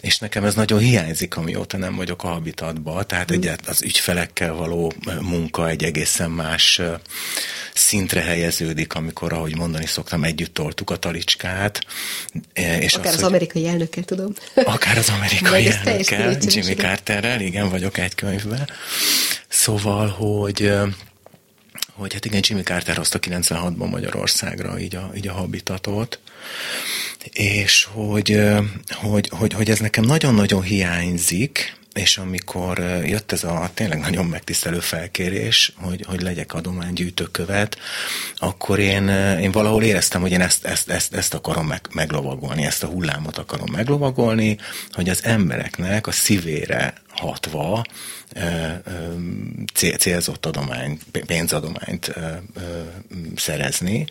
és 0.00 0.18
nekem 0.18 0.44
ez 0.44 0.54
nagyon 0.54 0.78
hiányzik, 0.78 1.36
amióta 1.36 1.76
nem 1.76 1.96
vagyok 1.96 2.24
a 2.24 2.26
habitatban, 2.26 3.06
tehát 3.06 3.32
mm. 3.32 3.34
egyet 3.34 3.68
az 3.68 3.82
ügyfelekkel 3.82 4.52
való 4.52 4.92
munka 5.20 5.68
egy 5.68 5.84
egészen 5.84 6.30
más 6.30 6.80
szintre 7.74 8.20
helyeződik, 8.20 8.94
amikor, 8.94 9.32
ahogy 9.32 9.56
mondani 9.56 9.86
szoktam, 9.86 10.24
együtt 10.24 10.54
toltuk 10.54 10.90
a 10.90 10.96
talicskát. 10.96 11.80
És 12.52 12.94
akár 12.94 13.12
az, 13.12 13.18
az 13.18 13.22
amerikai 13.22 13.68
elnökkel, 13.68 14.04
tudom. 14.04 14.32
Akár 14.54 14.98
az 14.98 15.08
amerikai 15.08 15.66
elnökkel, 15.66 16.36
Jimmy 16.40 16.74
Carterrel, 16.74 17.40
igen, 17.40 17.68
vagyok 17.68 17.98
egy 17.98 18.14
könyvben. 18.14 18.68
Szóval, 19.48 20.08
hogy 20.08 20.72
hogy 22.00 22.12
hát 22.12 22.24
igen, 22.24 22.40
Jimmy 22.44 22.62
Carter 22.62 22.96
hozta 22.96 23.18
96-ban 23.18 23.90
Magyarországra 23.90 24.78
így 24.78 24.96
a, 24.96 25.10
így 25.16 25.28
a 25.28 25.32
habitatot, 25.32 26.18
és 27.32 27.88
hogy, 27.92 28.40
hogy, 28.90 29.28
hogy, 29.28 29.52
hogy 29.52 29.70
ez 29.70 29.78
nekem 29.78 30.04
nagyon-nagyon 30.04 30.62
hiányzik, 30.62 31.78
és 31.92 32.18
amikor 32.18 32.78
jött 33.04 33.32
ez 33.32 33.44
a 33.44 33.70
tényleg 33.74 33.98
nagyon 33.98 34.26
megtisztelő 34.26 34.80
felkérés, 34.80 35.72
hogy, 35.76 36.04
hogy 36.08 36.20
legyek 36.20 36.54
adománygyűjtőkövet, 36.54 37.78
akkor 38.36 38.78
én, 38.78 39.08
én 39.38 39.50
valahol 39.50 39.82
éreztem, 39.82 40.20
hogy 40.20 40.30
én 40.30 40.40
ezt, 40.40 40.64
ezt, 40.64 40.90
ezt, 40.90 41.14
ezt 41.14 41.34
akarom 41.34 41.66
meg, 41.66 41.88
meglovagolni, 41.92 42.64
ezt 42.64 42.82
a 42.82 42.86
hullámot 42.86 43.38
akarom 43.38 43.68
meglovagolni, 43.72 44.56
hogy 44.90 45.08
az 45.08 45.24
embereknek 45.24 46.06
a 46.06 46.12
szívére 46.12 46.94
hatva 47.08 47.84
célzott 49.98 50.46
adomány, 50.46 50.98
pénzadományt 51.26 52.14
szerezni, 53.36 54.06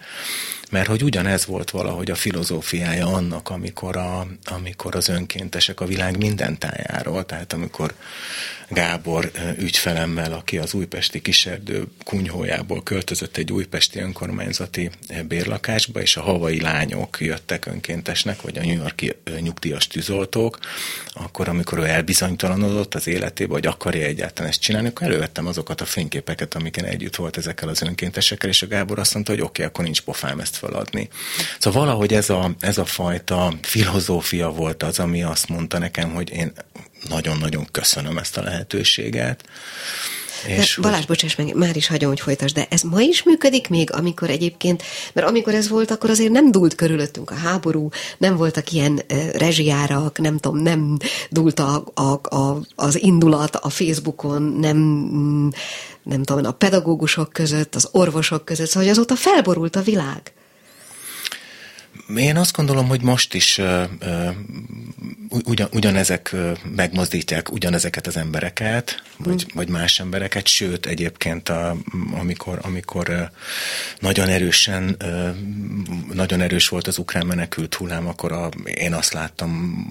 mert 0.70 0.88
hogy 0.88 1.04
ugyanez 1.04 1.46
volt 1.46 1.70
valahogy 1.70 2.12
a 2.12 2.16
filozófiája 2.16 3.08
annak, 3.08 3.50
amikor, 3.50 3.98
a, 3.98 4.28
amikor 4.44 4.96
az 4.96 5.08
önkéntesek 5.08 5.82
a 5.82 5.86
világ 5.86 6.18
minden 6.18 6.58
tájáról, 6.58 7.26
tehát 7.26 7.54
amikor 7.54 7.94
Gábor 8.70 9.32
ügyfelemmel, 9.58 10.34
aki 10.34 10.58
az 10.58 10.74
újpesti 10.74 11.22
kiserdő 11.22 11.84
kunyhójából 12.04 12.84
költözött 12.84 13.38
egy 13.38 13.52
újpesti 13.52 14.00
önkormányzati 14.00 14.90
bérlakásba, 15.28 16.02
és 16.02 16.18
a 16.18 16.22
havai 16.22 16.62
lányok 16.62 17.18
jöttek 17.20 17.66
önkéntesnek, 17.66 18.42
vagy 18.42 18.58
a 18.58 18.62
New 18.62 18.76
Yorki 18.76 19.16
nyugdíjas 19.40 19.88
tűzoltók, 19.88 20.60
akkor, 21.14 21.48
amikor 21.48 21.78
ő 21.78 21.84
elbizonytalanodott 21.84 22.96
az 22.96 23.08
életébe, 23.08 23.54
hogy 23.54 23.66
akarja 23.66 24.06
egyáltalán 24.06 24.50
ezt 24.50 24.62
csinálni, 24.62 24.88
akkor 24.88 25.08
elővettem 25.08 25.48
azokat 25.48 25.82
a 25.82 25.86
fényképeket, 25.86 26.56
amiken 26.56 26.86
együtt 26.86 27.16
volt 27.16 27.38
ezekkel 27.38 27.70
az 27.70 27.82
önkéntesekkel, 27.82 28.50
és 28.50 28.62
a 28.62 28.68
Gábor 28.68 29.00
azt 29.00 29.14
mondta, 29.14 29.32
hogy 29.32 29.42
oké, 29.42 29.50
okay, 29.50 29.66
akkor 29.66 29.84
nincs 29.84 30.02
pofám 30.02 30.40
ezt 30.40 30.58
feladni. 30.60 31.10
Szóval 31.60 31.86
valahogy 31.86 32.14
ez 32.14 32.30
a, 32.30 32.52
ez 32.60 32.78
a 32.78 32.86
fajta 32.86 33.54
filozófia 33.62 34.50
volt 34.50 34.84
az, 34.84 35.00
ami 35.00 35.24
azt 35.24 35.50
mondta 35.50 35.78
nekem, 35.78 36.10
hogy 36.10 36.30
én 36.30 36.52
nagyon-nagyon 37.10 37.68
köszönöm 37.72 38.18
ezt 38.18 38.38
a 38.38 38.42
lehetőséget. 38.42 39.44
És 40.48 40.76
de, 40.76 40.82
Balázs, 40.82 41.06
bocsáss 41.06 41.36
meg, 41.36 41.56
már 41.56 41.76
is 41.76 41.88
hagyom, 41.88 42.10
hogy 42.10 42.20
folytasd, 42.20 42.56
de 42.56 42.68
ez 42.70 42.82
ma 42.82 43.02
is 43.02 43.24
működik 43.24 43.70
még, 43.70 43.94
amikor 43.94 44.30
egyébként, 44.30 44.84
mert 45.14 45.28
amikor 45.28 45.54
ez 45.54 45.70
volt, 45.70 45.92
akkor 45.92 46.10
azért 46.10 46.32
nem 46.32 46.52
dúlt 46.52 46.76
körülöttünk 46.76 47.32
a 47.32 47.36
háború, 47.36 47.90
nem 48.18 48.36
voltak 48.36 48.72
ilyen 48.72 49.02
uh, 49.14 49.30
rezsiárak, 49.32 50.20
nem 50.20 50.38
tudom, 50.38 50.58
nem 50.58 50.98
dúlt 51.30 51.60
a, 51.60 51.84
a, 51.94 52.36
a, 52.36 52.62
az 52.76 53.02
indulat 53.02 53.56
a 53.56 53.70
Facebookon, 53.70 54.42
nem, 54.42 54.78
nem 56.04 56.24
tudom, 56.24 56.46
a 56.46 56.52
pedagógusok 56.52 57.34
között, 57.34 57.76
az 57.76 57.90
orvosok 57.92 58.46
között, 58.46 58.68
szóval 58.68 58.84
hogy 58.84 58.92
azóta 58.92 59.16
felborult 59.16 59.76
a 59.76 59.82
világ. 59.82 60.34
Én 62.16 62.38
azt 62.38 62.56
gondolom, 62.56 62.88
hogy 62.88 63.02
most 63.02 63.34
is 63.34 63.58
uh, 63.58 63.84
ugyan, 65.30 65.68
ugyanezek 65.72 66.36
megmozdítják 66.76 67.52
ugyanezeket 67.52 68.08
az 68.08 68.18
embereket, 68.18 69.04
vagy, 69.18 69.46
mm. 69.46 69.56
vagy 69.56 69.70
más 69.70 70.00
embereket, 70.00 70.48
sőt 70.48 70.86
egyébként 70.86 71.50
a, 71.50 71.76
amikor, 72.20 72.60
amikor 72.62 73.32
nagyon 74.00 74.28
erősen, 74.28 74.98
nagyon 76.14 76.42
erős 76.42 76.68
volt 76.68 76.88
az 76.88 76.98
ukrán 76.98 77.26
menekült 77.26 77.76
hullám, 77.76 78.08
akkor 78.08 78.32
a, 78.32 78.50
én 78.64 78.94
azt 78.94 79.14
láttam 79.14 79.84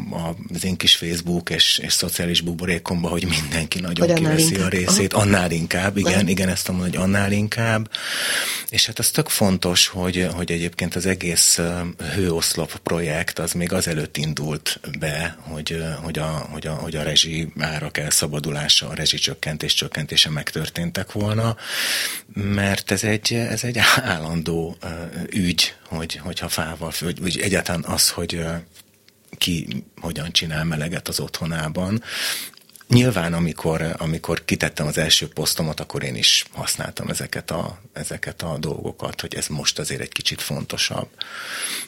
az 0.55 0.65
én 0.65 0.77
kis 0.77 0.97
Facebook 0.97 1.51
és, 1.51 1.79
és 1.79 1.93
szociális 1.93 2.41
buborékomban, 2.41 3.11
hogy 3.11 3.27
mindenki 3.41 3.81
nagyon 3.81 4.09
hogy 4.09 4.19
kiveszi 4.19 4.55
a 4.55 4.69
részét, 4.69 5.13
Aha. 5.13 5.23
annál 5.23 5.51
inkább, 5.51 5.97
igen, 5.97 6.17
Nem. 6.17 6.29
igen, 6.29 6.49
ezt 6.49 6.69
mondom, 6.69 6.87
hogy 6.87 6.97
annál 6.97 7.33
inkább, 7.33 7.91
és 8.69 8.87
hát 8.87 8.99
az 8.99 9.11
tök 9.11 9.29
fontos, 9.29 9.87
hogy, 9.87 10.29
hogy 10.33 10.53
egyébként 10.53 10.95
az 10.95 11.07
egész 11.07 11.61
hőoszlop 12.15 12.77
projekt 12.77 13.39
az 13.39 13.53
még 13.53 13.73
azelőtt 13.73 14.17
indult 14.17 14.81
be, 14.99 15.37
hogy, 15.41 15.85
hogy, 16.03 16.19
a, 16.19 16.27
hogy, 16.27 16.67
a, 16.67 16.73
hogy 16.73 16.97
a 16.97 17.03
rezsi 17.03 17.53
árak 17.59 17.99
elszabadulása, 17.99 18.89
a 18.89 18.95
rezsicsökkentés 18.95 19.75
csökkentése 19.75 20.31
megtörténtek 20.31 21.13
volna, 21.13 21.57
mert 22.35 22.91
ez 22.91 23.05
egy, 23.05 23.33
ez 23.33 23.65
egy 23.65 23.79
állandó 24.03 24.77
ügy, 25.31 25.75
hogy, 25.85 26.17
hogyha 26.17 26.49
fával, 26.49 26.93
vagy, 27.01 27.21
vagy 27.21 27.41
egyáltalán 27.41 27.85
az, 27.85 28.11
hogy 28.11 28.45
ki 29.39 29.85
hogyan 30.01 30.33
csinál 30.33 30.65
meleget 30.65 31.09
az 31.09 31.21
otthonában, 31.21 32.03
Nyilván, 32.89 33.33
amikor, 33.33 33.95
amikor 33.99 34.45
kitettem 34.45 34.87
az 34.87 34.99
első 34.99 35.29
posztomat, 35.29 35.81
akkor 35.81 36.03
én 36.03 36.15
is 36.15 36.45
használtam 36.53 37.09
ezeket 37.09 37.51
a, 37.51 37.79
ezeket 37.93 38.43
a 38.43 38.57
dolgokat, 38.59 39.21
hogy 39.21 39.35
ez 39.35 39.47
most 39.47 39.79
azért 39.79 40.01
egy 40.01 40.13
kicsit 40.13 40.43
fontosabb. 40.43 41.09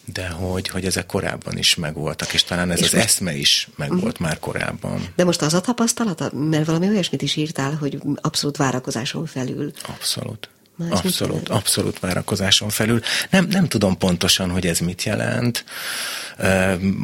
De 0.04 0.28
hogy, 0.28 0.68
hogy 0.68 0.84
ezek 0.84 1.06
korábban 1.06 1.58
is 1.58 1.74
megvoltak, 1.74 2.32
és 2.32 2.44
talán 2.44 2.70
ez 2.70 2.78
és 2.78 2.84
az 2.84 2.92
most... 2.92 3.04
eszme 3.04 3.36
is 3.36 3.68
megvolt 3.76 4.02
uh-huh. 4.02 4.26
már 4.26 4.38
korábban. 4.38 5.08
De 5.16 5.24
most 5.24 5.42
az 5.42 5.54
a 5.54 5.60
tapasztalata, 5.60 6.30
mert 6.32 6.66
valami 6.66 6.88
olyasmit 6.88 7.22
is 7.22 7.36
írtál, 7.36 7.74
hogy 7.74 7.98
abszolút 8.14 8.56
várakozáson 8.56 9.26
felül. 9.26 9.72
Abszolút. 9.82 10.48
Más 10.88 11.00
abszolút, 11.00 11.48
abszolút 11.48 11.98
várakozáson 11.98 12.68
felül. 12.68 13.00
Nem, 13.30 13.46
nem 13.50 13.68
tudom 13.68 13.98
pontosan, 13.98 14.50
hogy 14.50 14.66
ez 14.66 14.78
mit 14.78 15.02
jelent. 15.02 15.64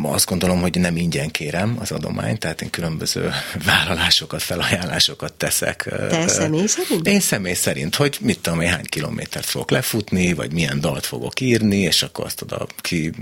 Azt 0.02 0.26
gondolom, 0.26 0.60
hogy 0.60 0.78
nem 0.78 0.96
ingyen 0.96 1.30
kérem 1.30 1.76
az 1.80 1.90
adományt, 1.90 2.38
tehát 2.38 2.62
én 2.62 2.70
különböző 2.70 3.30
vállalásokat, 3.66 4.42
felajánlásokat 4.42 5.32
teszek. 5.32 5.88
Te 6.08 6.28
személy 6.28 6.66
szerint? 6.66 7.08
Én 7.08 7.20
személy 7.20 7.54
szerint, 7.54 7.94
hogy 7.94 8.16
mit 8.20 8.38
tudom 8.38 8.60
én, 8.60 8.68
hány 8.68 8.84
kilométert 8.84 9.46
fogok 9.46 9.70
lefutni, 9.70 10.32
vagy 10.32 10.52
milyen 10.52 10.80
dalt 10.80 11.06
fogok 11.06 11.40
írni, 11.40 11.78
és 11.78 12.02
akkor 12.02 12.24
azt 12.24 12.42
oda 12.42 12.66
ki 12.76 13.12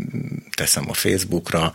teszem 0.56 0.84
a 0.88 0.94
Facebookra. 0.94 1.72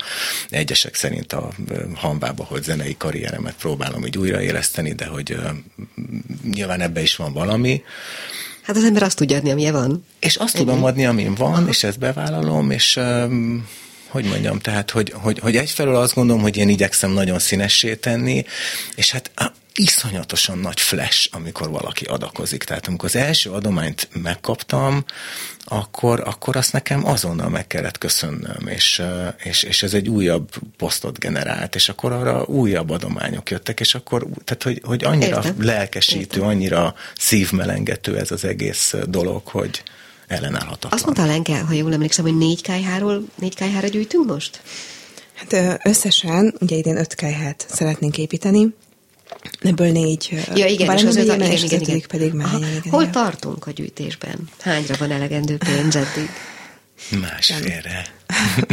Egyesek 0.50 0.96
szerint 0.96 1.34
a 1.34 1.52
hambába, 1.96 2.44
hogy 2.44 2.64
zenei 2.64 2.96
karrieremet 2.98 3.56
próbálom 3.56 4.06
így 4.06 4.18
újraéleszteni, 4.18 4.94
de 4.94 5.06
hogy 5.06 5.38
nyilván 6.52 6.82
ebbe 6.82 7.02
is 7.02 7.16
van 7.16 7.34
valami. 7.34 7.84
Hát 8.62 8.76
az 8.76 8.84
ember 8.84 9.04
azt 9.04 9.18
tudja 9.18 9.38
adni, 9.38 9.52
amilyen 9.52 9.74
van. 9.74 10.06
És 10.20 10.36
azt 10.36 10.56
Ennyi. 10.56 10.66
tudom 10.66 10.84
adni, 10.84 11.06
amin 11.06 11.36
van, 11.36 11.68
és 11.68 11.84
ezt 11.84 12.00
bevállalom, 12.00 12.72
és 12.72 12.96
um, 12.96 13.68
hogy 14.08 14.26
mondjam, 14.26 14.60
tehát, 14.60 14.92
hogy, 14.92 15.14
hogy, 15.16 15.40
hogy 15.40 15.56
egyfelől 15.56 15.96
azt 15.96 16.14
gondolom, 16.14 16.42
hogy 16.42 16.58
én 16.58 16.70
igyekszem 16.70 17.12
nagyon 17.12 17.40
színessé 17.40 17.96
tenni, 17.96 18.46
és 18.96 19.12
hát 19.12 19.32
iszonyatosan 19.76 20.58
nagy 20.58 20.80
flash, 20.80 21.28
amikor 21.32 21.70
valaki 21.70 22.06
adakozik. 22.06 22.64
Tehát 22.64 22.88
amikor 22.88 23.10
az 23.10 23.16
első 23.16 23.52
adományt 23.52 24.10
megkaptam, 24.14 25.04
akkor, 25.66 26.22
akkor 26.26 26.56
azt 26.56 26.74
nekem 26.74 27.08
azonnal 27.08 27.50
meg 27.50 27.68
kellett 27.68 27.98
köszönnöm, 27.98 28.68
és, 28.68 29.04
és, 29.44 29.64
és 29.64 29.84
ez 29.84 29.94
egy 29.94 30.10
újabb 30.10 30.50
posztot 30.78 31.20
generált, 31.20 31.76
és 31.76 31.90
akkor 31.90 32.12
arra 32.12 32.44
újabb 32.44 32.90
adományok 32.90 33.50
jöttek, 33.50 33.80
és 33.80 33.96
akkor, 33.96 34.28
tehát 34.44 34.64
hogy, 34.64 34.82
hogy 34.86 35.04
annyira 35.04 35.36
Értem. 35.36 35.64
lelkesítő, 35.64 36.20
Értem. 36.20 36.44
annyira 36.44 36.96
szívmelengető 37.18 38.18
ez 38.18 38.32
az 38.32 38.44
egész 38.44 38.96
dolog, 39.08 39.48
hogy 39.48 39.84
ellenállhatatlan. 40.28 40.92
Azt 40.92 41.06
mondta 41.06 41.26
Lenke, 41.26 41.60
ha 41.60 41.74
jól 41.74 41.94
emlékszem, 41.94 42.26
hogy 42.26 42.38
négy 42.38 42.62
kájháról, 42.62 43.24
négy 43.36 43.56
kájhára 43.56 43.88
gyűjtünk 43.88 44.26
most? 44.26 44.62
Hát 45.34 45.80
összesen, 45.84 46.56
ugye 46.60 46.76
idén 46.76 46.98
öt 46.98 47.16
kájhát 47.16 47.66
szeretnénk 47.70 48.18
építeni, 48.18 48.74
Ebből 49.62 49.92
négy. 49.92 50.46
Ja, 50.56 50.66
igen, 50.66 50.98
és 50.98 51.04
az, 51.04 51.16
öt, 51.16 51.24
igen, 51.24 51.42
igen, 51.42 51.64
igen, 51.64 51.82
igen. 51.82 52.02
pedig 52.08 52.34
már. 52.34 52.48
Aha, 52.48 52.58
igen, 52.58 52.82
Hol 52.90 53.02
igen. 53.02 53.14
tartunk 53.14 53.68
a 53.68 53.72
gyűjtésben? 53.72 54.50
Hányra 54.60 54.96
van 55.00 55.12
elegendő 55.12 55.58
pénz 55.58 55.96
eddig? 55.96 56.30
Másfélre. 57.22 58.06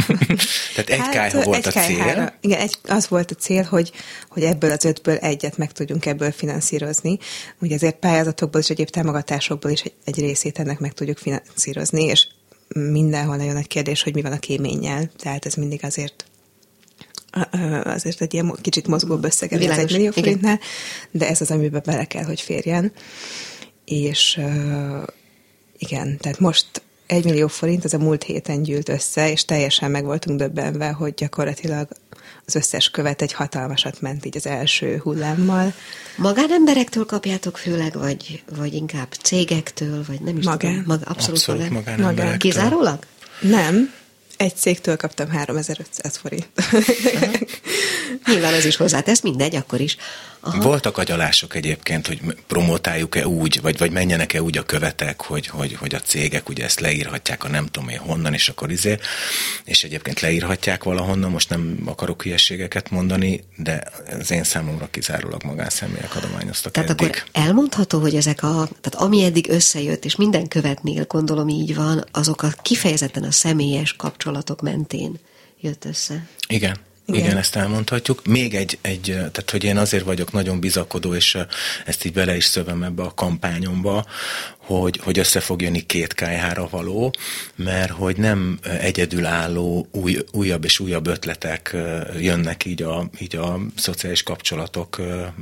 Tehát 0.75 0.89
egy 0.89 0.99
hát, 0.99 1.11
kájha 1.11 1.41
volt 1.41 1.67
egy 1.67 1.77
a 1.77 1.81
cél. 1.81 2.33
Igen, 2.41 2.59
egy, 2.59 2.77
az 2.87 3.07
volt 3.07 3.31
a 3.31 3.35
cél, 3.35 3.63
hogy, 3.63 3.91
hogy 4.29 4.43
ebből 4.43 4.71
az 4.71 4.85
ötből 4.85 5.15
egyet 5.15 5.57
meg 5.57 5.71
tudjunk 5.71 6.05
ebből 6.05 6.31
finanszírozni. 6.31 7.17
Ugye 7.59 7.75
ezért 7.75 7.95
pályázatokból 7.95 8.61
és 8.61 8.69
egyéb 8.69 8.89
támogatásokból 8.89 9.71
is 9.71 9.81
egy, 9.81 9.93
egy 10.05 10.19
részét 10.19 10.59
ennek 10.59 10.79
meg 10.79 10.93
tudjuk 10.93 11.17
finanszírozni, 11.17 12.03
és 12.03 12.27
mindenhol 12.67 13.35
nagyon 13.35 13.53
nagy 13.53 13.67
kérdés, 13.67 14.03
hogy 14.03 14.13
mi 14.13 14.21
van 14.21 14.31
a 14.31 14.39
kéménnyel. 14.39 15.11
Tehát 15.17 15.45
ez 15.45 15.53
mindig 15.53 15.83
azért 15.83 16.25
azért 17.83 18.21
egy 18.21 18.33
ilyen 18.33 18.57
kicsit 18.61 18.87
mozgóbb 18.87 19.25
összeg 19.25 19.51
az 19.51 19.61
egy 19.61 19.91
millió 19.91 20.11
forintnál, 20.11 20.59
de 21.11 21.27
ez 21.27 21.41
az, 21.41 21.51
amiben 21.51 21.81
bele 21.85 22.05
kell, 22.05 22.23
hogy 22.23 22.41
férjen. 22.41 22.91
És 23.85 24.39
igen, 25.77 26.17
tehát 26.17 26.39
most 26.39 26.81
egy 27.07 27.23
millió 27.23 27.47
forint, 27.47 27.83
az 27.83 27.93
a 27.93 27.97
múlt 27.97 28.23
héten 28.23 28.63
gyűlt 28.63 28.89
össze, 28.89 29.31
és 29.31 29.45
teljesen 29.45 29.91
meg 29.91 30.03
voltunk 30.03 30.39
döbbenve, 30.39 30.89
hogy 30.89 31.13
gyakorlatilag 31.13 31.87
az 32.45 32.55
összes 32.55 32.89
követ 32.89 33.21
egy 33.21 33.33
hatalmasat 33.33 34.01
ment 34.01 34.25
így 34.25 34.37
az 34.37 34.45
első 34.45 34.99
hullámmal. 35.03 35.73
Magánemberektől 36.17 37.05
kapjátok 37.05 37.57
főleg, 37.57 37.93
vagy, 37.93 38.43
vagy 38.57 38.73
inkább 38.73 39.13
cégektől, 39.21 40.03
vagy 40.07 40.21
nem 40.21 40.37
is 40.37 40.45
magán. 40.45 40.71
tudom. 40.71 40.83
Mag, 40.87 41.01
abszolút, 41.05 41.37
abszolút 41.37 41.69
magán. 41.69 41.99
magán. 41.99 42.37
Kizárólag? 42.37 42.99
Nem, 43.41 43.93
egy 44.37 44.55
cégtől 44.55 44.95
kaptam 44.97 45.29
3500 45.29 46.17
forint. 46.17 46.47
Nyilván 48.25 48.53
ez 48.53 48.65
is 48.65 48.75
hozzátesz, 48.75 49.21
mindegy, 49.21 49.55
akkor 49.55 49.79
is. 49.79 49.97
Aha. 50.47 50.61
Voltak 50.61 50.97
agyalások 50.97 51.55
egyébként, 51.55 52.07
hogy 52.07 52.19
promotáljuk-e 52.47 53.27
úgy, 53.27 53.61
vagy, 53.61 53.77
vagy 53.77 53.91
menjenek-e 53.91 54.41
úgy 54.41 54.57
a 54.57 54.63
követek, 54.63 55.21
hogy, 55.21 55.47
hogy, 55.47 55.73
hogy 55.73 55.95
a 55.95 55.99
cégek 55.99 56.49
ugye 56.49 56.63
ezt 56.63 56.79
leírhatják 56.79 57.43
a 57.43 57.47
nem 57.47 57.65
tudom 57.65 57.89
én 57.89 57.97
honnan, 57.97 58.33
és 58.33 58.49
akkor 58.49 58.71
izé, 58.71 58.97
és 59.63 59.83
egyébként 59.83 60.19
leírhatják 60.19 60.83
valahonnan, 60.83 61.31
most 61.31 61.49
nem 61.49 61.79
akarok 61.85 62.23
hülyeségeket 62.23 62.89
mondani, 62.89 63.43
de 63.55 63.83
az 64.19 64.31
én 64.31 64.43
számomra 64.43 64.87
kizárólag 64.91 65.43
magánszemélyek 65.43 66.15
adományoztak 66.15 66.71
Tehát 66.71 66.89
eddig. 66.89 67.07
akkor 67.07 67.23
elmondható, 67.31 67.99
hogy 67.99 68.15
ezek 68.15 68.43
a, 68.43 68.69
tehát 68.81 69.05
ami 69.05 69.23
eddig 69.23 69.49
összejött, 69.49 70.05
és 70.05 70.15
minden 70.15 70.47
követnél 70.47 71.05
gondolom 71.07 71.47
így 71.47 71.75
van, 71.75 72.05
azok 72.11 72.41
a 72.41 72.49
kifejezetten 72.61 73.23
a 73.23 73.31
személyes 73.31 73.93
kapcsolatok 73.93 74.61
mentén 74.61 75.19
jött 75.61 75.85
össze. 75.85 76.27
Igen. 76.47 76.77
Igen. 77.07 77.21
Igen, 77.23 77.37
ezt 77.37 77.55
elmondhatjuk. 77.55 78.25
Még 78.25 78.55
egy, 78.55 78.77
egy, 78.81 79.01
tehát 79.01 79.51
hogy 79.51 79.63
én 79.63 79.77
azért 79.77 80.03
vagyok 80.03 80.31
nagyon 80.31 80.59
bizakodó, 80.59 81.13
és 81.13 81.37
ezt 81.85 82.05
így 82.05 82.13
bele 82.13 82.35
is 82.35 82.45
szövem 82.45 82.83
ebbe 82.83 83.03
a 83.03 83.13
kampányomba, 83.13 84.05
hogy, 84.67 84.99
hogy 85.03 85.19
össze 85.19 85.39
fog 85.39 85.61
jönni 85.61 85.85
két 85.85 86.13
kájhára 86.13 86.67
való, 86.69 87.13
mert 87.55 87.91
hogy 87.91 88.17
nem 88.17 88.59
egyedülálló 88.79 89.87
új, 89.91 90.17
újabb 90.31 90.63
és 90.63 90.79
újabb 90.79 91.07
ötletek 91.07 91.75
jönnek 92.19 92.65
így 92.65 92.81
a, 92.83 93.09
így 93.19 93.35
a 93.35 93.59
szociális 93.75 94.23
kapcsolatokon 94.23 95.33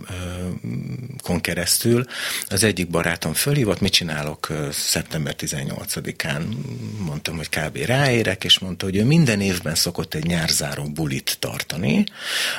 keresztül. 1.41 2.05
Az 2.47 2.63
egyik 2.63 2.89
barátom 2.89 3.34
fölhívott, 3.34 3.80
mit 3.80 3.91
csinálok 3.91 4.47
szeptember 4.71 5.36
18-án, 5.38 6.43
mondtam, 6.99 7.36
hogy 7.36 7.49
kb. 7.49 7.78
ráérek, 7.78 8.43
és 8.43 8.59
mondta, 8.59 8.86
hogy 8.86 8.95
ő 8.95 9.03
minden 9.03 9.41
évben 9.41 9.76
szokott 9.76 10.13
egy 10.13 10.26
nyárzáró 10.26 10.84
bulit 10.84 11.38
tartani, 11.39 12.03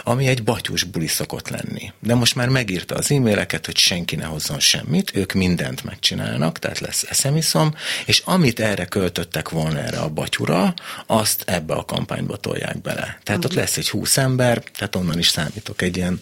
ami 0.04 0.26
egy 0.26 0.42
batyus 0.42 0.82
buli 0.82 1.06
szokott 1.06 1.48
lenni. 1.48 1.92
De 2.00 2.14
most 2.14 2.34
már 2.34 2.48
megírta 2.48 2.94
az 2.94 3.10
e-maileket, 3.10 3.66
hogy 3.66 3.76
senki 3.76 4.16
ne 4.16 4.24
hozzon 4.24 4.60
semmit, 4.60 5.16
ők 5.16 5.32
mindent 5.32 5.84
megcsinálnak, 5.84 6.55
tehát 6.58 6.78
lesz 6.78 7.04
eszemiszom, 7.08 7.74
és 8.04 8.22
amit 8.24 8.60
erre 8.60 8.84
költöttek 8.84 9.48
volna 9.48 9.78
erre 9.78 9.98
a 9.98 10.08
batyura, 10.08 10.74
azt 11.06 11.42
ebbe 11.46 11.74
a 11.74 11.84
kampányba 11.84 12.36
tolják 12.36 12.80
bele. 12.80 13.18
Tehát 13.22 13.44
ott 13.44 13.54
lesz 13.54 13.76
egy 13.76 13.88
húsz 13.88 14.16
ember, 14.16 14.62
tehát 14.76 14.96
onnan 14.96 15.18
is 15.18 15.28
számítok 15.28 15.82
egy 15.82 15.96
ilyen 15.96 16.18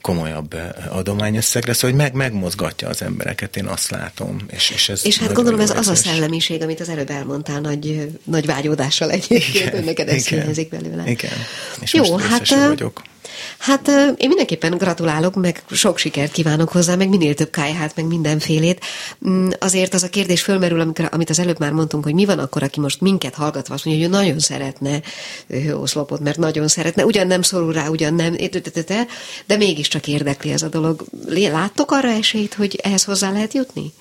komolyabb 0.00 0.54
eh, 0.54 0.96
adományösszegre, 0.96 1.72
szóval 1.72 1.90
hogy 1.90 1.98
meg, 1.98 2.14
megmozgatja 2.14 2.88
az 2.88 3.02
embereket, 3.02 3.56
én 3.56 3.66
azt 3.66 3.90
látom. 3.90 4.36
És, 4.46 4.70
és, 4.70 4.88
ez 4.88 5.06
és 5.06 5.18
hát 5.18 5.32
gondolom 5.32 5.60
ez 5.60 5.70
az 5.70 5.88
a 5.88 5.94
szellemiség, 5.94 6.62
amit 6.62 6.80
az 6.80 6.88
előbb 6.88 7.10
elmondtál, 7.10 7.60
nagy, 7.60 8.08
nagy 8.24 8.46
vágyódással 8.46 9.10
egyébként, 9.10 9.70
hogy 9.70 9.84
neked 9.84 10.08
ez 10.08 10.28
belőle. 10.70 11.02
Igen, 11.06 11.32
és 11.80 11.94
Jó, 11.94 12.12
most 12.12 12.26
hát 12.26 12.48
vagyok. 12.48 13.02
Hát 13.58 13.88
én 14.16 14.28
mindenképpen 14.28 14.76
gratulálok, 14.76 15.34
meg 15.34 15.62
sok 15.70 15.98
sikert 15.98 16.32
kívánok 16.32 16.68
hozzá, 16.68 16.94
meg 16.94 17.08
minél 17.08 17.34
több 17.34 17.50
kájhát, 17.50 17.96
meg 17.96 18.04
mindenfélét. 18.04 18.84
Mm, 19.28 19.48
azért 19.58 19.94
az 19.94 20.02
a 20.02 20.08
kérdés 20.08 20.42
fölmerül, 20.42 20.80
amikor, 20.80 21.08
amit 21.12 21.30
az 21.30 21.38
előbb 21.38 21.58
már 21.58 21.72
mondtunk, 21.72 22.04
hogy 22.04 22.14
mi 22.14 22.24
van 22.24 22.38
akkor, 22.38 22.62
aki 22.62 22.80
most 22.80 23.00
minket 23.00 23.34
hallgatva 23.34 23.74
azt 23.74 23.84
mondja, 23.84 24.06
hogy 24.06 24.14
ő 24.14 24.18
nagyon 24.18 24.38
szeretne 24.38 25.00
hőoszlopot, 25.48 26.20
mert 26.20 26.38
nagyon 26.38 26.68
szeretne, 26.68 27.04
ugyan 27.04 27.26
nem 27.26 27.42
szorul 27.42 27.72
rá, 27.72 27.88
ugyan 27.88 28.14
nem, 28.14 28.36
de 29.46 29.56
mégiscsak 29.56 30.08
érdekli 30.08 30.52
ez 30.52 30.62
a 30.62 30.68
dolog. 30.68 31.04
Láttok 31.26 31.90
arra 31.90 32.08
esélyt, 32.08 32.54
hogy 32.54 32.80
ehhez 32.82 33.04
hozzá 33.04 33.32
lehet 33.32 33.54
jutni? 33.54 33.92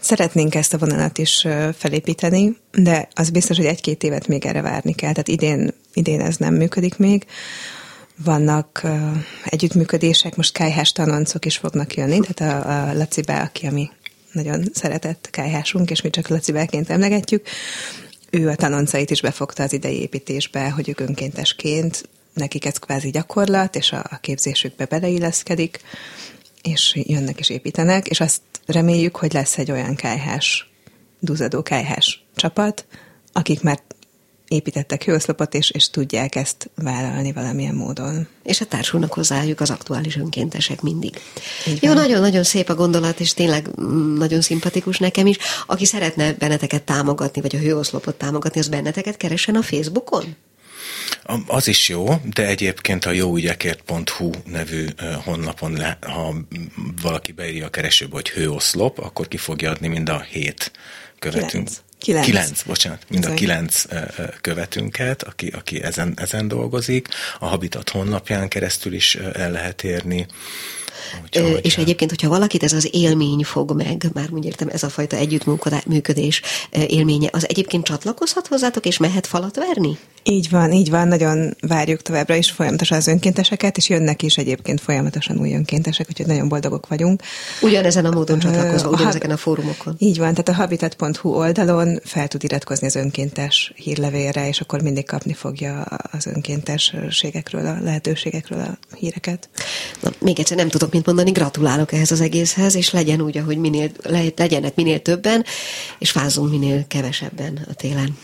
Szeretnénk 0.00 0.54
ezt 0.54 0.74
a 0.74 0.78
vonalat 0.78 1.18
is 1.18 1.46
felépíteni, 1.78 2.56
de 2.72 3.08
az 3.14 3.30
biztos, 3.30 3.56
hogy 3.56 3.66
egy-két 3.66 4.02
évet 4.02 4.26
még 4.26 4.46
erre 4.46 4.60
várni 4.60 4.94
kell. 4.94 5.10
Tehát 5.10 5.28
idén, 5.28 5.74
idén 5.92 6.20
ez 6.20 6.36
nem 6.36 6.54
működik 6.54 6.96
még 6.96 7.26
vannak 8.24 8.80
uh, 8.84 9.16
együttműködések, 9.44 10.36
most 10.36 10.52
kájhás 10.52 10.92
tanoncok 10.92 11.44
is 11.44 11.56
fognak 11.56 11.94
jönni, 11.94 12.20
tehát 12.20 12.64
a, 12.64 12.90
a 12.90 12.92
Laci 12.92 13.22
Bá, 13.22 13.42
aki 13.42 13.66
a 13.66 13.70
mi 13.70 13.90
nagyon 14.32 14.64
szeretett 14.72 15.28
kájhásunk, 15.30 15.90
és 15.90 16.02
mi 16.02 16.10
csak 16.10 16.28
Laci 16.28 16.52
Báként 16.52 16.90
emlegetjük, 16.90 17.46
ő 18.30 18.48
a 18.48 18.54
tanoncait 18.54 19.10
is 19.10 19.20
befogta 19.20 19.62
az 19.62 19.72
idei 19.72 20.00
építésbe, 20.00 20.70
hogy 20.70 20.88
ők 20.88 21.00
önkéntesként, 21.00 22.08
nekik 22.34 22.64
ez 22.64 22.78
kvázi 22.78 23.10
gyakorlat, 23.10 23.76
és 23.76 23.92
a, 23.92 24.04
a 24.10 24.18
képzésükbe 24.20 24.84
beleilleszkedik, 24.84 25.80
és 26.62 27.00
jönnek 27.06 27.38
és 27.38 27.48
építenek, 27.48 28.06
és 28.06 28.20
azt 28.20 28.40
reméljük, 28.66 29.16
hogy 29.16 29.32
lesz 29.32 29.58
egy 29.58 29.70
olyan 29.70 29.94
kájhás, 29.94 30.70
duzadó 31.20 31.62
kájhás 31.62 32.24
csapat, 32.34 32.86
akik 33.32 33.62
már 33.62 33.80
építettek 34.48 35.04
hőoszlopot, 35.04 35.54
és, 35.54 35.70
és 35.70 35.90
tudják 35.90 36.34
ezt 36.34 36.70
vállalni 36.74 37.32
valamilyen 37.32 37.74
módon. 37.74 38.26
És 38.42 38.60
a 38.60 38.64
társulnak 38.64 39.12
hozzájuk 39.12 39.60
az 39.60 39.70
aktuális 39.70 40.16
önkéntesek 40.16 40.80
mindig. 40.80 41.20
Igen. 41.64 41.78
Jó, 41.80 41.92
nagyon-nagyon 41.92 42.42
szép 42.42 42.68
a 42.68 42.74
gondolat, 42.74 43.20
és 43.20 43.34
tényleg 43.34 43.68
mm, 43.80 44.16
nagyon 44.16 44.40
szimpatikus 44.40 44.98
nekem 44.98 45.26
is. 45.26 45.36
Aki 45.66 45.84
szeretne 45.84 46.32
benneteket 46.32 46.82
támogatni, 46.82 47.40
vagy 47.40 47.56
a 47.56 47.58
hőoszlopot 47.58 48.14
támogatni, 48.14 48.60
az 48.60 48.68
benneteket 48.68 49.16
keressen 49.16 49.54
a 49.54 49.62
Facebookon? 49.62 50.36
Az 51.46 51.68
is 51.68 51.88
jó, 51.88 52.06
de 52.34 52.46
egyébként 52.46 53.04
a 53.04 53.10
jóügyekért.hu 53.10 54.30
nevű 54.44 54.86
honlapon, 55.24 55.72
le, 55.72 55.98
ha 56.00 56.34
valaki 57.02 57.32
beírja 57.32 57.66
a 57.66 57.70
keresőbe, 57.70 58.14
hogy 58.14 58.30
hőoszlop, 58.30 58.98
akkor 58.98 59.28
ki 59.28 59.36
fogja 59.36 59.70
adni 59.70 59.88
mind 59.88 60.08
a 60.08 60.20
hét 60.20 60.72
követünk. 61.18 61.50
Kilenc. 61.50 61.80
Kilenc. 61.98 62.24
kilenc 62.24 62.62
bocsánat, 62.62 63.04
mind 63.08 63.24
a 63.24 63.34
kilenc 63.34 63.84
követünket, 64.40 65.22
aki, 65.22 65.48
aki 65.48 65.82
ezen, 65.82 66.12
ezen 66.16 66.48
dolgozik. 66.48 67.08
A 67.38 67.46
Habitat 67.46 67.88
honlapján 67.88 68.48
keresztül 68.48 68.92
is 68.92 69.14
el 69.14 69.50
lehet 69.50 69.82
érni. 69.84 70.26
Úgyhogy, 71.24 71.60
és 71.62 71.76
egyébként, 71.76 72.10
hogyha 72.10 72.28
valakit 72.28 72.62
ez 72.62 72.72
az 72.72 72.88
élmény 72.92 73.44
fog 73.44 73.72
meg, 73.72 74.10
már 74.12 74.28
úgy 74.30 74.44
értem, 74.44 74.68
ez 74.68 74.82
a 74.82 74.88
fajta 74.88 75.16
együttműködés 75.16 76.42
élménye, 76.86 77.28
az 77.32 77.48
egyébként 77.48 77.84
csatlakozhat 77.84 78.46
hozzátok, 78.46 78.86
és 78.86 78.98
mehet 78.98 79.26
falat 79.26 79.56
verni? 79.56 79.98
Így 80.22 80.50
van, 80.50 80.72
így 80.72 80.90
van, 80.90 81.08
nagyon 81.08 81.56
várjuk 81.60 82.02
továbbra 82.02 82.34
is 82.34 82.50
folyamatosan 82.50 82.98
az 82.98 83.06
önkénteseket, 83.06 83.76
és 83.76 83.88
jönnek 83.88 84.22
is 84.22 84.36
egyébként 84.36 84.80
folyamatosan 84.80 85.38
új 85.38 85.54
önkéntesek, 85.54 86.06
úgyhogy 86.08 86.26
nagyon 86.26 86.48
boldogok 86.48 86.88
vagyunk. 86.88 87.22
Ugyanezen 87.60 88.04
a 88.04 88.10
módon 88.10 88.38
csatlakozva, 88.38 88.90
ugyanezeken 88.90 89.30
a 89.30 89.36
fórumokon. 89.36 89.94
Így 89.98 90.18
van, 90.18 90.30
tehát 90.30 90.48
a 90.48 90.54
habitat.hu 90.54 91.28
oldalon 91.28 92.00
fel 92.04 92.28
tud 92.28 92.44
iratkozni 92.44 92.86
az 92.86 92.94
önkéntes 92.94 93.72
hírlevélre, 93.76 94.48
és 94.48 94.60
akkor 94.60 94.82
mindig 94.82 95.06
kapni 95.06 95.32
fogja 95.32 95.80
az 96.12 96.26
önkéntességekről, 96.26 97.66
a 97.66 97.78
lehetőségekről 97.82 98.60
a 98.60 98.96
híreket. 98.96 99.48
Na, 100.02 100.10
még 100.18 100.38
egyszer 100.38 100.56
nem 100.56 100.68
tudok 100.86 101.04
mit 101.04 101.14
mondani, 101.14 101.38
gratulálok 101.38 101.92
ehhez 101.92 102.10
az 102.10 102.20
egészhez, 102.20 102.74
és 102.74 102.90
legyen 102.90 103.20
úgy, 103.20 103.38
ahogy 103.38 103.58
minél, 103.58 103.90
legyenek 104.36 104.74
minél 104.74 105.02
többen, 105.02 105.44
és 105.98 106.10
fázunk 106.10 106.50
minél 106.50 106.84
kevesebben 106.88 107.66
a 107.70 107.74
télen. 107.74 108.18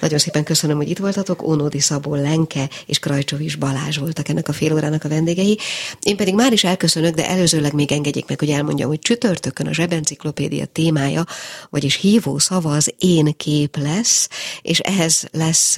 Nagyon 0.00 0.18
szépen 0.18 0.44
köszönöm, 0.44 0.76
hogy 0.76 0.90
itt 0.90 0.98
voltatok. 0.98 1.42
Ónódi 1.42 1.80
Szabó 1.80 2.14
Lenke 2.14 2.68
és 2.86 2.98
Krajcsovics 2.98 3.58
Balázs 3.58 3.96
voltak 3.96 4.28
ennek 4.28 4.48
a 4.48 4.52
fél 4.52 4.72
órának 4.72 5.04
a 5.04 5.08
vendégei. 5.08 5.58
Én 6.02 6.16
pedig 6.16 6.34
már 6.34 6.52
is 6.52 6.64
elköszönök, 6.64 7.14
de 7.14 7.28
előzőleg 7.28 7.72
még 7.72 7.92
engedjék 7.92 8.26
meg, 8.28 8.38
hogy 8.38 8.50
elmondjam, 8.50 8.88
hogy 8.88 8.98
csütörtökön 8.98 9.66
a 9.66 9.72
zsebenciklopédia 9.72 10.64
témája, 10.64 11.24
vagyis 11.70 11.94
hívó 11.94 12.38
szava 12.38 12.70
az 12.74 12.94
én 12.98 13.36
kép 13.36 13.76
lesz, 13.76 14.28
és 14.62 14.78
ehhez 14.78 15.28
lesz 15.32 15.76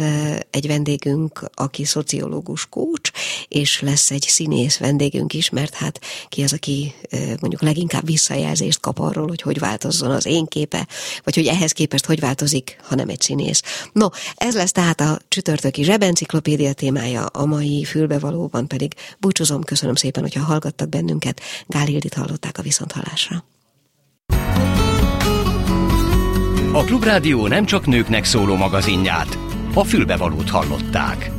egy 0.50 0.66
vendégünk, 0.66 1.50
aki 1.54 1.84
szociológus 1.84 2.66
kócs, 2.68 3.10
és 3.48 3.80
lesz 3.80 4.10
egy 4.10 4.24
színész 4.28 4.78
vendégünk 4.78 5.32
is, 5.32 5.50
mert 5.50 5.74
hát 5.74 6.00
ki 6.30 6.42
az, 6.42 6.52
aki 6.52 6.94
mondjuk 7.40 7.62
leginkább 7.62 8.06
visszajelzést 8.06 8.80
kap 8.80 8.98
arról, 8.98 9.28
hogy 9.28 9.42
hogy 9.42 9.58
változzon 9.58 10.10
az 10.10 10.26
én 10.26 10.46
képe, 10.46 10.86
vagy 11.24 11.34
hogy 11.34 11.46
ehhez 11.46 11.72
képest 11.72 12.06
hogy 12.06 12.20
változik, 12.20 12.78
ha 12.82 12.94
nem 12.94 13.08
egy 13.08 13.20
színész. 13.20 13.62
No, 13.92 14.06
ez 14.34 14.54
lesz 14.54 14.72
tehát 14.72 15.00
a 15.00 15.18
csütörtöki 15.28 15.82
zsebenciklopédia 15.82 16.72
témája, 16.72 17.26
a 17.26 17.44
mai 17.44 17.84
fülbevalóban 17.84 18.68
pedig 18.68 18.94
búcsúzom, 19.18 19.62
köszönöm 19.62 19.94
szépen, 19.94 20.22
hogyha 20.22 20.44
hallgattak 20.44 20.88
bennünket. 20.88 21.40
Gál 21.66 21.86
Hildit 21.86 22.14
hallották 22.14 22.58
a 22.58 22.62
viszonthallásra. 22.62 23.44
A 26.72 26.84
Klubrádió 26.84 27.46
nem 27.46 27.64
csak 27.64 27.86
nőknek 27.86 28.24
szóló 28.24 28.54
magazinját, 28.54 29.38
a 29.74 29.84
fülbevalót 29.84 30.50
hallották. 30.50 31.30